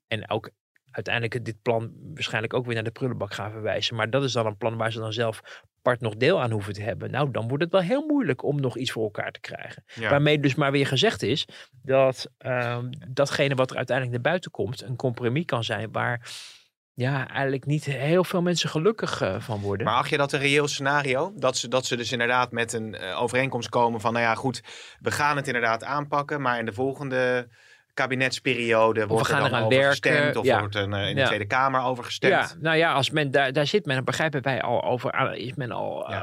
En 0.08 0.30
ook 0.30 0.50
uiteindelijk 0.92 1.46
dit 1.46 1.62
plan 1.62 1.92
waarschijnlijk 2.14 2.54
ook 2.54 2.66
weer 2.66 2.76
naar 2.76 2.84
de 2.84 2.92
prullenbak 2.92 3.34
gaan 3.34 3.52
verwijzen. 3.52 3.96
Maar 3.96 4.10
dat 4.10 4.24
is 4.24 4.32
dan 4.32 4.46
een 4.46 4.58
plan 4.58 4.78
waar 4.78 4.92
ze 4.92 5.00
dan 5.00 5.14
zelf 5.14 5.42
part 5.82 6.02
nog 6.02 6.16
deel 6.16 6.42
aan 6.42 6.52
hoeven 6.52 6.74
te 6.74 6.82
hebben. 6.82 7.12
Nou, 7.12 7.32
dan 7.32 7.48
wordt 7.48 7.64
het 7.64 7.72
wel 7.72 7.82
heel 7.82 8.06
moeilijk 8.08 8.44
om 8.44 8.60
nog 8.60 8.78
iets 8.78 8.92
voor 8.92 9.04
elkaar 9.04 9.32
te 9.32 9.40
krijgen. 9.40 9.84
Waarmee 9.96 10.40
dus 10.40 10.56
maar 10.56 10.72
weer 10.72 10.88
gezegd 10.88 11.22
is 11.22 11.48
dat 11.82 12.30
uh, 12.46 12.78
datgene 13.08 13.56
wat 13.56 13.70
er 13.72 13.78
uiteindelijk 13.78 14.16
naar 14.16 14.32
buiten 14.32 14.52
komt, 14.52 14.82
een 14.82 14.96
compromis 14.96 15.46
kan 15.46 15.64
zijn 15.64 15.92
waar 15.92 16.30
ja, 16.94 17.28
eigenlijk 17.28 17.66
niet 17.66 17.86
heel 17.86 18.24
veel 18.24 18.42
mensen 18.42 18.70
gelukkig 18.70 19.22
uh, 19.22 19.40
van 19.40 19.60
worden. 19.60 19.86
Maar 19.86 19.96
acht 19.96 20.10
je 20.10 20.18
dat 20.18 20.32
een 20.32 20.40
reëel 20.40 20.68
scenario? 20.68 21.34
Dat 21.36 21.58
ze, 21.58 21.68
dat 21.68 21.86
ze 21.86 21.96
dus 21.96 22.12
inderdaad 22.12 22.52
met 22.52 22.74
een 22.74 22.96
uh, 23.02 23.22
overeenkomst 23.22 23.70
komen 23.70 24.02
van, 24.02 24.14
nou 24.14 24.26
ja, 24.26 24.36
goed, 24.36 24.62
we 25.00 25.12
gaan 25.12 25.36
het 25.36 25.48
inderdaad 25.48 25.84
aanpakken, 25.84 26.42
maar 26.42 26.60
in 26.60 26.66
de 26.66 26.74
volgende 26.74 27.48
kabinetsperiode 27.94 29.08
wordt 29.08 29.30
er 29.30 29.50
dan 29.50 29.64
over 29.64 29.84
gestemd 29.84 30.36
of 30.36 30.60
wordt 30.60 30.76
er 30.76 30.90
uh, 30.90 31.10
in 31.10 31.16
de 31.16 31.24
Tweede 31.24 31.46
Kamer 31.48 31.82
over 31.82 32.04
gestemd. 32.04 32.34
Ja, 32.34 32.50
nou 32.60 32.78
ja, 32.78 32.94
als 32.94 33.10
men 33.10 33.32
daar, 33.32 33.54
daar 33.54 33.68
zit 33.68 33.86
men, 33.86 34.06
begrijpen 34.06 34.42
wij 34.42 34.62
al 34.62 34.84
over, 34.84 35.36
is 35.36 35.54
men 35.56 35.72
al 35.72 36.14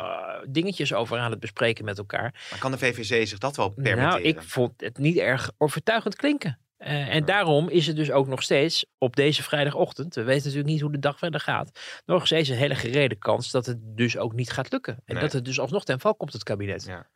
dingetjes 0.48 0.94
over 0.94 1.18
aan 1.18 1.30
het 1.30 1.40
bespreken 1.40 1.84
met 1.84 1.98
elkaar. 1.98 2.34
Maar 2.50 2.58
kan 2.58 2.70
de 2.70 2.78
VVC 2.78 3.26
zich 3.26 3.38
dat 3.38 3.56
wel 3.56 3.68
permitteren? 3.68 4.08
Nou, 4.08 4.22
ik 4.22 4.42
vond 4.42 4.72
het 4.76 4.98
niet 4.98 5.16
erg 5.16 5.50
overtuigend 5.58 6.16
klinken. 6.16 6.58
Uh, 6.78 7.14
en 7.14 7.24
daarom 7.24 7.68
is 7.68 7.86
het 7.86 7.96
dus 7.96 8.10
ook 8.10 8.26
nog 8.26 8.42
steeds 8.42 8.86
op 8.98 9.16
deze 9.16 9.42
vrijdagochtend, 9.42 10.14
we 10.14 10.22
weten 10.22 10.44
natuurlijk 10.44 10.72
niet 10.72 10.80
hoe 10.80 10.92
de 10.92 10.98
dag 10.98 11.18
verder 11.18 11.40
gaat, 11.40 11.80
nog 12.06 12.26
steeds 12.26 12.48
een 12.48 12.56
hele 12.56 12.74
gerede 12.74 13.16
kans 13.16 13.50
dat 13.50 13.66
het 13.66 13.78
dus 13.80 14.18
ook 14.18 14.32
niet 14.32 14.50
gaat 14.50 14.72
lukken. 14.72 15.02
En 15.04 15.20
dat 15.20 15.32
het 15.32 15.44
dus 15.44 15.60
alsnog 15.60 15.84
ten 15.84 16.00
val 16.00 16.14
komt, 16.14 16.32
het 16.32 16.42
kabinet. 16.42 16.84
Ja. 16.84 17.06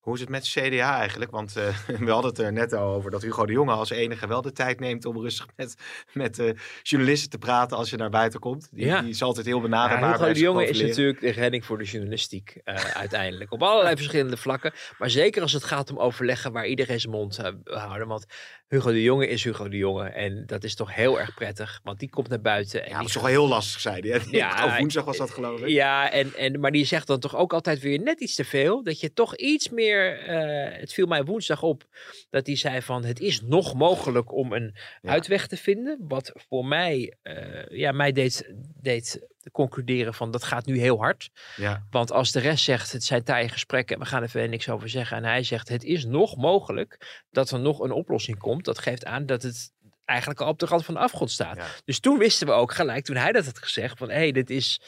Hoe 0.00 0.14
is 0.14 0.20
het 0.20 0.28
met 0.28 0.48
CDA 0.48 0.98
eigenlijk? 0.98 1.30
Want 1.30 1.56
uh, 1.56 1.78
we 2.06 2.10
hadden 2.10 2.30
het 2.30 2.38
er 2.38 2.52
net 2.52 2.72
al 2.72 2.94
over 2.94 3.10
dat 3.10 3.22
Hugo 3.22 3.46
de 3.46 3.52
Jonge 3.52 3.72
als 3.72 3.90
enige 3.90 4.26
wel 4.26 4.42
de 4.42 4.52
tijd 4.52 4.80
neemt 4.80 5.04
om 5.04 5.20
rustig 5.20 5.46
met, 5.56 5.74
met 6.12 6.38
uh, 6.38 6.50
journalisten 6.82 7.30
te 7.30 7.38
praten 7.38 7.76
als 7.76 7.90
je 7.90 7.96
naar 7.96 8.10
buiten 8.10 8.40
komt. 8.40 8.68
Die, 8.72 8.86
ja. 8.86 9.00
die 9.00 9.10
is 9.10 9.22
altijd 9.22 9.46
heel 9.46 9.60
benaderbaar. 9.60 10.10
Ja, 10.10 10.18
Hugo 10.18 10.32
de 10.32 10.40
Jonge 10.40 10.66
is 10.68 10.80
natuurlijk 10.80 11.20
de 11.20 11.30
redding 11.30 11.64
voor 11.64 11.78
de 11.78 11.84
journalistiek 11.84 12.60
uh, 12.64 12.74
uiteindelijk. 13.04 13.52
Op 13.52 13.62
allerlei 13.62 13.96
verschillende 13.96 14.36
vlakken. 14.36 14.72
Maar 14.98 15.10
zeker 15.10 15.42
als 15.42 15.52
het 15.52 15.64
gaat 15.64 15.90
om 15.90 15.98
overleggen 15.98 16.52
waar 16.52 16.66
iedereen 16.66 17.00
zijn 17.00 17.12
mond 17.12 17.40
houden. 17.64 18.08
Want 18.08 18.26
Hugo 18.70 18.90
de 18.90 19.02
Jonge 19.02 19.26
is 19.28 19.44
Hugo 19.44 19.68
de 19.68 19.76
Jonge. 19.76 20.08
En 20.08 20.46
dat 20.46 20.64
is 20.64 20.74
toch 20.74 20.94
heel 20.94 21.20
erg 21.20 21.34
prettig. 21.34 21.80
Want 21.84 21.98
die 21.98 22.08
komt 22.08 22.28
naar 22.28 22.40
buiten. 22.40 22.84
En 22.84 22.90
ja, 22.90 22.96
dat 22.96 23.06
is 23.06 23.12
toch 23.12 23.22
wel 23.22 23.30
heel 23.30 23.48
lastig, 23.48 23.80
zei 23.80 24.10
hij. 24.10 24.20
Ja, 24.30 24.78
woensdag 24.78 25.04
was 25.04 25.16
dat 25.16 25.30
geloof 25.30 25.60
ik. 25.60 25.68
Ja, 25.68 26.10
en, 26.10 26.34
en, 26.34 26.60
maar 26.60 26.70
die 26.70 26.84
zegt 26.84 27.06
dan 27.06 27.20
toch 27.20 27.36
ook 27.36 27.52
altijd 27.52 27.80
weer 27.80 28.00
net 28.00 28.20
iets 28.20 28.34
te 28.34 28.44
veel. 28.44 28.82
Dat 28.82 29.00
je 29.00 29.12
toch 29.12 29.36
iets 29.36 29.68
meer... 29.68 30.28
Uh, 30.28 30.78
het 30.78 30.92
viel 30.92 31.06
mij 31.06 31.24
woensdag 31.24 31.62
op 31.62 31.84
dat 32.30 32.46
hij 32.46 32.56
zei 32.56 32.82
van... 32.82 33.04
Het 33.04 33.20
is 33.20 33.42
nog 33.42 33.74
mogelijk 33.74 34.32
om 34.32 34.52
een 34.52 34.74
uitweg 35.02 35.46
te 35.46 35.56
vinden. 35.56 35.98
Wat 36.08 36.32
voor 36.48 36.66
mij... 36.66 37.14
Uh, 37.22 37.78
ja, 37.78 37.92
mij 37.92 38.12
deed, 38.12 38.52
deed 38.80 39.28
concluderen 39.52 40.14
van 40.14 40.30
dat 40.30 40.44
gaat 40.44 40.66
nu 40.66 40.78
heel 40.78 40.98
hard. 40.98 41.30
Ja. 41.56 41.86
Want 41.90 42.12
als 42.12 42.32
de 42.32 42.40
rest 42.40 42.64
zegt 42.64 42.92
het 42.92 43.04
zijn 43.04 43.24
taaie 43.24 43.48
gesprekken 43.48 43.96
en 43.96 44.02
we 44.02 44.08
gaan 44.08 44.22
er 44.22 44.28
verder 44.28 44.48
niks 44.48 44.68
over 44.68 44.88
zeggen. 44.88 45.16
En 45.16 45.24
hij 45.24 45.42
zegt 45.42 45.68
het 45.68 45.84
is 45.84 46.04
nog 46.04 46.36
mogelijk 46.36 47.22
dat 47.30 47.50
er 47.50 47.60
nog 47.60 47.80
een 47.80 47.92
oplossing 47.92 48.38
komt. 48.38 48.64
Dat 48.64 48.78
geeft 48.78 49.04
aan 49.04 49.26
dat 49.26 49.42
het 49.42 49.72
eigenlijk 50.04 50.40
al 50.40 50.48
op 50.48 50.58
de 50.58 50.66
rand 50.66 50.84
van 50.84 50.94
de 50.94 51.00
afgrond 51.00 51.30
staat. 51.30 51.82
Dus 51.84 52.00
toen 52.00 52.18
wisten 52.18 52.46
we 52.46 52.52
ook 52.52 52.72
gelijk, 52.72 53.04
toen 53.04 53.16
hij 53.16 53.32
dat 53.32 53.44
had 53.44 53.58
gezegd, 53.58 53.98
van 53.98 54.08
hé, 54.08 54.14
hey, 54.14 54.32
dit 54.32 54.50
is... 54.50 54.80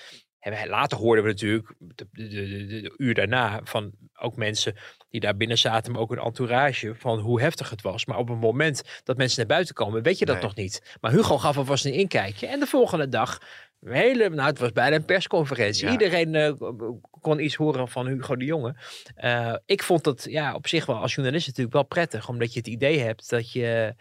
Later 0.67 0.99
hoorden 0.99 1.25
we 1.25 1.31
natuurlijk, 1.31 1.75
de, 1.79 2.07
de, 2.12 2.29
de, 2.29 2.67
de, 2.67 2.95
uur 2.97 3.15
daarna, 3.15 3.61
van 3.65 3.93
ook 4.15 4.37
mensen 4.37 4.75
die 5.11 5.21
daar 5.21 5.37
binnen 5.37 5.59
zaten, 5.59 5.93
maar 5.93 6.01
ook 6.01 6.12
een 6.12 6.19
entourage, 6.19 6.95
van 6.95 7.19
hoe 7.19 7.41
heftig 7.41 7.71
het 7.71 7.83
was. 7.83 8.07
Maar 8.07 8.19
op 8.19 8.29
het 8.29 8.41
moment 8.41 9.01
dat 9.05 9.17
mensen 9.17 9.38
naar 9.38 9.47
buiten 9.47 9.75
komen, 9.75 10.03
weet 10.03 10.19
je 10.19 10.25
dat 10.25 10.43
nog 10.43 10.55
niet. 10.55 10.97
Maar 11.01 11.11
Hugo 11.12 11.38
gaf 11.38 11.57
alvast 11.57 11.85
een 11.85 11.93
inkijkje. 11.93 12.47
En 12.47 12.61
de 12.61 12.67
volgende 12.67 13.09
dag 13.09 13.38
hele, 13.85 14.29
nou, 14.29 14.49
het 14.49 14.59
was 14.59 14.73
bijna 14.73 14.97
een 14.97 15.05
persconferentie. 15.05 15.90
Iedereen 15.90 16.35
uh, 16.35 16.53
kon 17.21 17.40
iets 17.40 17.55
horen 17.55 17.88
van 17.88 18.07
Hugo 18.07 18.37
de 18.37 18.45
Jonge. 18.45 18.75
Uh, 19.25 19.55
ik 19.66 19.83
vond 19.83 20.05
dat 20.05 20.27
ja, 20.29 20.55
op 20.55 20.68
zich 20.68 20.87
wel 20.87 20.97
als 20.97 21.14
journalist 21.14 21.47
natuurlijk 21.47 21.75
wel 21.75 21.85
prettig. 21.85 22.29
Omdat 22.29 22.53
je 22.53 22.59
het 22.59 22.68
idee 22.68 22.99
hebt 23.01 23.31
dat 23.31 23.53
je... 23.53 23.95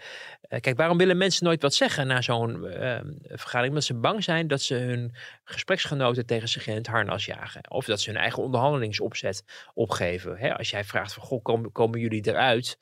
Uh, 0.49 0.59
kijk, 0.59 0.77
waarom 0.77 0.97
willen 0.97 1.17
mensen 1.17 1.45
nooit 1.45 1.61
wat 1.61 1.73
zeggen 1.73 2.07
na 2.07 2.21
zo'n 2.21 2.63
uh, 2.63 2.99
vergadering? 3.23 3.67
Omdat 3.67 3.83
ze 3.83 3.93
bang 3.93 4.23
zijn 4.23 4.47
dat 4.47 4.61
ze 4.61 4.75
hun 4.75 5.15
gespreksgenoten 5.43 6.25
tegen 6.25 6.49
zich 6.49 6.67
in 6.67 6.75
het 6.75 6.87
harnas 6.87 7.25
jagen. 7.25 7.71
Of 7.71 7.85
dat 7.85 8.01
ze 8.01 8.09
hun 8.09 8.19
eigen 8.19 8.43
onderhandelingsopzet 8.43 9.43
opgeven. 9.73 10.37
Hè, 10.37 10.57
als 10.57 10.69
jij 10.69 10.83
vraagt 10.83 11.13
van, 11.13 11.23
goh, 11.23 11.43
komen, 11.43 11.71
komen 11.71 11.99
jullie 11.99 12.27
eruit? 12.27 12.77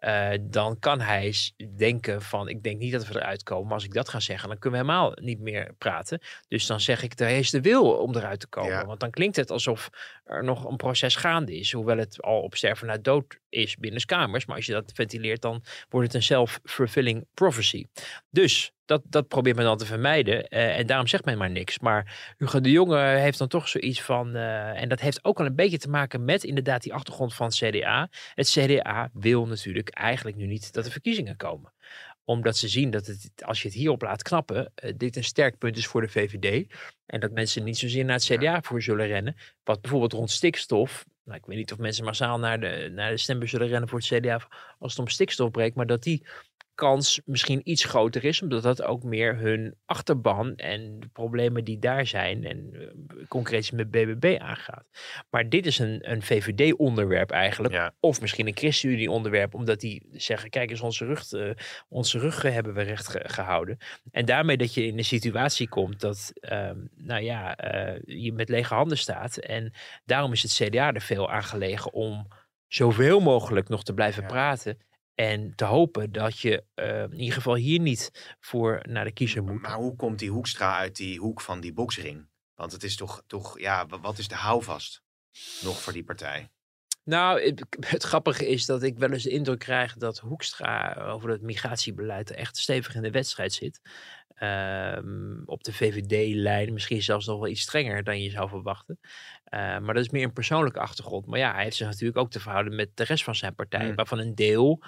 Uh, 0.00 0.30
dan 0.40 0.78
kan 0.78 1.00
hij 1.00 1.34
denken 1.76 2.22
van, 2.22 2.48
ik 2.48 2.62
denk 2.62 2.78
niet 2.78 2.92
dat 2.92 3.06
we 3.06 3.16
eruit 3.16 3.42
komen. 3.42 3.64
Maar 3.64 3.74
als 3.74 3.84
ik 3.84 3.92
dat 3.92 4.08
ga 4.08 4.20
zeggen, 4.20 4.48
dan 4.48 4.58
kunnen 4.58 4.80
we 4.80 4.86
helemaal 4.86 5.12
niet 5.20 5.40
meer 5.40 5.74
praten. 5.78 6.20
Dus 6.48 6.66
dan 6.66 6.80
zeg 6.80 7.02
ik, 7.02 7.20
er 7.20 7.28
is 7.28 7.50
de 7.50 7.60
wil 7.60 7.92
om 7.92 8.16
eruit 8.16 8.40
te 8.40 8.46
komen. 8.46 8.86
Want 8.86 9.00
dan 9.00 9.10
klinkt 9.10 9.36
het 9.36 9.50
alsof 9.50 9.90
er 10.24 10.44
nog 10.44 10.64
een 10.64 10.76
proces 10.76 11.16
gaande 11.16 11.58
is. 11.58 11.72
Hoewel 11.72 11.98
het 11.98 12.22
al 12.22 12.40
op 12.40 12.54
sterven 12.54 12.86
na 12.86 12.96
dood 12.96 13.38
is 13.48 13.76
binnen 13.76 14.04
kamers. 14.04 14.46
Maar 14.46 14.56
als 14.56 14.66
je 14.66 14.72
dat 14.72 14.92
ventileert, 14.94 15.42
dan 15.42 15.62
wordt 15.88 16.06
het 16.06 16.16
een 16.16 16.22
self-fulfilling 16.22 17.26
prophecy. 17.34 17.86
Dus 18.30 18.72
dat, 18.90 19.02
dat 19.08 19.28
probeert 19.28 19.56
men 19.56 19.64
dan 19.64 19.78
te 19.78 19.86
vermijden. 19.86 20.46
Uh, 20.48 20.78
en 20.78 20.86
daarom 20.86 21.06
zegt 21.06 21.24
men 21.24 21.38
maar 21.38 21.50
niks. 21.50 21.78
Maar 21.78 22.34
Hugo 22.38 22.60
de 22.60 22.70
Jonge 22.70 22.98
heeft 22.98 23.38
dan 23.38 23.48
toch 23.48 23.68
zoiets 23.68 24.02
van. 24.02 24.36
Uh, 24.36 24.82
en 24.82 24.88
dat 24.88 25.00
heeft 25.00 25.24
ook 25.24 25.38
al 25.38 25.46
een 25.46 25.54
beetje 25.54 25.78
te 25.78 25.90
maken 25.90 26.24
met 26.24 26.44
inderdaad 26.44 26.82
die 26.82 26.94
achtergrond 26.94 27.34
van 27.34 27.46
het 27.46 27.56
CDA. 27.56 28.08
Het 28.34 28.48
CDA 28.48 29.10
wil 29.12 29.46
natuurlijk 29.46 29.88
eigenlijk 29.88 30.36
nu 30.36 30.46
niet 30.46 30.72
dat 30.72 30.84
er 30.84 30.90
verkiezingen 30.90 31.36
komen 31.36 31.72
omdat 32.24 32.56
ze 32.56 32.68
zien 32.68 32.90
dat 32.90 33.06
het, 33.06 33.30
als 33.44 33.62
je 33.62 33.68
het 33.68 33.76
hierop 33.76 34.02
laat 34.02 34.22
knappen, 34.22 34.72
uh, 34.84 34.92
dit 34.96 35.16
een 35.16 35.24
sterk 35.24 35.58
punt 35.58 35.76
is 35.76 35.86
voor 35.86 36.00
de 36.00 36.08
VVD. 36.08 36.74
En 37.06 37.20
dat 37.20 37.30
mensen 37.30 37.64
niet 37.64 37.78
zozeer 37.78 38.04
naar 38.04 38.14
het 38.14 38.24
CDA 38.24 38.62
voor 38.62 38.82
zullen 38.82 39.06
rennen. 39.06 39.36
Wat 39.64 39.80
bijvoorbeeld 39.80 40.12
rond 40.12 40.30
stikstof. 40.30 41.04
Nou, 41.24 41.38
ik 41.38 41.46
weet 41.46 41.56
niet 41.56 41.72
of 41.72 41.78
mensen 41.78 42.04
massaal 42.04 42.38
naar 42.38 42.60
de, 42.60 42.90
naar 42.94 43.10
de 43.10 43.16
stembus 43.16 43.50
zullen 43.50 43.68
rennen 43.68 43.88
voor 43.88 43.98
het 43.98 44.08
CDA 44.08 44.48
als 44.78 44.92
het 44.92 45.00
om 45.00 45.08
stikstof 45.08 45.50
breekt. 45.50 45.76
Maar 45.76 45.86
dat 45.86 46.02
die 46.02 46.26
kans 46.80 47.20
misschien 47.24 47.60
iets 47.64 47.84
groter 47.84 48.24
is, 48.24 48.42
omdat 48.42 48.62
dat 48.62 48.82
ook 48.82 49.02
meer 49.02 49.36
hun 49.36 49.74
achterban 49.84 50.56
en 50.56 51.00
de 51.00 51.08
problemen 51.08 51.64
die 51.64 51.78
daar 51.78 52.06
zijn 52.06 52.44
en 52.44 52.70
uh, 52.72 53.26
concreet 53.28 53.72
met 53.72 53.90
BBB 53.90 54.36
aangaat. 54.38 54.84
Maar 55.30 55.48
dit 55.48 55.66
is 55.66 55.78
een, 55.78 56.10
een 56.10 56.22
VVD-onderwerp 56.22 57.30
eigenlijk, 57.30 57.90
of 58.00 58.20
misschien 58.20 58.46
een 58.46 58.56
ChristenUnie-onderwerp, 58.56 59.54
omdat 59.54 59.80
die 59.80 60.08
zeggen, 60.12 60.50
kijk 60.50 60.70
eens, 60.70 60.80
onze 60.80 61.04
rug, 61.04 61.32
uh, 61.32 61.50
onze 61.88 62.18
rug 62.18 62.42
hebben 62.42 62.74
we 62.74 62.82
recht 62.82 63.16
gehouden. 63.32 63.78
En 64.10 64.24
daarmee 64.24 64.56
dat 64.56 64.74
je 64.74 64.86
in 64.86 64.98
een 64.98 65.04
situatie 65.04 65.68
komt 65.68 66.00
dat, 66.00 66.32
uh, 66.40 66.70
nou 66.96 67.22
ja, 67.22 67.56
uh, 67.74 68.00
je 68.04 68.32
met 68.32 68.48
lege 68.48 68.74
handen 68.74 68.98
staat. 68.98 69.36
En 69.36 69.72
daarom 70.04 70.32
is 70.32 70.42
het 70.42 70.52
CDA 70.52 70.92
er 70.92 71.00
veel 71.00 71.30
aan 71.30 71.44
gelegen 71.44 71.92
om 71.92 72.28
zoveel 72.68 73.20
mogelijk 73.20 73.68
nog 73.68 73.82
te 73.82 73.94
blijven 73.94 74.22
ja. 74.22 74.28
praten 74.28 74.78
en 75.20 75.52
te 75.54 75.64
hopen 75.64 76.12
dat 76.12 76.38
je 76.38 76.64
uh, 76.74 77.02
in 77.02 77.18
ieder 77.18 77.34
geval 77.34 77.54
hier 77.54 77.80
niet 77.80 78.34
voor 78.40 78.80
naar 78.88 79.04
de 79.04 79.12
kiezer 79.12 79.42
moet. 79.42 79.62
Maar 79.62 79.76
hoe 79.76 79.96
komt 79.96 80.18
die 80.18 80.30
Hoekstra 80.30 80.76
uit 80.76 80.96
die 80.96 81.18
hoek 81.18 81.40
van 81.40 81.60
die 81.60 81.72
boksring? 81.72 82.28
Want 82.54 82.72
het 82.72 82.82
is 82.82 82.96
toch, 82.96 83.22
toch 83.26 83.58
ja, 83.58 83.86
wat 83.86 84.18
is 84.18 84.28
de 84.28 84.34
houvast 84.34 85.02
nog 85.62 85.82
voor 85.82 85.92
die 85.92 86.04
partij? 86.04 86.50
Nou, 87.04 87.42
het, 87.42 87.66
het, 87.80 88.02
grappige 88.02 88.48
is 88.48 88.66
dat 88.66 88.82
ik 88.82 88.98
wel 88.98 89.10
eens 89.10 89.22
de 89.22 89.30
indruk 89.30 89.58
krijg 89.58 89.94
dat 89.96 90.18
Hoekstra 90.18 90.94
over 90.94 91.30
het 91.30 91.42
migratiebeleid 91.42 92.30
echt 92.30 92.56
stevig 92.56 92.94
in 92.94 93.02
de 93.02 93.10
wedstrijd 93.10 93.52
zit. 93.52 93.80
Um, 94.42 95.42
op 95.44 95.64
de 95.64 95.72
VVD-lijn, 95.72 96.72
misschien 96.72 97.02
zelfs 97.02 97.26
nog 97.26 97.38
wel 97.38 97.48
iets 97.48 97.60
strenger 97.60 98.04
dan 98.04 98.22
je 98.22 98.30
zou 98.30 98.48
verwachten. 98.48 99.00
Uh, 99.50 99.60
maar 99.60 99.94
dat 99.94 100.04
is 100.04 100.10
meer 100.10 100.24
een 100.24 100.32
persoonlijke 100.32 100.80
achtergrond. 100.80 101.26
Maar 101.26 101.38
ja, 101.38 101.54
hij 101.54 101.62
heeft 101.62 101.76
zich 101.76 101.86
natuurlijk 101.86 102.18
ook 102.18 102.30
te 102.30 102.40
verhouden 102.40 102.74
met 102.74 102.90
de 102.94 103.04
rest 103.04 103.24
van 103.24 103.34
zijn 103.34 103.54
partij, 103.54 103.88
mm. 103.88 103.94
waarvan 103.94 104.18
een 104.18 104.34
deel 104.34 104.82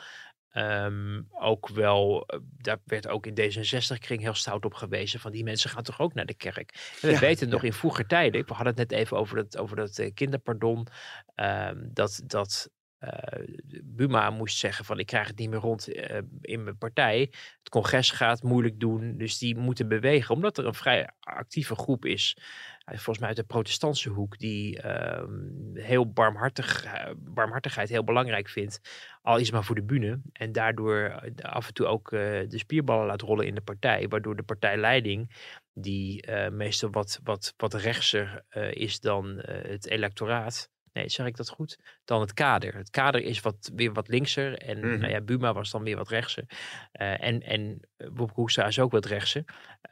Um, 0.54 1.28
ook 1.30 1.68
wel, 1.68 2.26
eh, 2.26 2.38
daar 2.58 2.78
werd 2.84 3.08
ook 3.08 3.26
in 3.26 3.34
D66-kring 3.34 4.20
heel 4.20 4.34
stout 4.34 4.64
op 4.64 4.74
gewezen. 4.74 5.20
Van 5.20 5.32
die 5.32 5.44
mensen 5.44 5.70
gaan 5.70 5.82
toch 5.82 6.00
ook 6.00 6.14
naar 6.14 6.26
de 6.26 6.34
kerk. 6.34 6.90
En 7.00 7.08
we 7.08 7.14
ja, 7.14 7.20
weten 7.20 7.48
nog 7.48 7.62
in 7.62 7.72
vroeger 7.72 8.06
tijden, 8.06 8.46
we 8.46 8.54
hadden 8.54 8.74
het 8.76 8.90
net 8.90 9.00
even 9.00 9.16
over 9.16 9.36
dat, 9.36 9.58
over 9.58 9.76
dat 9.76 9.98
uh, 9.98 10.10
kinderpardon. 10.14 10.86
Um, 11.36 11.90
dat, 11.92 12.22
dat 12.26 12.70
Buma 13.82 14.30
moest 14.30 14.58
zeggen 14.58 14.84
van 14.84 14.98
ik 14.98 15.06
krijg 15.06 15.26
het 15.26 15.38
niet 15.38 15.50
meer 15.50 15.58
rond 15.58 15.88
uh, 15.88 16.18
in 16.40 16.64
mijn 16.64 16.78
partij. 16.78 17.18
Het 17.58 17.68
congres 17.68 18.10
gaat 18.10 18.42
moeilijk 18.42 18.80
doen, 18.80 19.16
dus 19.16 19.38
die 19.38 19.56
moeten 19.56 19.88
bewegen. 19.88 20.34
Omdat 20.34 20.58
er 20.58 20.66
een 20.66 20.74
vrij 20.74 21.10
actieve 21.20 21.74
groep 21.74 22.04
is, 22.04 22.36
volgens 22.84 23.18
mij 23.18 23.28
uit 23.28 23.36
de 23.36 23.44
protestantse 23.44 24.08
hoek, 24.08 24.38
die 24.38 24.82
uh, 24.84 25.24
heel 25.74 26.12
barmhartig, 26.12 26.86
barmhartigheid 27.16 27.88
heel 27.88 28.04
belangrijk 28.04 28.48
vindt. 28.48 28.80
Al 29.22 29.38
is 29.38 29.50
maar 29.50 29.64
voor 29.64 29.74
de 29.74 29.84
bühne. 29.84 30.20
En 30.32 30.52
daardoor 30.52 31.32
af 31.42 31.66
en 31.66 31.74
toe 31.74 31.86
ook 31.86 32.10
de 32.10 32.58
spierballen 32.58 33.06
laat 33.06 33.20
rollen 33.20 33.46
in 33.46 33.54
de 33.54 33.60
partij. 33.60 34.08
Waardoor 34.08 34.36
de 34.36 34.42
partijleiding, 34.42 35.36
die 35.72 36.30
meestal 36.50 36.90
wat, 36.90 37.20
wat, 37.22 37.54
wat 37.56 37.74
rechtser 37.74 38.44
is 38.70 39.00
dan 39.00 39.42
het 39.46 39.86
electoraat 39.86 40.70
Nee, 40.92 41.08
zeg 41.08 41.26
ik 41.26 41.36
dat 41.36 41.48
goed? 41.48 41.78
Dan 42.04 42.20
het 42.20 42.32
kader. 42.32 42.74
Het 42.74 42.90
kader 42.90 43.22
is 43.22 43.40
wat, 43.40 43.70
weer 43.74 43.92
wat 43.92 44.08
linkser. 44.08 44.58
En 44.58 44.78
mm 44.78 44.98
nou 44.98 45.12
ja, 45.12 45.20
Buma 45.20 45.52
was 45.52 45.70
dan 45.70 45.82
weer 45.82 45.96
wat 45.96 46.08
rechtser. 46.08 46.44
Uh, 46.48 47.22
en 47.22 47.42
en 47.42 47.80
Bob 48.12 48.30
Hoekstra 48.34 48.66
is 48.66 48.78
ook 48.78 48.92
wat 48.92 49.04
rechtser. 49.04 49.44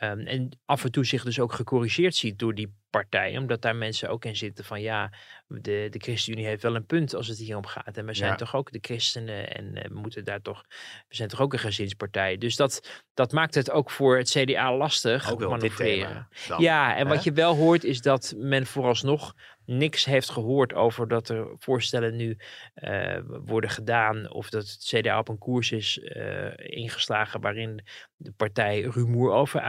Um, 0.02 0.26
en 0.26 0.58
af 0.64 0.84
en 0.84 0.92
toe 0.92 1.04
zich 1.04 1.24
dus 1.24 1.40
ook 1.40 1.52
gecorrigeerd 1.52 2.14
ziet 2.14 2.38
door 2.38 2.54
die 2.54 2.74
partijen. 2.90 3.40
Omdat 3.40 3.62
daar 3.62 3.76
mensen 3.76 4.08
ook 4.08 4.24
in 4.24 4.36
zitten 4.36 4.64
van 4.64 4.80
ja, 4.80 5.12
de, 5.46 5.86
de 5.90 5.98
ChristenUnie 5.98 6.46
heeft 6.46 6.62
wel 6.62 6.74
een 6.74 6.86
punt 6.86 7.14
als 7.14 7.28
het 7.28 7.38
hier 7.38 7.56
om 7.56 7.66
gaat. 7.66 7.96
En 7.96 8.06
we 8.06 8.14
zijn 8.14 8.30
ja. 8.30 8.36
toch 8.36 8.54
ook 8.54 8.72
de 8.72 8.78
christenen 8.80 9.54
en 9.54 9.64
uh, 9.76 9.82
we 9.82 9.94
moeten 9.94 10.24
daar 10.24 10.42
toch, 10.42 10.64
we 11.08 11.16
zijn 11.16 11.28
toch 11.28 11.40
ook 11.40 11.52
een 11.52 11.58
gezinspartij. 11.58 12.36
Dus 12.38 12.56
dat, 12.56 13.02
dat 13.14 13.32
maakt 13.32 13.54
het 13.54 13.70
ook 13.70 13.90
voor 13.90 14.16
het 14.16 14.30
CDA 14.30 14.76
lastig 14.76 15.32
ook 15.32 15.40
manoeuvreren. 15.48 16.28
Ja, 16.58 16.96
en 16.96 17.06
hè? 17.06 17.14
wat 17.14 17.24
je 17.24 17.32
wel 17.32 17.54
hoort 17.54 17.84
is 17.84 18.00
dat 18.00 18.34
men 18.36 18.66
vooralsnog 18.66 19.34
niks 19.70 20.04
heeft 20.04 20.30
gehoord 20.30 20.74
over 20.74 21.09
dat 21.09 21.28
er 21.28 21.54
voorstellen 21.59 22.16
nu 22.16 22.37
uh, 22.74 23.18
worden 23.26 23.70
gedaan 23.70 24.30
of 24.30 24.50
dat 24.50 24.62
het 24.62 24.85
CDA 24.85 25.18
op 25.18 25.28
een 25.28 25.38
koers 25.38 25.72
is 25.72 25.98
uh, 25.98 26.52
ingeslagen 26.56 27.40
waarin 27.40 27.85
de 28.16 28.33
partij 28.33 28.80
rumoer 28.80 29.33
over 29.33 29.61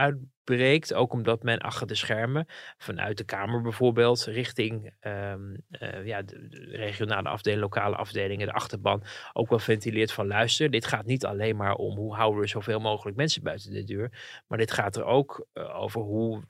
uitbreekt. 0.44 0.94
Ook 0.94 1.12
omdat 1.12 1.42
men 1.42 1.58
achter 1.58 1.86
de 1.86 1.94
schermen, 1.94 2.46
vanuit 2.78 3.16
de 3.16 3.24
Kamer 3.24 3.62
bijvoorbeeld, 3.62 4.24
richting 4.24 4.92
um, 5.00 5.56
uh, 5.82 6.06
ja, 6.06 6.22
de, 6.22 6.48
de, 6.48 6.76
regionale 6.76 7.28
afdelingen, 7.28 7.64
lokale 7.64 7.96
afdelingen, 7.96 8.46
de 8.46 8.52
achterban, 8.52 9.02
ook 9.32 9.48
wel 9.48 9.58
ventileert 9.58 10.12
van 10.12 10.26
luister, 10.26 10.70
dit 10.70 10.86
gaat 10.86 11.06
niet 11.06 11.24
alleen 11.24 11.56
maar 11.56 11.74
om 11.74 11.96
hoe 11.96 12.14
houden 12.14 12.40
we 12.40 12.46
zoveel 12.46 12.80
mogelijk 12.80 13.16
mensen 13.16 13.42
buiten 13.42 13.72
de 13.72 13.84
deur, 13.84 14.10
maar 14.46 14.58
dit 14.58 14.72
gaat 14.72 14.96
er 14.96 15.04
ook 15.04 15.46
over 15.54 16.00
hoe 16.00 16.42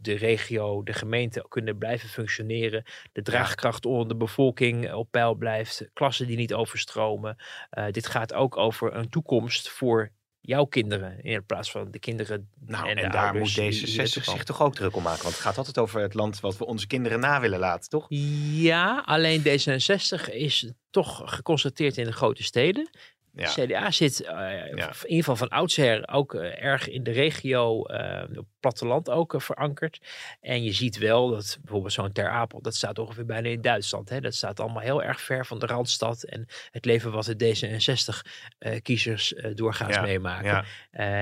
de 0.00 0.14
regio, 0.14 0.82
de 0.82 0.92
gemeente 0.92 1.46
kunnen 1.48 1.78
blijven 1.78 2.08
functioneren. 2.08 2.84
De 3.12 3.22
draagkracht 3.22 3.86
onder 3.86 4.08
de 4.08 4.16
bevolking 4.16 4.92
op 4.92 5.10
peil 5.10 5.34
blijft. 5.34 5.88
Klassen 5.92 6.26
die 6.26 6.36
niet 6.36 6.54
overstromen. 6.54 7.36
Uh, 7.70 7.86
dit 7.90 8.06
gaat 8.06 8.34
ook 8.34 8.56
over 8.56 8.94
een 8.94 9.08
toekomst 9.08 9.68
voor 9.68 10.10
jouw 10.44 10.64
kinderen 10.64 11.24
in 11.24 11.46
plaats 11.46 11.70
van 11.70 11.90
de 11.90 11.98
kinderen. 11.98 12.48
Nou, 12.66 12.88
en, 12.88 12.96
en 12.96 13.10
daar 13.10 13.34
moet 13.34 13.60
D66 13.60 14.22
zich 14.22 14.44
toch 14.44 14.62
ook 14.62 14.74
druk 14.74 14.96
om 14.96 15.02
maken. 15.02 15.22
Want 15.22 15.34
het 15.34 15.44
gaat 15.44 15.58
altijd 15.58 15.78
over 15.78 16.00
het 16.00 16.14
land 16.14 16.40
wat 16.40 16.56
we 16.58 16.66
onze 16.66 16.86
kinderen 16.86 17.20
na 17.20 17.40
willen 17.40 17.58
laten, 17.58 17.90
toch? 17.90 18.06
Ja, 18.08 19.02
alleen 19.06 19.42
D66 19.42 20.32
is 20.32 20.72
toch 20.90 21.22
geconstateerd 21.24 21.96
in 21.96 22.04
de 22.04 22.12
grote 22.12 22.42
steden. 22.42 22.90
Ja. 23.34 23.52
CDA 23.52 23.90
zit 23.90 24.20
uh, 24.20 24.28
ja. 24.28 24.66
in 24.68 24.74
ieder 24.74 24.94
geval 25.06 25.36
van 25.36 25.48
oudsher 25.48 26.08
ook 26.08 26.34
uh, 26.34 26.62
erg 26.62 26.88
in 26.88 27.02
de 27.02 27.10
regio, 27.10 27.88
uh, 27.88 28.22
op 28.36 28.46
platteland 28.60 29.10
ook 29.10 29.34
verankerd. 29.36 30.00
En 30.40 30.62
je 30.62 30.72
ziet 30.72 30.98
wel 30.98 31.28
dat 31.30 31.58
bijvoorbeeld 31.60 31.92
zo'n 31.92 32.12
Ter 32.12 32.28
Apel, 32.28 32.62
dat 32.62 32.74
staat 32.74 32.98
ongeveer 32.98 33.26
bijna 33.26 33.48
in 33.48 33.60
Duitsland. 33.60 34.08
Hè? 34.08 34.20
Dat 34.20 34.34
staat 34.34 34.60
allemaal 34.60 34.82
heel 34.82 35.02
erg 35.02 35.20
ver 35.20 35.46
van 35.46 35.58
de 35.58 35.66
Randstad. 35.66 36.22
En 36.22 36.46
het 36.70 36.84
leven 36.84 37.12
wat 37.12 37.24
de 37.24 37.54
D66-kiezers 37.54 39.34
doorgaans 39.54 39.94
ja. 39.94 40.02
meemaken. 40.02 40.64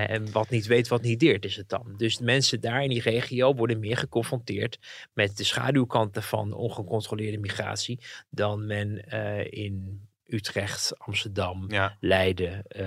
en 0.09 0.33
wat 0.33 0.49
niet 0.49 0.67
weet, 0.67 0.89
wat 0.89 1.03
niet 1.03 1.21
deert 1.21 1.45
is 1.45 1.57
het 1.57 1.69
dan. 1.69 1.95
Dus 1.97 2.19
mensen 2.19 2.61
daar 2.61 2.83
in 2.83 2.89
die 2.89 3.03
regio 3.03 3.55
worden 3.55 3.79
meer 3.79 3.97
geconfronteerd 3.97 4.79
met 5.13 5.37
de 5.37 5.45
schaduwkanten 5.45 6.23
van 6.23 6.53
ongecontroleerde 6.53 7.39
migratie 7.39 8.01
dan 8.31 8.67
men 8.67 9.09
in 9.51 10.09
Utrecht, 10.33 10.99
Amsterdam, 10.99 11.71
ja. 11.71 11.97
Leiden, 12.01 12.65
uh, 12.69 12.83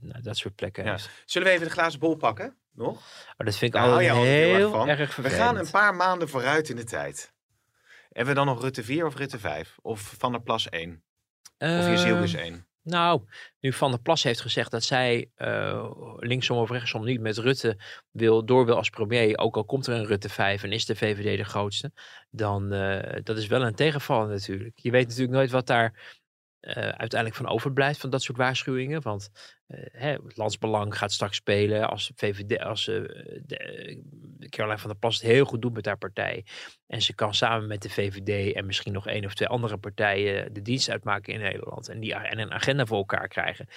nou, 0.00 0.22
dat 0.22 0.36
soort 0.36 0.54
plekken. 0.54 0.84
Ja. 0.84 0.98
Zullen 1.24 1.48
we 1.48 1.54
even 1.54 1.66
de 1.66 1.72
glazen 1.72 2.00
bol 2.00 2.16
pakken? 2.16 2.56
Nog? 2.72 2.96
Oh, 3.36 3.46
dat 3.46 3.56
vind 3.56 3.74
ik 3.74 3.80
al 3.80 3.98
heel, 3.98 4.22
heel 4.22 4.88
erg 4.88 5.16
We 5.16 5.30
gaan 5.30 5.56
een 5.56 5.70
paar 5.70 5.94
maanden 5.94 6.28
vooruit 6.28 6.68
in 6.68 6.76
de 6.76 6.84
tijd. 6.84 7.32
Hebben 8.08 8.34
we 8.34 8.40
dan 8.40 8.46
nog 8.46 8.62
Rutte 8.62 8.84
4 8.84 9.06
of 9.06 9.16
Rutte 9.16 9.38
5? 9.38 9.76
Of 9.82 10.14
Van 10.18 10.32
der 10.32 10.40
Plas 10.40 10.68
1? 10.68 11.02
Uh, 11.58 11.78
of 11.78 11.86
Jezielkes 11.86 12.34
1? 12.34 12.66
Nou, 12.82 13.22
nu 13.60 13.72
Van 13.72 13.90
der 13.90 14.00
Plas 14.00 14.22
heeft 14.22 14.40
gezegd 14.40 14.70
dat 14.70 14.84
zij 14.84 15.30
uh, 15.36 15.90
linksom 16.16 16.58
of 16.58 16.70
rechtsom 16.70 17.04
niet 17.04 17.20
met 17.20 17.38
Rutte 17.38 17.80
wil, 18.10 18.44
door 18.44 18.66
wil 18.66 18.76
als 18.76 18.90
premier, 18.90 19.38
ook 19.38 19.56
al 19.56 19.64
komt 19.64 19.86
er 19.86 19.94
een 19.94 20.06
Rutte 20.06 20.28
5 20.28 20.62
en 20.62 20.72
is 20.72 20.86
de 20.86 20.96
VVD 20.96 21.36
de 21.36 21.44
grootste, 21.44 21.92
dan 22.30 22.74
uh, 22.74 23.16
dat 23.22 23.36
is 23.36 23.46
wel 23.46 23.62
een 23.62 23.74
tegenvaller 23.74 24.28
natuurlijk. 24.28 24.78
Je 24.78 24.90
weet 24.90 25.06
natuurlijk 25.06 25.32
nooit 25.32 25.50
wat 25.50 25.66
daar 25.66 26.18
uh, 26.60 26.72
uiteindelijk 26.74 27.34
van 27.34 27.48
overblijft 27.48 28.00
van 28.00 28.10
dat 28.10 28.22
soort 28.22 28.38
waarschuwingen. 28.38 29.02
Want 29.02 29.30
uh, 29.68 29.80
hè, 29.92 30.12
het 30.12 30.36
landsbelang 30.36 30.98
gaat 30.98 31.12
straks 31.12 31.36
spelen 31.36 31.88
als 31.88 32.12
VVD, 32.14 32.60
als 32.60 32.86
uh, 32.86 33.02
de, 33.46 34.48
Caroline 34.48 34.78
van 34.78 34.90
der 34.90 34.98
Plas 34.98 35.14
het 35.14 35.30
heel 35.30 35.44
goed 35.44 35.62
doet 35.62 35.74
met 35.74 35.86
haar 35.86 35.98
partij. 35.98 36.44
En 36.86 37.02
ze 37.02 37.14
kan 37.14 37.34
samen 37.34 37.68
met 37.68 37.82
de 37.82 37.90
VVD 37.90 38.54
en 38.54 38.66
misschien 38.66 38.92
nog 38.92 39.06
één 39.06 39.24
of 39.24 39.34
twee 39.34 39.48
andere 39.48 39.76
partijen 39.76 40.52
de 40.52 40.62
dienst 40.62 40.90
uitmaken 40.90 41.32
in 41.32 41.40
Nederland. 41.40 41.88
En, 41.88 42.00
die, 42.00 42.14
en 42.14 42.38
een 42.38 42.52
agenda 42.52 42.86
voor 42.86 42.98
elkaar 42.98 43.28
krijgen 43.28 43.68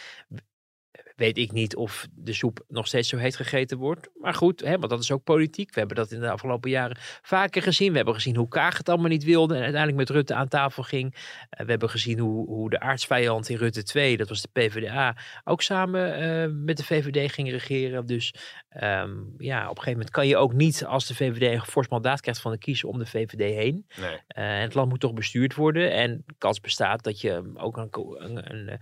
weet 1.15 1.37
ik 1.37 1.51
niet 1.51 1.75
of 1.75 2.07
de 2.11 2.33
soep 2.33 2.63
nog 2.67 2.87
steeds 2.87 3.09
zo 3.09 3.17
heet 3.17 3.35
gegeten 3.35 3.77
wordt. 3.77 4.09
Maar 4.19 4.33
goed, 4.33 4.59
hè, 4.61 4.77
want 4.77 4.89
dat 4.89 4.99
is 4.99 5.11
ook 5.11 5.23
politiek. 5.23 5.73
We 5.73 5.79
hebben 5.79 5.97
dat 5.97 6.11
in 6.11 6.19
de 6.19 6.29
afgelopen 6.29 6.69
jaren 6.69 6.97
vaker 7.21 7.61
gezien. 7.61 7.89
We 7.89 7.95
hebben 7.95 8.13
gezien 8.13 8.35
hoe 8.35 8.47
Kaag 8.47 8.77
het 8.77 8.89
allemaal 8.89 9.09
niet 9.09 9.23
wilde 9.23 9.55
en 9.55 9.61
uiteindelijk 9.61 9.97
met 9.97 10.09
Rutte 10.09 10.33
aan 10.33 10.47
tafel 10.47 10.83
ging. 10.83 11.13
Uh, 11.13 11.65
we 11.65 11.69
hebben 11.69 11.89
gezien 11.89 12.19
hoe, 12.19 12.47
hoe 12.47 12.69
de 12.69 12.79
aardsvijand 12.79 13.49
in 13.49 13.57
Rutte 13.57 13.83
2, 13.83 14.17
dat 14.17 14.29
was 14.29 14.41
de 14.41 14.49
PvdA, 14.53 15.17
ook 15.43 15.61
samen 15.61 16.21
uh, 16.21 16.55
met 16.65 16.77
de 16.77 16.83
VVD 16.83 17.31
ging 17.31 17.49
regeren. 17.49 18.05
Dus 18.05 18.33
um, 18.81 19.33
ja, 19.37 19.61
op 19.61 19.69
een 19.69 19.83
gegeven 19.83 19.91
moment 19.91 20.09
kan 20.09 20.27
je 20.27 20.37
ook 20.37 20.53
niet 20.53 20.85
als 20.85 21.07
de 21.07 21.15
VVD 21.15 21.53
een 21.53 21.61
fors 21.61 21.87
mandaat 21.87 22.21
krijgt 22.21 22.41
van 22.41 22.51
de 22.51 22.57
kiezer 22.57 22.89
om 22.89 22.97
de 22.97 23.05
VVD 23.05 23.55
heen. 23.55 23.85
Nee. 23.99 24.11
Uh, 24.11 24.17
en 24.27 24.61
het 24.61 24.73
land 24.73 24.89
moet 24.89 24.99
toch 24.99 25.13
bestuurd 25.13 25.55
worden. 25.55 25.91
En 25.91 26.25
kans 26.37 26.59
bestaat 26.59 27.03
dat 27.03 27.21
je 27.21 27.51
ook 27.53 27.77
een, 27.77 27.89
een, 28.23 28.51
een, 28.51 28.79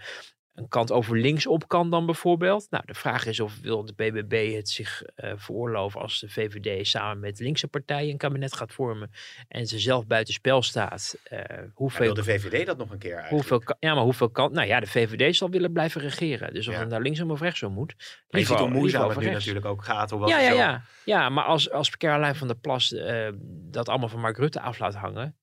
een 0.59 0.67
kant 0.67 0.91
over 0.91 1.17
links 1.17 1.47
op 1.47 1.67
kan 1.67 1.89
dan 1.89 2.05
bijvoorbeeld. 2.05 2.67
Nou, 2.69 2.83
de 2.85 2.93
vraag 2.93 3.25
is 3.25 3.39
of 3.39 3.59
wil 3.61 3.85
de 3.85 3.93
BBB 3.93 4.55
het 4.55 4.69
zich 4.69 5.03
uh, 5.15 5.31
veroorloven 5.35 6.01
als 6.01 6.19
de 6.19 6.29
VVD 6.29 6.87
samen 6.87 7.19
met 7.19 7.39
linkse 7.39 7.67
partijen 7.67 8.11
een 8.11 8.17
kabinet 8.17 8.53
gaat 8.53 8.73
vormen 8.73 9.11
en 9.47 9.67
ze 9.67 9.79
zelf 9.79 10.07
buiten 10.07 10.33
spel 10.33 10.61
staat. 10.61 11.15
Uh, 11.31 11.39
hoeveel, 11.73 12.05
wil 12.05 12.13
de 12.13 12.23
VVD 12.23 12.65
dat 12.65 12.77
nog 12.77 12.91
een 12.91 12.97
keer 12.97 13.15
eigenlijk? 13.15 13.49
Hoeveel, 13.49 13.75
ja, 13.79 13.93
maar 13.93 14.03
hoeveel 14.03 14.29
kan... 14.29 14.51
Nou 14.51 14.67
ja, 14.67 14.79
de 14.79 14.87
VVD 14.87 15.35
zal 15.35 15.49
willen 15.49 15.71
blijven 15.71 16.01
regeren. 16.01 16.53
Dus 16.53 16.67
of 16.67 16.73
ja. 16.73 16.79
het 16.79 16.89
naar 16.89 17.01
linksom 17.01 17.31
of 17.31 17.41
rechtsom 17.41 17.73
moet. 17.73 17.95
Maar 18.29 18.41
je 18.41 18.47
ziet 18.47 18.57
hoe 18.57 18.69
moeizaam 18.69 19.09
het 19.09 19.19
nu 19.19 19.29
natuurlijk 19.29 19.65
ook 19.65 19.83
gaat. 19.83 20.09
Hoewel 20.09 20.29
ja, 20.29 20.39
ja, 20.39 20.51
ja. 20.51 20.83
ja, 21.05 21.29
maar 21.29 21.43
als, 21.43 21.71
als 21.71 21.97
Caroline 21.97 22.35
van 22.35 22.47
der 22.47 22.57
Plas 22.57 22.91
uh, 22.91 23.27
dat 23.45 23.89
allemaal 23.89 24.09
van 24.09 24.19
Mark 24.19 24.37
Rutte 24.37 24.61
af 24.61 24.79
laat 24.79 24.95
hangen. 24.95 25.35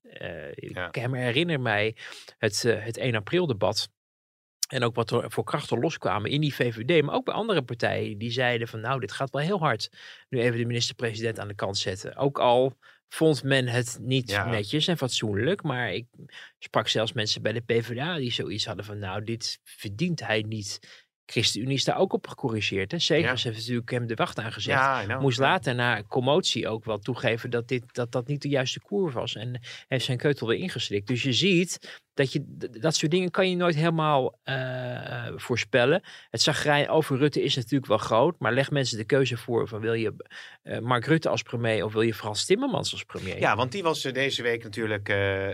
Ik 0.54 0.94
herinner 0.94 1.60
mij 1.60 1.96
het, 2.38 2.62
het 2.62 2.96
1 2.96 3.14
april 3.14 3.46
debat 3.46 3.88
en 4.66 4.84
ook 4.84 4.94
wat 4.94 5.10
er 5.10 5.30
voor 5.30 5.44
krachten 5.44 5.80
loskwamen 5.80 6.30
in 6.30 6.40
die 6.40 6.54
VVD, 6.54 7.02
maar 7.02 7.14
ook 7.14 7.24
bij 7.24 7.34
andere 7.34 7.62
partijen 7.62 8.18
die 8.18 8.30
zeiden 8.30 8.68
van 8.68 8.80
nou, 8.80 9.00
dit 9.00 9.12
gaat 9.12 9.30
wel 9.30 9.42
heel 9.42 9.58
hard. 9.58 9.90
Nu 10.28 10.40
even 10.40 10.58
de 10.58 10.66
minister-president 10.66 11.38
aan 11.38 11.48
de 11.48 11.54
kant 11.54 11.78
zetten. 11.78 12.16
Ook 12.16 12.38
al 12.38 12.76
vond 13.08 13.42
men 13.42 13.66
het 13.66 13.98
niet 14.00 14.42
netjes 14.46 14.86
en 14.86 14.96
fatsoenlijk, 14.96 15.62
maar 15.62 15.92
ik 15.92 16.06
sprak 16.58 16.88
zelfs 16.88 17.12
mensen 17.12 17.42
bij 17.42 17.52
de 17.52 17.60
PvdA 17.60 18.16
die 18.16 18.32
zoiets 18.32 18.66
hadden 18.66 18.84
van 18.84 18.98
nou, 18.98 19.24
dit 19.24 19.58
verdient 19.62 20.20
hij 20.20 20.44
niet. 20.48 21.04
ChristenUnie 21.26 21.74
is 21.74 21.84
daar 21.84 21.98
ook 21.98 22.12
op 22.12 22.26
gecorrigeerd. 22.26 22.92
Hè? 22.92 22.98
Segers 22.98 23.44
heeft 23.44 23.56
natuurlijk 23.56 23.90
hem 23.90 24.06
de 24.06 24.14
wacht 24.14 24.38
aangezet. 24.38 24.72
Ja, 24.72 25.18
Moest 25.20 25.38
later 25.38 25.74
na 25.74 26.02
commotie 26.02 26.68
ook 26.68 26.84
wel 26.84 26.98
toegeven 26.98 27.50
dat, 27.50 27.68
dit, 27.68 27.94
dat 27.94 28.12
dat 28.12 28.26
niet 28.26 28.42
de 28.42 28.48
juiste 28.48 28.80
koer 28.80 29.12
was. 29.12 29.34
En 29.34 29.60
heeft 29.88 30.04
zijn 30.04 30.18
keutel 30.18 30.46
weer 30.46 30.58
ingeslikt. 30.58 31.06
Dus 31.06 31.22
je 31.22 31.32
ziet 31.32 32.02
dat 32.14 32.32
je 32.32 32.44
dat 32.80 32.94
soort 32.94 33.10
dingen 33.10 33.30
kan 33.30 33.50
je 33.50 33.56
nooit 33.56 33.74
helemaal 33.74 34.38
uh, 34.44 35.26
voorspellen. 35.36 36.02
Het 36.30 36.40
zagrijn 36.40 36.88
over 36.88 37.18
Rutte 37.18 37.42
is 37.42 37.56
natuurlijk 37.56 37.86
wel 37.86 37.98
groot, 37.98 38.38
maar 38.38 38.52
leg 38.52 38.70
mensen 38.70 38.98
de 38.98 39.04
keuze 39.04 39.36
voor 39.36 39.68
van 39.68 39.80
wil 39.80 39.92
je 39.92 40.14
uh, 40.64 40.78
Mark 40.78 41.06
Rutte 41.06 41.28
als 41.28 41.42
premier 41.42 41.84
of 41.84 41.92
wil 41.92 42.02
je 42.02 42.14
Frans 42.14 42.44
Timmermans 42.44 42.92
als 42.92 43.04
premier? 43.04 43.38
Ja, 43.38 43.56
want 43.56 43.72
die 43.72 43.82
was 43.82 44.02
deze 44.02 44.42
week 44.42 44.62
natuurlijk 44.62 45.08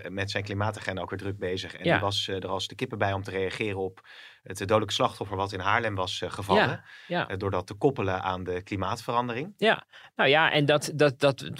met 0.09 0.31
zijn 0.31 0.45
klimaatagenda 0.45 1.03
ook 1.03 1.11
weer 1.11 1.19
druk 1.19 1.39
bezig 1.39 1.75
en 1.75 1.85
ja. 1.85 1.93
die 1.93 2.03
was 2.03 2.29
er 2.29 2.47
als 2.47 2.69
de 2.69 2.75
kippen 2.75 2.99
bij 2.99 3.13
om 3.13 3.23
te 3.23 3.31
reageren 3.31 3.79
op 3.79 4.03
het 4.43 4.59
dodelijke 4.59 4.93
slachtoffer 4.93 5.37
wat 5.37 5.53
in 5.53 5.61
Haarlem 5.61 5.95
was 5.95 6.23
gevallen. 6.27 6.83
Ja, 7.07 7.27
ja. 7.29 7.37
door 7.37 7.51
dat 7.51 7.67
te 7.67 7.75
koppelen 7.75 8.23
aan 8.23 8.45
de 8.45 8.63
klimaatverandering. 8.63 9.55
Ja, 9.57 9.87
nou 10.17 10.29
ja, 10.29 10.51
en 10.51 10.65
dat, 10.65 10.91
dat, 10.95 11.21
dat 11.21 11.51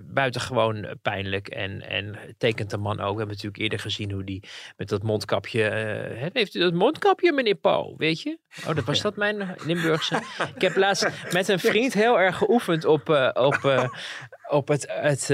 buitengewoon 0.00 0.96
pijnlijk 1.02 1.48
en, 1.48 1.88
en 1.88 2.18
tekent 2.38 2.70
de 2.70 2.76
man 2.76 3.00
ook. 3.00 3.12
We 3.12 3.18
hebben 3.18 3.26
natuurlijk 3.26 3.62
eerder 3.62 3.78
gezien 3.78 4.10
hoe 4.10 4.24
die 4.24 4.42
met 4.76 4.88
dat 4.88 5.02
mondkapje. 5.02 5.60
Uh, 6.20 6.28
heeft 6.32 6.54
u 6.54 6.60
dat 6.60 6.74
mondkapje, 6.74 7.32
meneer 7.32 7.54
Paul? 7.54 7.94
Weet 7.96 8.20
je? 8.20 8.38
Oh, 8.66 8.74
dat 8.74 8.84
was 8.84 9.00
dat 9.08 9.16
mijn 9.16 9.54
Limburgse. 9.64 10.22
Ik 10.54 10.60
heb 10.60 10.76
laatst 10.76 11.08
met 11.32 11.48
een 11.48 11.58
vriend 11.58 11.92
heel 11.92 12.18
erg 12.18 12.36
geoefend 12.36 12.84
op, 12.84 13.08
uh, 13.08 13.30
op, 13.34 13.54
uh, 13.64 13.88
op 14.52 14.68
het, 14.68 14.86
het 14.88 15.30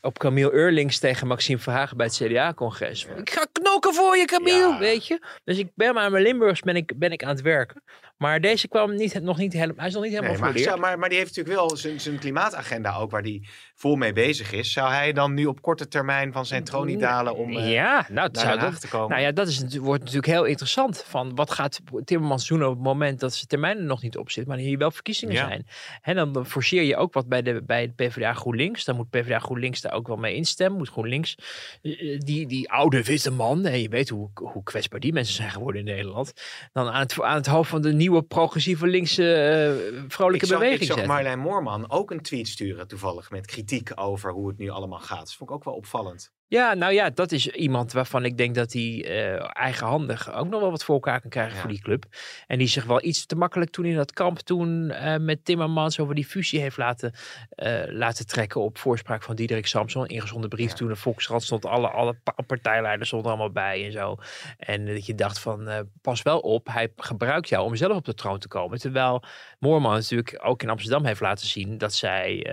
op 0.00 0.18
Camille 0.18 0.52
Eurlings 0.52 0.98
tegen 0.98 1.26
Maxime 1.26 1.58
Verhagen 1.58 1.96
bij 1.96 2.06
het 2.06 2.16
CDA-congres. 2.16 3.06
Ik 3.16 3.30
ga 3.30 3.46
knokken 3.52 3.94
voor 3.94 4.16
je, 4.16 4.24
Camille, 4.24 4.78
weet 4.78 5.06
je. 5.06 5.20
Dus 5.44 5.58
ik 5.58 5.70
ben 5.74 5.94
maar 5.94 6.10
mijn 6.10 6.22
Limburgs 6.22 6.60
ben 6.60 6.76
ik, 6.76 6.98
ben 6.98 7.12
ik 7.12 7.22
aan 7.22 7.28
het 7.28 7.40
werken. 7.40 7.82
Maar 8.16 8.40
deze 8.40 8.68
kwam 8.68 8.94
niet, 8.94 9.22
nog 9.22 9.38
niet 9.38 9.52
helemaal, 9.52 9.76
hij 9.76 9.86
is 9.86 9.94
nog 9.94 10.02
niet 10.02 10.12
helemaal 10.12 10.52
nee, 10.52 10.66
maar, 10.66 10.78
maar, 10.78 10.98
maar, 10.98 11.08
die 11.08 11.18
heeft 11.18 11.36
natuurlijk 11.36 11.68
wel 11.68 11.76
zijn, 11.76 12.00
zijn 12.00 12.18
klimaatagenda 12.18 12.96
ook, 12.96 13.10
waar 13.10 13.22
die 13.22 13.48
vol 13.74 13.96
mee 13.96 14.12
bezig 14.12 14.52
is. 14.52 14.72
Zou 14.72 14.90
hij 14.90 15.12
dan 15.12 15.34
nu 15.34 15.46
op 15.46 15.62
korte 15.62 15.88
termijn 15.88 16.32
van 16.32 16.46
zijn 16.46 16.64
troon 16.64 16.86
niet 16.86 17.00
dalen 17.00 17.36
om 17.36 17.50
uh, 17.50 17.72
ja, 17.72 18.06
nou, 18.10 18.30
dat 18.30 18.42
zou 18.42 18.58
dat, 18.58 18.80
te 18.80 18.88
komen? 18.88 19.08
Nou 19.08 19.22
ja, 19.22 19.32
dat 19.32 19.48
is, 19.48 19.76
wordt 19.76 20.00
natuurlijk 20.00 20.32
heel 20.32 20.44
interessant. 20.44 21.04
Van 21.06 21.34
wat 21.34 21.50
gaat 21.50 21.80
Timmermans 22.04 22.48
doen 22.48 22.64
op 22.64 22.74
het 22.74 22.82
moment 22.82 23.20
dat 23.20 23.34
zijn 23.34 23.46
termijn 23.46 23.78
er 23.78 23.84
nog 23.84 24.02
niet 24.02 24.16
op 24.16 24.30
zit, 24.30 24.46
maar 24.46 24.58
hier 24.58 24.78
wel 24.78 24.90
verkiezingen 24.90 25.36
zijn. 25.36 25.66
En 26.02 26.16
dan 26.16 26.46
forceer 26.46 26.82
je 26.82 26.96
ook 26.96 27.12
wat 27.12 27.28
bij 27.28 27.42
de, 27.42 27.62
bij 27.62 27.86
de 27.86 27.92
PvdA 27.92 28.32
GroenLinks. 28.32 28.84
Dan 28.84 28.96
moet 28.96 29.10
PvdA 29.10 29.38
GroenLinks 29.38 29.80
daar 29.80 29.92
ook 29.92 30.06
wel 30.06 30.16
mee 30.16 30.34
instemmen. 30.34 30.78
Moet 30.78 30.88
GroenLinks, 30.88 31.38
uh, 31.82 32.20
die, 32.20 32.46
die 32.46 32.70
oude 32.70 33.02
witte 33.02 33.30
man, 33.30 33.66
en 33.66 33.80
je 33.80 33.88
weet 33.88 34.08
hoe, 34.08 34.30
hoe 34.34 34.62
kwetsbaar 34.62 35.00
die 35.00 35.12
mensen 35.12 35.34
zijn 35.34 35.50
geworden 35.50 35.80
in 35.80 35.94
Nederland. 35.94 36.32
Dan 36.72 36.88
aan 36.88 37.00
het, 37.00 37.22
aan 37.22 37.36
het 37.36 37.46
hoofd 37.46 37.70
van 37.70 37.82
de 37.82 37.92
nieuwe 38.08 38.22
progressieve 38.22 38.86
linkse 38.86 39.22
uh, 39.22 40.04
vrolijke 40.08 40.44
ik 40.44 40.50
zag, 40.50 40.58
beweging 40.58 40.90
Ik 40.90 40.96
zag 40.96 41.06
Marlijn 41.06 41.38
Moorman 41.38 41.90
ook 41.90 42.10
een 42.10 42.20
tweet 42.20 42.48
sturen 42.48 42.88
toevallig 42.88 43.30
met 43.30 43.46
kritiek 43.46 43.90
over 43.94 44.32
hoe 44.32 44.48
het 44.48 44.58
nu 44.58 44.68
allemaal 44.68 44.98
gaat. 44.98 45.18
Dat 45.18 45.34
vond 45.34 45.50
ik 45.50 45.56
ook 45.56 45.64
wel 45.64 45.74
opvallend. 45.74 46.32
Ja, 46.48 46.74
nou 46.74 46.92
ja, 46.92 47.10
dat 47.10 47.32
is 47.32 47.48
iemand 47.48 47.92
waarvan 47.92 48.24
ik 48.24 48.36
denk 48.36 48.54
dat 48.54 48.72
hij 48.72 48.82
uh, 48.82 49.50
eigenhandig 49.52 50.34
ook 50.34 50.48
nog 50.48 50.60
wel 50.60 50.70
wat 50.70 50.84
voor 50.84 50.94
elkaar 50.94 51.20
kan 51.20 51.30
krijgen 51.30 51.58
voor 51.58 51.70
die 51.70 51.80
club. 51.80 52.04
En 52.46 52.58
die 52.58 52.68
zich 52.68 52.84
wel 52.84 53.04
iets 53.04 53.26
te 53.26 53.36
makkelijk 53.36 53.70
toen 53.70 53.84
in 53.84 53.96
dat 53.96 54.12
kamp 54.12 54.38
toen 54.38 54.90
uh, 54.90 55.16
met 55.16 55.44
Timmermans 55.44 56.00
over 56.00 56.14
die 56.14 56.26
fusie 56.26 56.60
heeft 56.60 56.76
laten, 56.76 57.12
uh, 57.56 57.82
laten 57.86 58.26
trekken 58.26 58.60
op 58.60 58.78
voorspraak 58.78 59.22
van 59.22 59.36
Diederik 59.36 59.66
Samson. 59.66 60.06
Ingezonden 60.06 60.50
brief 60.50 60.72
toen 60.72 60.88
de 60.88 60.96
Volkskrant 60.96 61.42
stond, 61.42 61.64
alle, 61.64 61.88
alle 61.88 62.16
partijleiders 62.46 63.08
stonden 63.08 63.30
allemaal 63.30 63.52
bij 63.52 63.84
en 63.84 63.92
zo. 63.92 64.16
En 64.58 64.86
dat 64.86 65.06
je 65.06 65.14
dacht 65.14 65.38
van, 65.38 65.88
pas 66.02 66.22
wel 66.22 66.38
op, 66.38 66.66
hij 66.70 66.92
gebruikt 66.96 67.48
jou 67.48 67.64
om 67.64 67.76
zelf 67.76 67.96
op 67.96 68.04
de 68.04 68.14
troon 68.14 68.38
te 68.38 68.48
komen. 68.48 68.78
Terwijl 68.78 69.22
Moorman 69.58 69.94
natuurlijk 69.94 70.40
ook 70.42 70.62
in 70.62 70.70
Amsterdam 70.70 71.04
heeft 71.04 71.20
laten 71.20 71.46
zien 71.46 71.78
dat 71.78 71.94
zij 71.94 72.46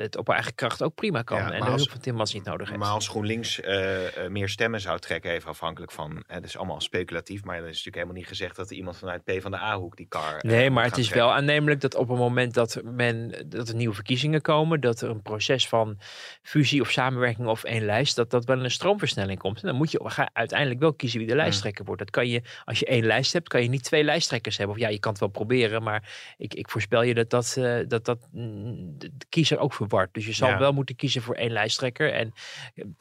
het 0.00 0.16
op 0.16 0.26
haar 0.26 0.36
eigen 0.36 0.54
kracht 0.54 0.82
ook 0.82 0.94
prima 0.94 1.22
kan. 1.22 1.38
Ja, 1.38 1.50
en 1.50 1.60
de 1.60 1.66
hulp 1.66 1.90
van 1.90 2.00
Timmermans 2.00 2.34
niet 2.34 2.44
nodig 2.44 2.68
heeft. 2.68 2.80
GroenLinks 3.18 3.60
uh, 3.60 4.28
meer 4.28 4.48
stemmen 4.48 4.80
zou 4.80 4.98
trekken, 4.98 5.30
even 5.30 5.48
afhankelijk 5.48 5.92
van. 5.92 6.22
Het 6.26 6.44
is 6.44 6.56
allemaal 6.56 6.80
speculatief, 6.80 7.44
maar 7.44 7.56
er 7.56 7.60
is 7.60 7.68
natuurlijk 7.68 7.96
helemaal 7.96 8.16
niet 8.16 8.26
gezegd 8.26 8.56
dat 8.56 8.70
er 8.70 8.76
iemand 8.76 8.98
vanuit 8.98 9.24
P 9.24 9.32
van 9.40 9.50
de 9.50 9.56
A-hoek 9.56 9.96
die 9.96 10.06
kar. 10.08 10.34
Uh, 10.34 10.50
nee, 10.50 10.70
maar 10.70 10.84
het 10.84 10.98
is 10.98 11.08
wel 11.08 11.32
aannemelijk 11.32 11.80
dat 11.80 11.94
op 11.94 12.08
het 12.08 12.18
moment 12.18 12.54
dat 12.54 12.80
men 12.84 13.46
dat 13.46 13.68
er 13.68 13.74
nieuwe 13.74 13.94
verkiezingen 13.94 14.40
komen, 14.40 14.80
dat 14.80 15.00
er 15.00 15.10
een 15.10 15.22
proces 15.22 15.68
van 15.68 15.98
fusie 16.42 16.80
of 16.80 16.90
samenwerking 16.90 17.46
of 17.46 17.64
één 17.64 17.84
lijst, 17.84 18.16
dat 18.16 18.30
dat 18.30 18.44
wel 18.44 18.64
een 18.64 18.70
stroomversnelling 18.70 19.38
komt. 19.38 19.60
En 19.60 19.68
dan 19.68 19.76
moet 19.76 19.90
je 19.90 20.28
uiteindelijk 20.32 20.80
wel 20.80 20.94
kiezen 20.94 21.18
wie 21.18 21.26
de 21.26 21.32
hmm. 21.32 21.42
lijsttrekker 21.42 21.84
wordt. 21.84 22.00
Dat 22.00 22.10
kan 22.10 22.28
je, 22.28 22.42
als 22.64 22.78
je 22.78 22.86
één 22.86 23.06
lijst 23.06 23.32
hebt, 23.32 23.48
kan 23.48 23.62
je 23.62 23.68
niet 23.68 23.84
twee 23.84 24.04
lijsttrekkers 24.04 24.56
hebben. 24.56 24.76
Of 24.76 24.82
ja, 24.82 24.88
je 24.88 24.98
kan 24.98 25.10
het 25.10 25.20
wel 25.20 25.28
proberen, 25.28 25.82
maar 25.82 26.34
ik, 26.36 26.54
ik 26.54 26.68
voorspel 26.68 27.02
je 27.02 27.14
dat 27.14 27.30
dat, 27.30 27.56
uh, 27.58 27.78
dat, 27.86 28.04
dat 28.04 28.18
mm, 28.32 28.98
de 28.98 29.10
kiezer 29.28 29.58
ook 29.58 29.74
verward. 29.74 30.14
Dus 30.14 30.26
je 30.26 30.32
zal 30.32 30.48
ja. 30.48 30.58
wel 30.58 30.72
moeten 30.72 30.96
kiezen 30.96 31.22
voor 31.22 31.34
één 31.34 31.52
lijsttrekker. 31.52 32.12
En 32.12 32.32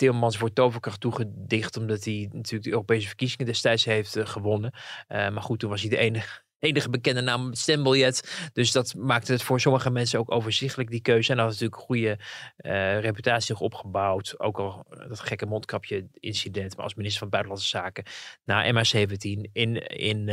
Timmermans 0.07 0.37
wordt 0.37 0.55
toverkracht 0.55 0.99
toegedicht 0.99 1.77
omdat 1.77 2.03
hij 2.03 2.29
natuurlijk 2.31 2.63
de 2.63 2.71
Europese 2.71 3.07
verkiezingen 3.07 3.45
destijds 3.45 3.85
heeft 3.85 4.17
uh, 4.17 4.25
gewonnen. 4.25 4.71
Uh, 4.73 5.29
maar 5.29 5.41
goed, 5.41 5.59
toen 5.59 5.69
was 5.69 5.81
hij 5.81 5.89
de 5.89 5.97
enige 5.97 6.45
enige 6.59 6.89
bekende 6.89 7.21
naam 7.21 7.53
stembiljet. 7.53 8.49
Dus 8.53 8.71
dat 8.71 8.95
maakte 8.95 9.31
het 9.31 9.43
voor 9.43 9.59
sommige 9.59 9.89
mensen 9.89 10.19
ook 10.19 10.31
overzichtelijk, 10.31 10.89
die 10.89 11.01
keuze. 11.01 11.31
En 11.31 11.37
had 11.37 11.47
natuurlijk 11.47 11.75
een 11.75 11.85
goede 11.85 12.19
uh, 12.57 12.99
reputatie 12.99 13.59
opgebouwd. 13.59 14.39
Ook 14.39 14.59
al 14.59 14.85
dat 15.07 15.19
gekke 15.19 15.45
mondkapje 15.45 16.07
incident. 16.13 16.75
Maar 16.75 16.83
als 16.83 16.95
minister 16.95 17.19
van 17.19 17.29
Buitenlandse 17.29 17.69
Zaken 17.69 18.03
na 18.43 18.73
MH17 18.73 19.51
in, 19.51 19.87
in 19.87 20.25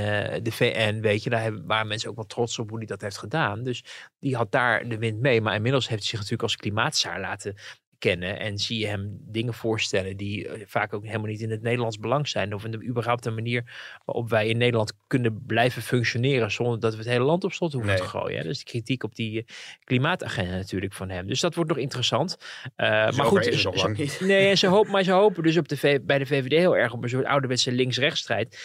de 0.42 0.50
VN, 0.52 1.00
weet 1.00 1.22
je, 1.22 1.30
daar 1.30 1.66
waren 1.66 1.88
mensen 1.88 2.10
ook 2.10 2.16
wel 2.16 2.26
trots 2.26 2.58
op 2.58 2.68
hoe 2.68 2.78
hij 2.78 2.86
dat 2.86 3.00
heeft 3.00 3.18
gedaan. 3.18 3.62
Dus 3.62 3.84
die 4.18 4.36
had 4.36 4.52
daar 4.52 4.88
de 4.88 4.98
wind 4.98 5.20
mee. 5.20 5.40
Maar 5.40 5.54
inmiddels 5.54 5.88
heeft 5.88 6.00
hij 6.00 6.10
zich 6.10 6.18
natuurlijk 6.18 6.42
als 6.42 6.56
klimaatzaar 6.56 7.20
laten 7.20 7.56
kennen 8.04 8.38
en 8.38 8.58
zie 8.58 8.78
je 8.78 8.86
hem 8.86 9.18
dingen 9.20 9.54
voorstellen 9.54 10.16
die 10.16 10.48
vaak 10.66 10.92
ook 10.92 11.04
helemaal 11.04 11.26
niet 11.26 11.40
in 11.40 11.50
het 11.50 11.62
Nederlands 11.62 11.98
belang 11.98 12.28
zijn. 12.28 12.54
Of 12.54 12.64
in 12.64 12.70
de, 12.70 12.84
überhaupt 12.84 13.22
de 13.22 13.30
manier 13.30 13.64
waarop 14.04 14.30
wij 14.30 14.48
in 14.48 14.58
Nederland 14.58 14.92
kunnen 15.06 15.42
blijven 15.46 15.82
functioneren 15.82 16.52
zonder 16.52 16.80
dat 16.80 16.92
we 16.92 16.98
het 16.98 17.08
hele 17.08 17.24
land 17.24 17.44
op 17.44 17.52
slot 17.52 17.72
hoeven 17.72 17.96
te 17.96 18.02
gooien. 18.02 18.44
Dus 18.44 18.58
de 18.58 18.64
kritiek 18.64 19.02
op 19.02 19.14
die 19.14 19.44
klimaatagenda 19.84 20.56
natuurlijk 20.56 20.92
van 20.92 21.08
hem. 21.10 21.26
Dus 21.26 21.40
dat 21.40 21.54
wordt 21.54 21.70
nog 21.70 21.78
interessant. 21.78 22.36
maar 22.76 23.12
goed, 23.12 23.46
is 23.46 23.64
nog 23.64 23.76
lang 23.76 23.96
niet. 23.96 24.20
Nee, 24.20 24.48
en 24.48 24.58
ze 24.58 24.66
hopen, 24.76 24.92
maar 24.92 25.04
ze 25.04 25.12
hopen 25.12 25.42
dus 25.42 25.56
op 25.56 25.68
de 25.68 26.02
bij 26.04 26.18
de 26.18 26.26
VVD 26.26 26.50
heel 26.50 26.76
erg 26.76 26.92
op 26.92 27.02
een 27.02 27.08
soort 27.08 27.26
ouderwetse 27.26 27.72
links-rechtsstrijd. 27.72 28.58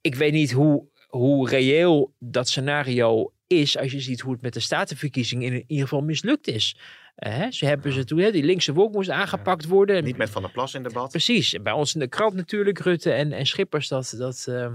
Ik 0.00 0.14
weet 0.14 0.32
niet 0.32 0.52
hoe, 0.52 0.88
hoe 1.06 1.48
reëel 1.48 2.14
dat 2.18 2.48
scenario 2.48 3.32
is 3.46 3.78
als 3.78 3.92
je 3.92 4.00
ziet 4.00 4.20
hoe 4.20 4.32
het 4.32 4.42
met 4.42 4.54
de 4.54 4.60
statenverkiezing 4.60 5.42
in 5.42 5.64
ieder 5.66 5.88
geval 5.88 6.00
mislukt 6.00 6.46
is. 6.46 6.76
Ze 7.50 7.66
hebben 7.66 7.92
ze 7.92 8.04
toen, 8.04 8.18
hè, 8.18 8.30
die 8.30 8.44
linkse 8.44 8.72
wolk 8.72 8.92
moest 8.92 9.10
aangepakt 9.10 9.66
worden. 9.66 10.04
Niet 10.04 10.16
met 10.16 10.30
Van 10.30 10.42
der 10.42 10.50
Plas 10.50 10.74
in 10.74 10.82
debat. 10.82 11.10
Precies. 11.10 11.56
Bij 11.62 11.72
ons 11.72 11.94
in 11.94 12.00
de 12.00 12.08
krant 12.08 12.34
natuurlijk, 12.34 12.78
Rutte 12.78 13.12
en, 13.12 13.32
en 13.32 13.46
Schippers, 13.46 13.88
dat, 13.88 14.14
dat, 14.18 14.46
uh, 14.48 14.66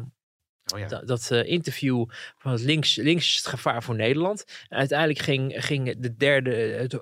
oh 0.74 0.80
ja. 0.80 0.88
dat, 0.88 1.08
dat 1.08 1.30
uh, 1.32 1.44
interview 1.44 2.06
van 2.38 2.52
het 2.52 2.62
links, 2.62 2.96
links 2.96 3.36
het 3.36 3.48
gevaar 3.48 3.84
voor 3.84 3.96
Nederland. 3.96 4.46
En 4.70 4.78
uiteindelijk 4.78 5.20
ging, 5.20 5.66
ging 5.66 6.00
de 6.00 6.16
derde, 6.16 6.52
het, 6.52 7.00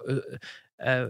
uh, 0.86 1.03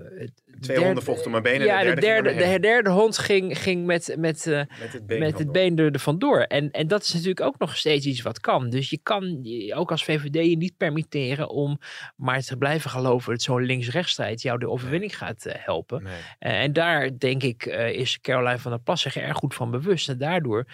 Twee 0.60 0.80
honden 0.80 1.04
vochten 1.04 1.32
mijn 1.32 1.44
benen. 1.44 1.68
Ja, 1.68 1.84
de 1.84 1.84
derde, 1.84 2.30
de 2.30 2.36
derde, 2.36 2.54
de 2.54 2.60
derde 2.60 2.90
hond 2.90 3.18
ging, 3.18 3.60
ging 3.60 3.86
met, 3.86 4.16
met, 4.18 4.46
uh, 4.46 4.62
met 4.80 4.94
het 4.94 5.08
been, 5.08 5.20
met 5.20 5.38
het 5.40 5.52
been 5.52 5.78
er 5.78 6.00
vandoor. 6.00 6.40
En, 6.40 6.72
en 6.72 6.88
dat 6.88 7.02
is 7.02 7.14
natuurlijk 7.14 7.42
ook 7.42 7.60
nog 7.60 7.78
steeds 7.78 8.06
iets 8.06 8.22
wat 8.22 8.40
kan. 8.40 8.70
Dus 8.70 8.90
je 8.90 9.00
kan 9.04 9.48
ook 9.74 9.92
als 9.92 10.04
VVD 10.04 10.50
je 10.50 10.58
niet 10.58 10.78
permitteren 10.78 11.50
om 11.50 11.80
maar 12.16 12.42
te 12.42 12.58
blijven 12.58 12.90
geloven 12.90 13.32
dat 13.32 13.42
zo'n 13.42 13.66
links-rechtsstrijd 13.66 14.42
jou 14.42 14.60
de 14.60 14.70
overwinning 14.70 15.18
gaat 15.18 15.46
uh, 15.46 15.54
helpen. 15.56 16.04
Nee. 16.04 16.14
en 16.40 16.74
daar 16.74 17.18
denk 17.18 17.44
ik 17.44 17.66
is 17.92 18.20
Caroline 18.20 18.60
van 18.60 18.72
der 18.72 18.82
Plas 18.82 19.02
zich 19.02 19.16
erg 19.16 19.38
goed 19.38 19.54
van 19.54 19.72
bewust. 19.72 20.10
En 20.10 20.18
daardoor, 20.18 20.66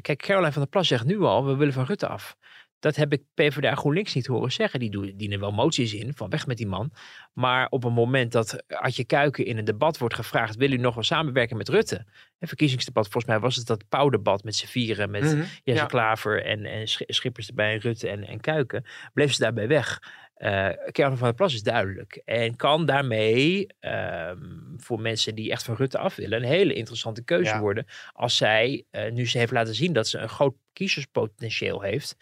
kijk, 0.00 0.16
Caroline 0.16 0.52
van 0.52 0.62
der 0.62 0.70
Plas 0.70 0.88
zegt 0.88 1.04
nu 1.04 1.20
al, 1.20 1.46
we 1.46 1.56
willen 1.56 1.72
van 1.72 1.84
Rutte 1.84 2.06
af. 2.06 2.36
Dat 2.78 2.96
heb 2.96 3.12
ik 3.12 3.22
PvdA 3.34 3.74
GroenLinks 3.74 4.14
niet 4.14 4.26
horen 4.26 4.52
zeggen. 4.52 4.80
Die 4.80 5.16
dienen 5.16 5.40
wel 5.40 5.52
moties 5.52 5.94
in, 5.94 6.14
van 6.14 6.30
weg 6.30 6.46
met 6.46 6.56
die 6.56 6.66
man. 6.66 6.92
Maar 7.32 7.66
op 7.70 7.84
een 7.84 7.92
moment 7.92 8.32
dat 8.32 8.62
Adje 8.66 9.04
Kuiken 9.04 9.46
in 9.46 9.58
een 9.58 9.64
debat 9.64 9.98
wordt 9.98 10.14
gevraagd... 10.14 10.56
wil 10.56 10.72
u 10.72 10.76
nog 10.76 10.94
wel 10.94 11.04
samenwerken 11.04 11.56
met 11.56 11.68
Rutte? 11.68 12.06
Een 12.38 12.48
verkiezingsdebat, 12.48 13.08
volgens 13.08 13.32
mij 13.32 13.40
was 13.40 13.56
het 13.56 13.66
dat 13.66 13.88
Pauwdebat 13.88 14.44
met 14.44 14.54
z'n 14.56 14.66
vieren... 14.66 15.10
met 15.10 15.22
mm 15.22 15.44
Jesse 15.64 15.86
Klaver 15.86 16.44
en, 16.44 16.64
en 16.64 16.88
Schippers 16.88 17.48
erbij, 17.48 17.76
Rutte 17.76 18.08
en, 18.08 18.26
en 18.26 18.40
Kuiken. 18.40 18.84
Bleef 19.12 19.32
ze 19.32 19.40
daarbij 19.40 19.68
weg. 19.68 20.02
Uh, 20.38 20.68
van 20.92 21.16
der 21.18 21.34
Plas 21.34 21.54
is 21.54 21.62
duidelijk. 21.62 22.22
En 22.24 22.56
kan 22.56 22.86
daarmee 22.86 23.66
ehm, 23.80 24.38
voor 24.76 25.00
mensen 25.00 25.34
die 25.34 25.50
echt 25.50 25.62
van 25.62 25.74
Rutte 25.74 25.98
af 25.98 26.16
willen... 26.16 26.42
een 26.42 26.48
hele 26.48 26.74
interessante 26.74 27.24
keuze 27.24 27.58
worden. 27.58 27.86
Als 28.12 28.36
zij, 28.36 28.84
uh, 28.90 29.12
nu 29.12 29.28
ze 29.28 29.38
heeft 29.38 29.52
laten 29.52 29.74
zien 29.74 29.92
dat 29.92 30.08
ze 30.08 30.18
een 30.18 30.28
groot 30.28 30.54
kiezerspotentieel 30.72 31.82
heeft 31.82 32.16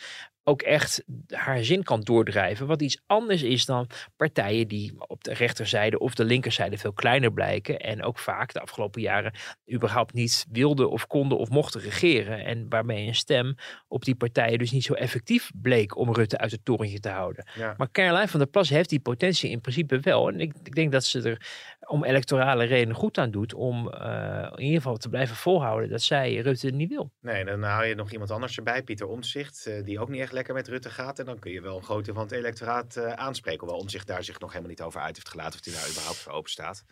ook 0.48 0.62
echt 0.62 1.04
haar 1.28 1.64
zin 1.64 1.82
kan 1.82 2.00
doordrijven. 2.00 2.66
Wat 2.66 2.82
iets 2.82 3.02
anders 3.06 3.42
is 3.42 3.64
dan 3.64 3.88
partijen 4.16 4.68
die 4.68 4.94
op 5.06 5.24
de 5.24 5.34
rechterzijde 5.34 5.98
of 5.98 6.14
de 6.14 6.24
linkerzijde 6.24 6.78
veel 6.78 6.92
kleiner 6.92 7.32
blijken. 7.32 7.78
En 7.78 8.02
ook 8.02 8.18
vaak 8.18 8.52
de 8.52 8.60
afgelopen 8.60 9.00
jaren 9.00 9.32
überhaupt 9.72 10.12
niet 10.12 10.46
wilden 10.50 10.90
of 10.90 11.06
konden 11.06 11.38
of 11.38 11.48
mochten 11.48 11.80
regeren. 11.80 12.44
En 12.44 12.66
waarmee 12.68 13.06
een 13.06 13.14
stem 13.14 13.54
op 13.88 14.04
die 14.04 14.14
partijen 14.14 14.58
dus 14.58 14.70
niet 14.70 14.84
zo 14.84 14.92
effectief 14.92 15.50
bleek 15.54 15.96
om 15.96 16.12
Rutte 16.12 16.38
uit 16.38 16.50
het 16.50 16.64
torentje 16.64 17.00
te 17.00 17.08
houden. 17.08 17.46
Maar 17.76 17.90
Caroline 17.90 18.28
van 18.28 18.40
der 18.40 18.48
Plas 18.48 18.68
heeft 18.68 18.90
die 18.90 19.00
potentie 19.00 19.50
in 19.50 19.60
principe 19.60 20.00
wel. 20.00 20.28
En 20.28 20.40
ik, 20.40 20.52
ik 20.64 20.74
denk 20.74 20.92
dat 20.92 21.04
ze 21.04 21.22
er 21.22 21.46
om 21.88 22.04
electorale 22.04 22.64
redenen 22.64 22.96
goed 22.96 23.18
aan 23.18 23.30
doet 23.30 23.54
om 23.54 23.92
uh, 23.94 24.52
in 24.54 24.64
ieder 24.64 24.76
geval 24.76 24.96
te 24.96 25.08
blijven 25.08 25.36
volhouden 25.36 25.88
dat 25.90 26.02
zij 26.02 26.36
Rutte 26.36 26.70
niet 26.70 26.88
wil. 26.88 27.10
Nee, 27.20 27.44
dan 27.44 27.62
haal 27.62 27.84
je 27.84 27.94
nog 27.94 28.12
iemand 28.12 28.30
anders 28.30 28.56
erbij, 28.56 28.82
Pieter 28.82 29.06
Omtzigt, 29.06 29.66
uh, 29.68 29.84
die 29.84 30.00
ook 30.00 30.08
niet 30.08 30.20
echt 30.20 30.32
lekker 30.36 30.54
met 30.54 30.68
Rutte 30.68 30.90
gaat. 30.90 31.18
En 31.18 31.24
dan 31.24 31.38
kun 31.38 31.52
je 31.52 31.60
wel 31.60 31.76
een 31.76 31.84
groot 31.84 32.04
deel 32.04 32.14
van 32.14 32.22
het 32.22 32.32
electoraat 32.32 32.96
uh, 32.96 33.12
aanspreken. 33.12 33.60
Hoewel 33.60 33.78
Omtzigt 33.78 34.06
daar 34.06 34.24
zich 34.24 34.38
nog 34.38 34.50
helemaal 34.50 34.70
niet 34.70 34.82
over 34.82 35.00
uit 35.00 35.14
heeft 35.14 35.28
gelaten 35.28 35.58
of 35.58 35.64
hij 35.64 35.74
daar 35.74 35.90
überhaupt 35.90 36.18
voor 36.18 36.32
open 36.32 36.50
staat. 36.50 36.84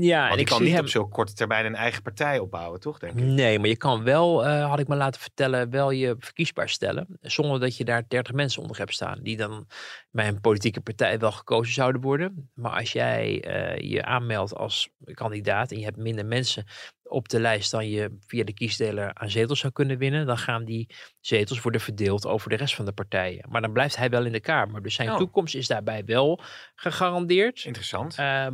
Ja, 0.00 0.30
en 0.30 0.38
ik 0.38 0.46
kan 0.46 0.62
niet 0.62 0.72
hem... 0.72 0.80
op 0.80 0.88
zo'n 0.88 1.08
korte 1.08 1.32
termijn 1.32 1.66
een 1.66 1.74
eigen 1.74 2.02
partij 2.02 2.38
opbouwen, 2.38 2.80
toch? 2.80 2.98
Denk 2.98 3.12
ik. 3.12 3.24
Nee, 3.24 3.58
maar 3.58 3.68
je 3.68 3.76
kan 3.76 4.04
wel, 4.04 4.46
had 4.46 4.78
ik 4.78 4.88
me 4.88 4.96
laten 4.96 5.20
vertellen, 5.20 5.70
wel 5.70 5.90
je 5.90 6.16
verkiesbaar 6.18 6.68
stellen. 6.68 7.06
Zonder 7.20 7.60
dat 7.60 7.76
je 7.76 7.84
daar 7.84 8.04
30 8.08 8.34
mensen 8.34 8.62
onder 8.62 8.78
hebt 8.78 8.94
staan. 8.94 9.18
Die 9.22 9.36
dan 9.36 9.66
bij 10.10 10.28
een 10.28 10.40
politieke 10.40 10.80
partij 10.80 11.18
wel 11.18 11.32
gekozen 11.32 11.74
zouden 11.74 12.00
worden. 12.00 12.50
Maar 12.54 12.72
als 12.72 12.92
jij 12.92 13.32
je 13.80 14.04
aanmeldt 14.04 14.54
als 14.54 14.88
kandidaat 15.14 15.70
en 15.70 15.78
je 15.78 15.84
hebt 15.84 15.96
minder 15.96 16.26
mensen 16.26 16.64
op 17.12 17.28
de 17.28 17.40
lijst 17.40 17.70
dan 17.70 17.88
je 17.88 18.16
via 18.26 18.44
de 18.44 18.52
kiesdeler 18.52 19.14
aan 19.14 19.30
zetels 19.30 19.58
zou 19.58 19.72
kunnen 19.72 19.98
winnen, 19.98 20.26
dan 20.26 20.38
gaan 20.38 20.64
die 20.64 20.88
zetels 21.20 21.60
worden 21.60 21.80
verdeeld 21.80 22.26
over 22.26 22.50
de 22.50 22.56
rest 22.56 22.74
van 22.74 22.84
de 22.84 22.92
partijen. 22.92 23.46
Maar 23.48 23.60
dan 23.60 23.72
blijft 23.72 23.96
hij 23.96 24.10
wel 24.10 24.24
in 24.24 24.32
de 24.32 24.40
Kamer. 24.40 24.82
Dus 24.82 24.94
zijn 24.94 25.10
oh. 25.10 25.16
toekomst 25.16 25.54
is 25.54 25.66
daarbij 25.66 26.04
wel 26.04 26.40
gegarandeerd. 26.74 27.64
Interessant. 27.64 28.18
Uh, 28.18 28.48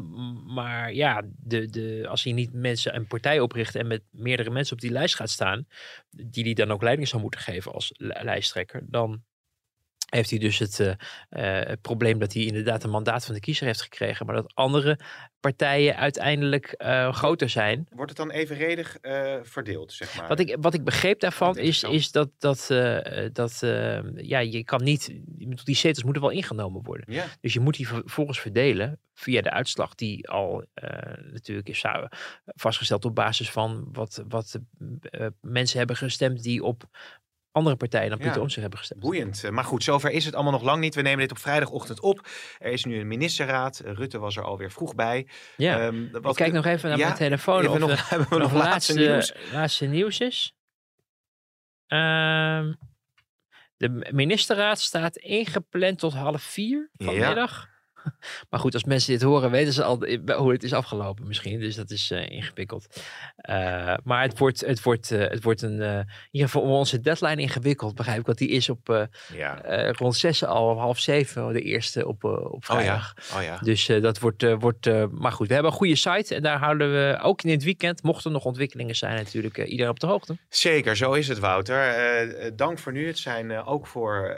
maar 0.46 0.92
ja, 0.92 1.22
de, 1.36 1.66
de, 1.66 2.06
als 2.08 2.24
hij 2.24 2.32
niet 2.32 2.52
mensen 2.52 2.94
een 2.94 3.06
partij 3.06 3.40
opricht 3.40 3.74
en 3.74 3.86
met 3.86 4.02
meerdere 4.10 4.50
mensen 4.50 4.74
op 4.74 4.80
die 4.80 4.90
lijst 4.90 5.14
gaat 5.14 5.30
staan, 5.30 5.66
die 6.10 6.44
hij 6.44 6.54
dan 6.54 6.70
ook 6.70 6.82
leiding 6.82 7.08
zou 7.08 7.22
moeten 7.22 7.40
geven 7.40 7.72
als 7.72 7.92
lijsttrekker, 7.96 8.82
dan 8.86 9.22
heeft 10.08 10.30
hij 10.30 10.38
dus 10.38 10.58
het, 10.58 10.96
uh, 11.30 11.62
probleem 11.80 12.18
dat 12.18 12.32
hij 12.32 12.42
inderdaad 12.42 12.84
een 12.84 12.90
mandaat 12.90 13.24
van 13.24 13.34
de 13.34 13.40
kiezer 13.40 13.66
heeft 13.66 13.82
gekregen, 13.82 14.26
maar 14.26 14.34
dat 14.34 14.54
andere 14.54 14.98
partijen 15.40 15.96
uiteindelijk 15.96 16.74
uh, 16.78 17.12
groter 17.12 17.48
zijn. 17.48 17.86
Wordt 17.90 18.10
het 18.10 18.18
dan 18.18 18.30
evenredig 18.30 18.96
verdeeld, 19.42 19.92
zeg 19.92 20.16
maar? 20.16 20.28
Wat 20.28 20.38
ik, 20.38 20.56
wat 20.60 20.74
ik 20.74 20.84
begreep 20.84 21.20
daarvan 21.20 21.58
is, 21.58 21.82
is 21.82 22.10
dat, 22.10 22.30
dat, 22.38 22.66
dat 23.32 23.58
ja, 24.14 24.38
je 24.38 24.64
kan 24.64 24.82
niet, 24.82 25.12
die 25.64 25.76
zetels 25.76 26.04
moeten 26.04 26.22
wel 26.22 26.30
ingenomen 26.30 26.82
worden. 26.82 27.14
Ja. 27.14 27.24
Dus 27.40 27.52
je 27.52 27.60
moet 27.60 27.76
die 27.76 27.88
vervolgens 27.88 28.40
verdelen 28.40 29.00
via 29.14 29.42
de 29.42 29.50
uitslag 29.50 29.94
die 29.94 30.28
al 30.28 30.64
natuurlijk 31.32 31.68
is 31.68 31.84
vastgesteld 32.44 33.04
op 33.04 33.14
basis 33.14 33.50
van 33.50 33.88
wat, 33.92 34.24
wat 34.28 34.58
mensen 35.40 35.78
hebben 35.78 35.96
gestemd 35.96 36.42
die 36.42 36.64
op 36.64 36.88
andere 37.52 37.76
partijen 37.76 38.08
dan 38.08 38.18
Pieter 38.18 38.36
ja. 38.36 38.40
Omtzigt 38.40 38.60
hebben 38.60 38.78
gestemd. 38.78 39.00
Boeiend. 39.00 39.50
Maar 39.50 39.64
goed, 39.64 39.84
zover 39.84 40.10
is 40.10 40.24
het 40.24 40.34
allemaal 40.34 40.52
nog 40.52 40.62
lang 40.62 40.80
niet. 40.80 40.94
We 40.94 41.02
nemen 41.02 41.18
dit 41.18 41.30
op 41.30 41.38
vrijdagochtend 41.38 42.00
op. 42.00 42.28
Er 42.58 42.72
is 42.72 42.84
nu 42.84 43.00
een 43.00 43.06
ministerraad. 43.06 43.82
Rutte 43.84 44.18
was 44.18 44.36
er 44.36 44.44
alweer 44.44 44.70
vroeg 44.70 44.94
bij. 44.94 45.28
Ja. 45.56 45.86
Um, 45.86 46.08
wat... 46.12 46.30
Ik 46.30 46.36
kijk 46.36 46.52
nog 46.52 46.66
even 46.66 46.88
naar 46.88 46.98
mijn 46.98 47.14
telefoon 47.14 47.68
of 47.68 47.78
nog, 47.78 47.90
er, 47.90 48.04
hebben 48.10 48.28
we 48.28 48.38
nog, 48.38 48.52
laatste, 48.52 48.94
nieuws? 48.94 49.34
laatste 49.52 49.86
nieuws 49.86 50.20
is. 50.20 50.54
Um, 51.86 52.78
de 53.76 54.08
ministerraad 54.10 54.80
staat 54.80 55.16
ingepland 55.16 55.98
tot 55.98 56.12
half 56.12 56.42
vier 56.42 56.90
vanmiddag. 56.92 57.68
Maar 58.50 58.60
goed, 58.60 58.74
als 58.74 58.84
mensen 58.84 59.12
dit 59.12 59.22
horen, 59.22 59.50
weten 59.50 59.72
ze 59.72 59.82
al 59.82 59.96
hoe 60.36 60.52
het 60.52 60.62
is 60.62 60.72
afgelopen 60.72 61.26
misschien. 61.26 61.60
Dus 61.60 61.74
dat 61.74 61.90
is 61.90 62.10
uh, 62.10 62.30
ingewikkeld. 62.30 63.02
Uh, 63.50 63.94
maar 64.04 64.22
het 64.22 64.38
wordt, 64.38 64.60
het 64.60 64.82
wordt, 64.82 65.10
uh, 65.10 65.20
het 65.20 65.42
wordt 65.42 65.62
een, 65.62 65.80
in 65.80 66.06
ieder 66.30 66.48
geval 66.48 66.62
onze 66.62 67.00
deadline 67.00 67.42
ingewikkeld. 67.42 67.94
Begrijp 67.94 68.18
ik, 68.18 68.26
want 68.26 68.38
die 68.38 68.48
is 68.48 68.68
op 68.68 69.08
ja. 69.32 69.60
rond 69.92 70.16
zes 70.16 70.44
al 70.44 70.78
half 70.78 70.98
zeven 70.98 71.52
de 71.52 71.60
eerste 71.60 72.06
op, 72.06 72.24
op 72.24 72.64
vrijdag. 72.64 73.14
Oh 73.16 73.24
ja. 73.30 73.38
Oh 73.38 73.44
ja. 73.44 73.58
Dus 73.62 73.86
dat 73.86 74.18
wordt, 74.18 74.42
wordt 74.58 75.10
maar 75.10 75.32
goed. 75.32 75.46
We 75.46 75.54
hebben 75.54 75.72
een 75.72 75.78
goede 75.78 75.96
site 75.96 76.34
en 76.34 76.42
daar 76.42 76.58
houden 76.58 76.92
we 76.92 77.18
ook 77.22 77.42
in 77.42 77.50
het 77.50 77.64
weekend, 77.64 78.02
mochten 78.02 78.26
er 78.26 78.36
nog 78.36 78.44
ontwikkelingen 78.44 78.96
zijn 78.96 79.16
natuurlijk, 79.16 79.58
iedereen 79.58 79.90
op 79.90 80.00
de 80.00 80.06
hoogte. 80.06 80.36
Zeker, 80.48 80.96
zo 80.96 81.12
is 81.12 81.28
het 81.28 81.38
Wouter. 81.38 82.56
dank 82.56 82.78
voor 82.78 82.92
nu. 82.92 83.06
Het 83.06 83.18
zijn 83.18 83.64
ook 83.64 83.86
voor, 83.86 84.36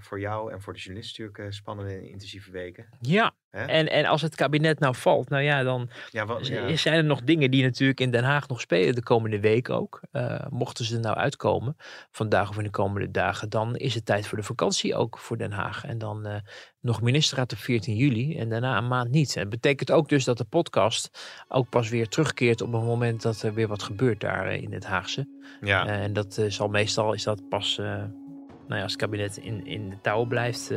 voor 0.00 0.20
jou 0.20 0.52
en 0.52 0.62
voor 0.62 0.72
de 0.72 0.78
journalist 0.78 1.18
natuurlijk 1.18 1.52
spannende 1.54 1.92
en 1.92 2.08
intensieve 2.08 2.50
weken. 2.50 2.86
Ja, 3.00 3.11
en, 3.52 3.90
en 3.90 4.04
als 4.04 4.22
het 4.22 4.34
kabinet 4.34 4.78
nou 4.78 4.94
valt, 4.94 5.28
nou 5.28 5.42
ja, 5.42 5.62
dan 5.62 5.90
ja, 6.10 6.26
wat, 6.26 6.46
zijn 6.74 6.94
er 6.94 7.04
nog 7.04 7.22
dingen 7.22 7.50
die 7.50 7.62
natuurlijk 7.62 8.00
in 8.00 8.10
Den 8.10 8.24
Haag 8.24 8.48
nog 8.48 8.60
spelen 8.60 8.94
de 8.94 9.02
komende 9.02 9.40
week 9.40 9.70
ook. 9.70 10.00
Uh, 10.12 10.46
mochten 10.50 10.84
ze 10.84 10.94
er 10.94 11.00
nou 11.00 11.16
uitkomen, 11.16 11.76
vandaag 12.10 12.48
of 12.48 12.56
in 12.56 12.64
de 12.64 12.70
komende 12.70 13.10
dagen, 13.10 13.48
dan 13.48 13.76
is 13.76 13.94
het 13.94 14.06
tijd 14.06 14.26
voor 14.26 14.38
de 14.38 14.44
vakantie 14.44 14.94
ook 14.94 15.18
voor 15.18 15.38
Den 15.38 15.52
Haag. 15.52 15.84
En 15.84 15.98
dan 15.98 16.26
uh, 16.26 16.34
nog 16.80 17.02
ministerraad 17.02 17.52
op 17.52 17.58
14 17.58 17.96
juli 17.96 18.38
en 18.38 18.48
daarna 18.48 18.76
een 18.76 18.88
maand 18.88 19.10
niet. 19.10 19.36
En 19.36 19.42
dat 19.42 19.50
betekent 19.50 19.90
ook 19.90 20.08
dus 20.08 20.24
dat 20.24 20.38
de 20.38 20.44
podcast 20.44 21.10
ook 21.48 21.68
pas 21.68 21.88
weer 21.88 22.08
terugkeert 22.08 22.60
op 22.60 22.72
het 22.72 22.82
moment 22.82 23.22
dat 23.22 23.42
er 23.42 23.54
weer 23.54 23.68
wat 23.68 23.82
gebeurt 23.82 24.20
daar 24.20 24.46
eh, 24.46 24.62
in 24.62 24.72
het 24.72 24.86
Haagse. 24.86 25.28
Ja. 25.60 25.86
en 25.86 26.12
dat 26.12 26.42
zal 26.48 26.68
meestal, 26.68 27.12
is 27.12 27.22
dat 27.22 27.48
pas, 27.48 27.76
nou 27.76 28.10
ja, 28.68 28.82
als 28.82 28.92
het 28.92 29.00
kabinet 29.00 29.36
in, 29.36 29.66
in 29.66 29.90
de 29.90 30.00
touw 30.00 30.24
blijft 30.24 30.70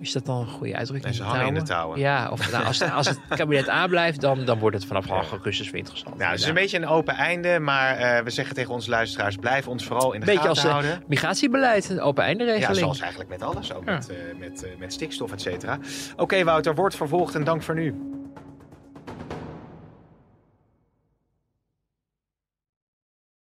is 0.00 0.12
dat 0.12 0.26
dan 0.26 0.40
een 0.40 0.46
goede 0.46 0.76
uitdrukking? 0.76 1.14
ze 1.14 1.22
hangen 1.22 1.46
in 1.46 1.54
de 1.54 1.62
touwen. 1.62 1.98
Ja, 1.98 2.30
of 2.30 2.50
nou, 2.50 2.64
als, 2.64 2.82
als 2.90 3.08
het 3.08 3.18
kabinet 3.28 3.68
A 3.68 3.86
blijft, 3.86 4.20
dan, 4.20 4.44
dan 4.44 4.58
wordt 4.58 4.76
het 4.76 4.86
vanaf 4.86 5.06
half 5.06 5.30
augustus 5.30 5.70
weer 5.70 5.80
interessant. 5.80 6.18
Nou, 6.18 6.30
het 6.30 6.40
is 6.40 6.46
een 6.46 6.54
beetje 6.54 6.76
een 6.76 6.86
open 6.86 7.14
einde, 7.14 7.58
maar 7.58 8.00
uh, 8.00 8.24
we 8.24 8.30
zeggen 8.30 8.54
tegen 8.54 8.72
onze 8.72 8.90
luisteraars, 8.90 9.36
blijf 9.36 9.68
ons 9.68 9.84
vooral 9.84 10.12
in 10.12 10.20
de 10.20 10.26
beetje 10.26 10.40
gaten 10.40 10.62
als, 10.62 10.70
houden. 10.70 10.90
Uh, 10.90 11.08
migratiebeleid, 11.08 11.88
een 11.90 12.00
open 12.00 12.24
einde 12.24 12.44
regeling. 12.44 12.74
Ja, 12.74 12.80
zoals 12.80 13.00
eigenlijk 13.00 13.30
met 13.30 13.42
alles, 13.42 13.72
ook 13.72 13.84
ja. 13.84 13.92
met, 13.92 14.10
uh, 14.10 14.38
met, 14.38 14.66
met 14.78 14.92
stikstof, 14.92 15.32
et 15.32 15.40
cetera. 15.40 15.78
Oké 16.12 16.22
okay, 16.22 16.44
Wouter, 16.44 16.74
wordt 16.74 16.96
vervolgd 16.96 17.34
en 17.34 17.44
dank 17.44 17.62
voor 17.62 17.74
nu. 17.74 17.94